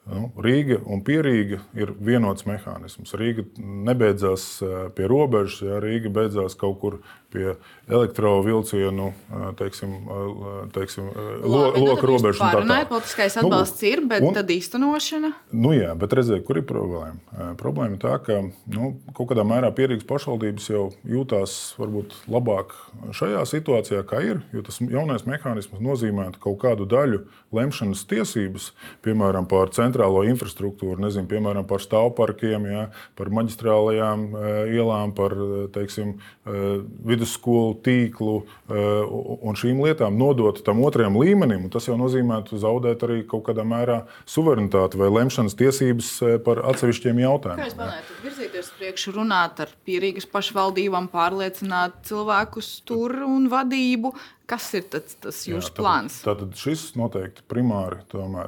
Nu, 0.10 0.32
Rīga 0.42 0.80
un 0.90 1.04
Pierīga 1.06 1.60
ir 1.78 1.92
vienots 2.02 2.46
mehānisms. 2.50 3.12
Rīga 3.20 3.44
nebeidzās 3.62 4.46
eh, 4.66 4.76
pie 4.98 5.06
robežas, 5.10 5.62
ja 5.62 5.78
Rīga 5.84 6.10
beidzās 6.14 6.56
kaut 6.58 6.80
kur 6.82 6.98
pie 7.30 7.52
elektrovilcienu 7.94 9.12
eh, 9.14 9.44
teiksim, 9.60 9.92
eh, 9.94 10.70
teiksim, 10.74 11.10
lo, 11.44 11.62
Labi, 11.68 11.80
nu 11.84 11.92
loka 11.92 12.08
robežas. 12.10 12.42
tā 12.42 12.64
tālāk. 12.64 12.88
Politiskais 12.90 13.36
Nu, 13.38 13.44
atbalsts 13.48 13.84
ir, 13.86 14.02
bet 14.10 14.26
un- 14.26 14.34
tad 14.34 14.50
īstenošana. 14.50 15.32
Nu, 15.52 15.74
jā, 15.78 15.94
bet 16.00 16.16
redziet, 16.18 16.42
kur 16.48 16.58
ir 16.58 16.66
problēma? 16.66 17.54
Problēma 17.60 17.94
ir 17.94 18.02
tā, 18.02 18.16
ka 18.26 18.40
nu, 18.68 18.96
kaut 19.14 19.30
kādā 19.30 19.46
mērā 19.46 19.70
pierīgas 19.76 20.08
pašvaldības 20.10 20.70
jau 20.74 20.88
jūtās 21.06 21.76
varbūt 21.78 22.18
labāk 22.28 22.74
šajā 23.14 23.46
situācijā, 23.46 24.02
kā 24.10 24.24
ir. 24.26 24.42
Jo 24.54 24.62
tas 24.66 24.80
jaunais 24.82 25.26
mehānisms 25.30 25.80
nozīmē 25.86 26.32
kaut 26.40 26.58
kādu 26.66 26.88
daļu 26.90 27.24
lemšanas 27.54 28.06
tiesības, 28.10 28.72
piemēram, 29.06 29.48
par 29.50 29.70
centrālo 30.00 30.24
infrastruktūru, 30.28 31.00
nezinu, 31.04 31.28
piemēram, 31.30 31.66
par 31.68 31.84
stāvparkiem, 31.84 32.68
jā, 32.70 32.84
par 33.20 33.30
maģistrālajām 33.36 34.26
eh, 34.32 34.74
ielām, 34.78 35.14
par 35.16 35.36
eh, 35.36 35.68
teiksim, 35.76 36.16
eh, 36.48 36.80
vidusskolu 37.06 37.76
tīklu 37.84 38.36
un 38.70 39.58
šīm 39.58 39.80
lietām 39.84 40.18
nodot 40.18 40.60
tam 40.64 40.82
otrajam 40.86 41.18
līmenim. 41.20 41.68
Tas 41.74 41.88
jau 41.90 41.98
nozīmē 42.00 42.42
zaudēt 42.50 43.04
arī 43.06 43.24
kaut 43.28 43.48
kādā 43.48 43.66
mērā 43.68 44.04
suverenitāti 44.30 45.00
vai 45.00 45.10
lemšanas 45.12 45.58
tiesības 45.58 46.12
par 46.46 46.62
atsevišķiem 46.70 47.20
Kā 47.20 47.26
jautājumiem. 47.26 47.66
jūs 47.66 47.78
plānojat 47.80 48.12
virzīties 48.24 48.72
priekšu, 48.78 49.14
runāt 49.18 49.64
ar 49.66 49.74
pierīgas 49.88 50.30
pašvaldībām, 50.30 51.10
pārliecināt 51.14 52.04
cilvēkus 52.10 52.72
tur 52.88 53.16
un 53.26 53.50
vadību, 53.52 54.14
Kas 54.50 54.66
ir 54.74 54.88
tas, 54.90 55.14
tas 55.22 55.44
jūsu 55.46 55.70
Jā, 55.70 55.76
plāns? 55.78 56.16
Tātad 56.26 56.56
šis 56.58 56.88
noteikti 56.98 57.44
primāri 57.46 58.00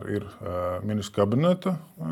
ir 0.10 0.24
uh, 0.26 0.80
ministra 0.82 1.20
kabineta 1.22 1.76
uh, 1.78 2.08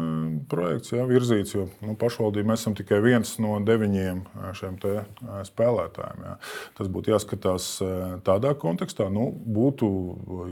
projekts, 0.51 0.91
jā, 0.93 1.05
virzīts, 1.09 1.55
jo 1.55 1.65
nu, 1.81 1.95
pašvaldība 1.97 2.51
mēs 2.51 2.61
esam 2.61 2.75
tikai 2.77 2.99
viens 3.01 3.31
no 3.41 3.55
deviņiem 3.65 4.19
šiem 4.59 4.77
te, 4.83 4.91
uh, 5.01 5.39
spēlētājiem. 5.47 6.21
Jā. 6.27 6.35
Tas 6.77 6.91
būtu 6.93 7.15
jāskatās 7.15 7.69
uh, 7.81 8.03
tādā 8.27 8.51
kontekstā, 8.61 9.07
nu, 9.09 9.31
būtu 9.57 9.89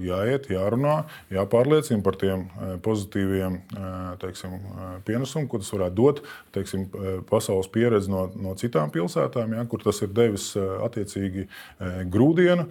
jāiet, 0.01 0.49
jārunā, 0.55 0.95
jāpārliecina 1.37 2.01
par 2.05 2.17
tiem 2.17 2.47
uh, 2.47 2.73
pozitīviem 2.81 3.59
uh, 3.61 3.93
teiksim, 4.23 4.57
uh, 4.57 4.89
pienesumiem, 5.05 5.45
ko 5.51 5.61
tas 5.61 5.69
varētu 5.75 5.97
dot 6.01 6.23
teiksim, 6.57 6.89
uh, 6.89 7.19
pasaules 7.29 7.69
pieredzi 7.69 8.09
no, 8.09 8.25
no 8.33 8.57
citām 8.57 8.89
pilsētām, 8.97 9.53
jā, 9.59 9.69
kur 9.69 9.85
tas 9.85 10.01
ir 10.01 10.09
devis 10.23 10.49
uh, 10.57 10.79
attiecīgi 10.89 11.45
uh, 11.45 12.01
grūdienu. 12.09 12.65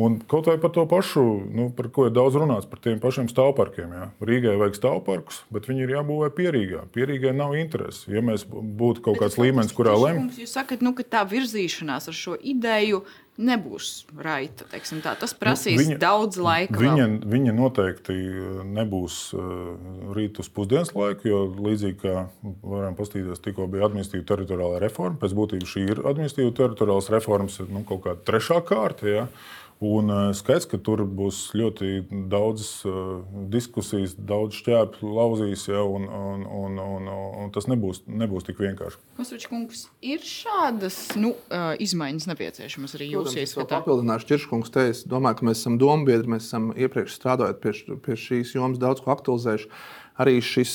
Un 0.00 0.09
kaut 0.30 0.50
vai 0.50 0.56
par 0.60 0.72
to 0.74 0.84
pašu, 0.90 1.24
nu, 1.54 1.68
par 1.76 1.90
ko 1.94 2.08
ir 2.08 2.14
daudz 2.16 2.38
runāts, 2.40 2.68
par 2.70 2.82
tiem 2.82 3.00
pašiem 3.02 3.30
stāvparkiem. 3.30 3.94
Jā. 3.96 4.10
Rīgai 4.30 4.56
vajag 4.60 4.78
stāvparkus, 4.78 5.42
bet 5.54 5.68
viņi 5.70 5.86
ir 5.86 5.94
jābūvē 5.96 6.30
pierīgā. 6.36 6.84
Pierīgai 6.94 7.34
nav 7.36 7.56
interesi. 7.60 8.10
Ja 8.14 8.24
mēs 8.24 8.46
būtu 8.50 9.04
kaut 9.04 9.18
bet 9.18 9.26
kāds 9.26 9.40
līmenis, 9.40 9.74
kurā 9.76 9.96
lemj, 9.98 10.42
jūs 10.42 10.54
sakat, 10.58 10.84
nu, 10.84 10.94
ka 10.96 11.06
tā 11.06 11.24
virzīšanās 11.30 12.10
ar 12.10 12.16
šo 12.16 12.38
ideju 12.38 13.04
nebūs 13.40 13.90
raita. 14.20 14.66
Tas 14.68 15.34
prasīs 15.38 15.76
nu, 15.78 15.84
viņa, 15.84 15.98
daudz 16.00 16.40
laika. 16.40 16.76
Viņa, 16.80 17.06
vēl. 17.06 17.30
viņa 17.32 17.54
noteikti 17.56 18.16
uh, 18.16 18.60
nebūs 18.66 19.18
uh, 19.36 19.44
rīt 20.16 20.40
uz 20.42 20.50
pusdienas 20.52 20.92
laiku, 20.96 21.28
jo 21.30 21.40
līdzīgi 21.56 21.98
kā 22.02 22.26
varam 22.42 22.98
paskatīties, 22.98 23.42
tikko 23.44 23.68
bija 23.70 23.88
administratīva 23.88 24.28
teritoriālā 24.32 24.82
reforma. 24.84 25.18
Pēc 25.22 25.36
būtības 25.38 25.72
šī 25.74 25.86
ir 25.88 26.02
administratīva 26.04 26.56
teritoriālās 26.60 27.10
reformas 27.14 27.60
nu, 27.64 27.84
kaut 27.88 28.04
kāda 28.06 28.24
trešā 28.28 28.60
kārta. 28.66 29.08
Ja? 29.08 29.26
Un 29.80 30.10
uh, 30.12 30.26
skaidrs, 30.36 30.66
ka 30.68 30.76
tur 30.76 31.00
būs 31.08 31.54
ļoti 31.56 32.02
daudz 32.28 32.66
uh, 32.84 33.22
diskusijas, 33.48 34.12
daudz 34.12 34.58
šķērslu 34.58 35.08
lauzīs, 35.16 35.62
ja, 35.70 35.80
un, 35.80 36.04
un, 36.04 36.42
un, 36.44 36.74
un, 36.84 37.06
un 37.40 37.52
tas 37.54 37.64
nebūs, 37.64 38.02
nebūs 38.04 38.44
tik 38.44 38.60
vienkārši. 38.60 39.00
Konstrukts 39.16 39.86
ir 40.04 40.20
šādas 40.20 40.98
nu, 41.16 41.30
uh, 41.48 41.72
izmaiņas 41.80 42.28
nepieciešamas 42.28 42.98
arī 42.98 43.08
jūsu 43.14 43.40
ieskatā. 43.40 43.78
Papildināšu 43.80 44.28
Čirškungs 44.28 44.74
te. 44.74 44.84
Es 44.92 45.00
domāju, 45.08 45.38
ka 45.38 45.48
mēs 45.48 45.62
esam 45.64 45.78
dombiedri, 45.80 46.28
mēs 46.34 46.50
esam 46.50 46.74
iepriekš 46.76 47.16
strādājot 47.16 47.62
pie, 47.64 47.72
pie 48.04 48.18
šīs 48.20 48.52
jomas 48.58 48.82
daudz 48.82 49.00
ko 49.00 49.14
aktualizējuši. 49.14 49.70
Arī 50.20 50.36
šis 50.44 50.74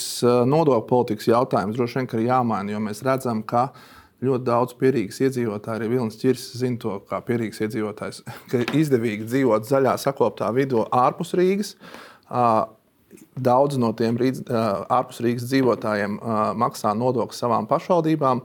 nodokļu 0.49 0.89
politikas 0.89 1.30
jautājums 1.30 1.78
droši 1.78 2.01
vien 2.01 2.10
ir 2.10 2.26
jāmaina, 2.32 2.74
jo 2.74 2.82
mēs 2.82 3.06
redzam, 3.06 3.45
ka 3.45 3.68
uh, 3.70 3.86
Ļoti 4.24 4.47
daudz 4.47 4.76
pierīgas 4.80 5.20
iedzīvotāji, 5.26 5.82
arī 5.82 5.89
Vilnis 5.91 6.18
Čirs, 6.22 6.45
zina 6.55 6.80
to, 6.80 6.95
kā 7.09 7.20
pierīgs 7.26 7.59
iedzīvotājs, 7.66 8.22
ka 8.51 8.63
izdevīgi 8.78 9.28
dzīvot 9.28 9.68
zaļā 9.68 9.97
sakoptā 10.01 10.49
vidū 10.55 10.86
ārpus 10.95 11.36
Rīgas. 11.36 11.76
Daudz 13.36 13.80
no 13.80 13.91
tiem 13.95 14.18
rīdz, 14.20 14.45
ārpus 14.91 15.22
Rīgas 15.24 15.47
dzīvotājiem 15.51 16.18
maksā 16.59 16.95
nodokļus 16.97 17.43
savām 17.43 17.68
pašvaldībām. 17.70 18.43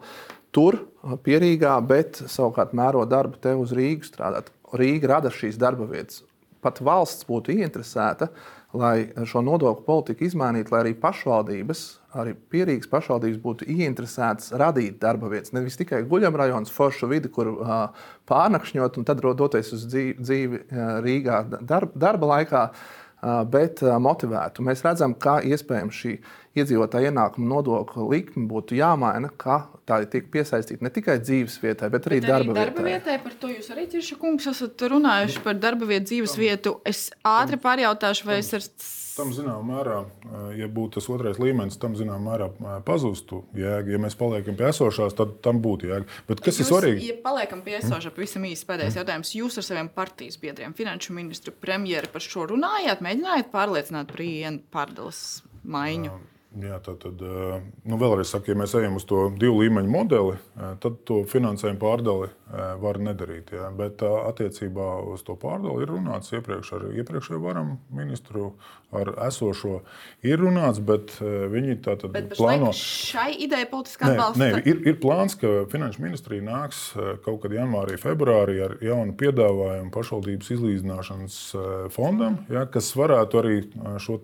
Tur, 0.55 0.81
pierīgā, 1.27 1.77
bet 1.87 2.19
savukārt 2.27 2.75
mēro 2.75 3.05
darbu 3.07 3.39
te 3.43 3.55
uz 3.55 3.75
Rīgu 3.77 4.09
strādāt. 4.09 4.51
Rīga 4.75 5.15
rada 5.15 5.31
šīs 5.35 5.59
darba 5.59 5.87
vietas. 5.91 6.25
Pat 6.61 6.83
valsts 6.85 7.25
būtu 7.25 7.55
ieinteresēta 7.55 8.27
uh, 8.29 8.60
lai 8.77 9.11
šo 9.27 9.43
nodokļu 9.43 9.85
politiku 9.87 10.27
izmainītu, 10.27 10.71
lai 10.75 10.85
arī 10.85 10.93
pašvaldības, 11.03 11.83
arī 12.21 12.35
pierīgas 12.53 12.91
pašvaldības 12.91 13.41
būtu 13.43 13.67
ieinteresētas 13.71 14.53
radīt 14.61 15.01
darba 15.03 15.31
vietas. 15.33 15.55
Nevis 15.57 15.79
tikai 15.81 16.05
guļamrajonas, 16.11 16.73
foršu 16.75 17.11
vidi, 17.11 17.31
kur 17.35 17.51
uh, 17.53 18.05
pārnakšņot 18.31 19.01
un 19.01 19.09
tad 19.09 19.23
doties 19.23 19.73
uz 19.75 19.87
dzīvi, 19.91 20.17
dzīvi 20.23 20.63
uh, 20.63 20.97
Rīgā 21.05 21.43
darba, 21.59 21.91
darba 22.07 22.31
laikā, 22.35 22.65
uh, 22.71 23.43
bet 23.51 23.83
uh, 23.83 23.97
motivētu. 24.03 24.67
Mēs 24.67 24.85
redzam, 24.87 25.19
kā 25.19 25.41
iespējams 25.51 26.03
šī 26.05 26.17
iedzīvotāja 26.59 27.13
ienākuma 27.13 27.47
nodokļa 27.53 28.07
likme 28.11 28.47
būtu 28.51 28.79
jāmaina, 28.79 29.31
ka 29.39 29.63
tā 29.87 30.01
tiek 30.11 30.31
piesaistīta 30.33 30.83
ne 30.83 30.91
tikai 30.91 31.21
dzīves 31.23 31.61
vietai, 31.63 31.91
bet 31.93 32.09
arī 32.11 32.19
bet 32.23 32.31
darba, 32.31 32.55
arī 32.55 32.59
darba 32.59 32.87
vietai. 32.87 33.19
Par 33.23 33.37
to 33.39 33.51
jūs 33.53 33.71
arī, 33.71 33.87
Tirša 33.91 34.19
kungs, 34.19 34.49
esat 34.51 34.87
runājuši 34.91 35.45
par 35.45 35.61
darba 35.63 35.87
vietu, 35.87 36.09
dzīves 36.11 36.35
vietu. 36.41 36.79
Es 36.87 37.09
ātri 37.27 37.61
pārjautāšu, 37.63 38.27
vai 38.27 38.41
es 38.43 38.51
ar 38.59 38.67
tam 39.21 39.31
zināmā 39.37 39.61
mērā, 39.67 39.99
ja 40.59 40.67
būtu 40.71 40.97
tas 40.99 41.07
otrais 41.13 41.39
līmenis, 41.43 41.79
tam 41.83 41.95
zināmā 41.99 42.33
mērā 42.33 42.49
pazustu 42.87 43.43
jēga. 43.59 43.95
Ja 43.95 44.01
mēs 44.03 44.17
paliekam 44.19 44.57
pie 44.59 44.71
esošās, 44.71 45.15
tad 45.19 45.37
tam 45.45 45.61
būtu 45.63 45.91
jēga. 45.91 46.19
Bet 46.31 46.43
kas 46.43 46.59
jūs, 46.59 46.65
ir 46.65 46.71
svarīgi? 46.71 47.13
Ja 47.13 47.19
paliekam 47.23 47.63
pie 47.67 47.77
esošā, 47.79 48.15
pavisam 48.17 48.49
īsi 48.49 48.67
pēdējais 48.67 48.97
mm. 48.97 49.03
jautājums. 49.03 49.35
Jūs 49.37 49.61
ar 49.61 49.69
saviem 49.69 49.93
partijas 49.95 50.41
biedriem, 50.41 50.75
finanšu 50.79 51.15
ministru, 51.17 51.55
premjeru 51.55 52.11
par 52.15 52.27
šo 52.27 52.49
runājāt, 52.55 53.05
mēģinājāt 53.07 53.55
pārliecināt 53.55 54.15
par 54.15 54.27
ienu 54.27 54.65
pārdales 54.73 55.25
maiņu? 55.63 56.17
Um. 56.17 56.40
Jā, 56.51 56.81
tā 56.83 56.97
tad, 56.99 57.21
nu, 57.23 57.95
vēlreiz 57.95 58.33
saku, 58.33 58.51
ja 58.51 58.59
mēs 58.59 58.73
ejam 58.75 58.97
uz 58.99 59.05
to 59.07 59.29
divu 59.39 59.61
līmeņu 59.63 59.91
modeli, 59.91 60.35
tad 60.83 60.97
to 61.07 61.21
finansējumu 61.31 61.79
pārdali 61.79 62.27
var 62.83 62.99
nedarīt. 62.99 63.53
Jā. 63.55 63.69
Bet 63.79 64.03
attiecībā 64.03 64.89
uz 65.13 65.23
to 65.23 65.37
pārdali 65.39 65.85
ir 65.85 65.93
runāts 65.93 66.33
iepriekš 66.35 66.73
ar 66.75 66.89
iepriekšējo 66.91 67.39
varam 67.45 67.77
ministru, 67.95 68.49
ar 68.91 69.13
esošo 69.29 69.77
ir 70.27 70.43
runāts, 70.43 70.81
bet 70.83 71.15
viņi 71.23 71.77
tātad 71.87 72.11
bet 72.17 72.35
plāno. 72.35 72.73
Šai 72.75 73.29
idejai 73.47 73.69
politiskā 73.71 74.11
atbalsta? 74.11 74.43
Nē, 74.43 74.65
ir, 74.67 74.83
ir 74.91 74.99
plāns, 74.99 75.39
ka 75.39 75.69
finanšu 75.71 76.03
ministrija 76.03 76.43
nāks 76.43 76.83
kaut 77.23 77.45
kad 77.45 77.55
janvārī, 77.55 77.95
februārī 78.03 78.59
ar 78.67 78.75
jaunu 78.83 79.15
piedāvājumu 79.23 79.95
pašvaldības 79.95 80.51
izlīdzināšanas 80.57 81.39
fondam, 81.95 82.43
jā, 82.51 82.67
kas 82.75 82.91
varētu 82.99 83.43
arī 83.45 83.63
šo 84.03 84.19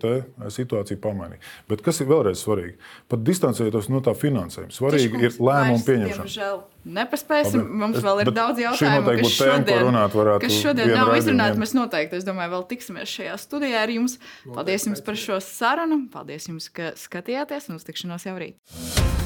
situāciju 0.51 0.99
pamainīt. 1.07 1.47
Bet 1.71 1.87
kas 1.87 2.03
ir 2.03 2.11
vēl 2.11 2.16
vēlreiz 2.17 2.41
svarīgi. 2.43 2.75
Pat 3.11 3.23
distancējoties 3.27 3.89
no 3.93 4.01
tā 4.05 4.13
finansējuma, 4.17 4.73
svarīgi 4.75 5.23
ir 5.23 5.37
lēmumu 5.39 5.83
pieņemšana. 5.87 6.25
Diemžēl 6.27 6.61
nepaspēsim. 6.97 7.63
Labi. 7.63 7.81
Mums 7.83 7.99
vēl 8.05 8.23
ir 8.23 8.31
daudz 8.35 8.63
jautājumu, 8.63 9.17
kas 9.21 9.35
šodien, 9.37 9.67
tēma, 9.67 10.05
kas 10.43 10.57
šodien 10.61 10.93
nav 10.95 11.13
izrunāti. 11.17 11.61
Mēs 11.63 11.75
noteikti, 11.77 12.21
es 12.21 12.27
domāju, 12.27 12.55
vēl 12.55 12.65
tiksimies 12.71 13.13
šajā 13.17 13.37
studijā 13.43 13.83
ar 13.85 13.93
jums. 13.93 14.17
Paldies 14.47 14.89
jums 14.89 15.03
par 15.05 15.19
šo 15.19 15.41
sarunu. 15.43 16.03
Paldies 16.13 16.49
jums, 16.51 16.71
ka 16.73 16.93
skatījāties 16.99 17.71
un 17.71 17.81
uz 17.81 17.87
tikšanos 17.87 18.29
jau 18.29 18.37
rīt. 18.41 19.16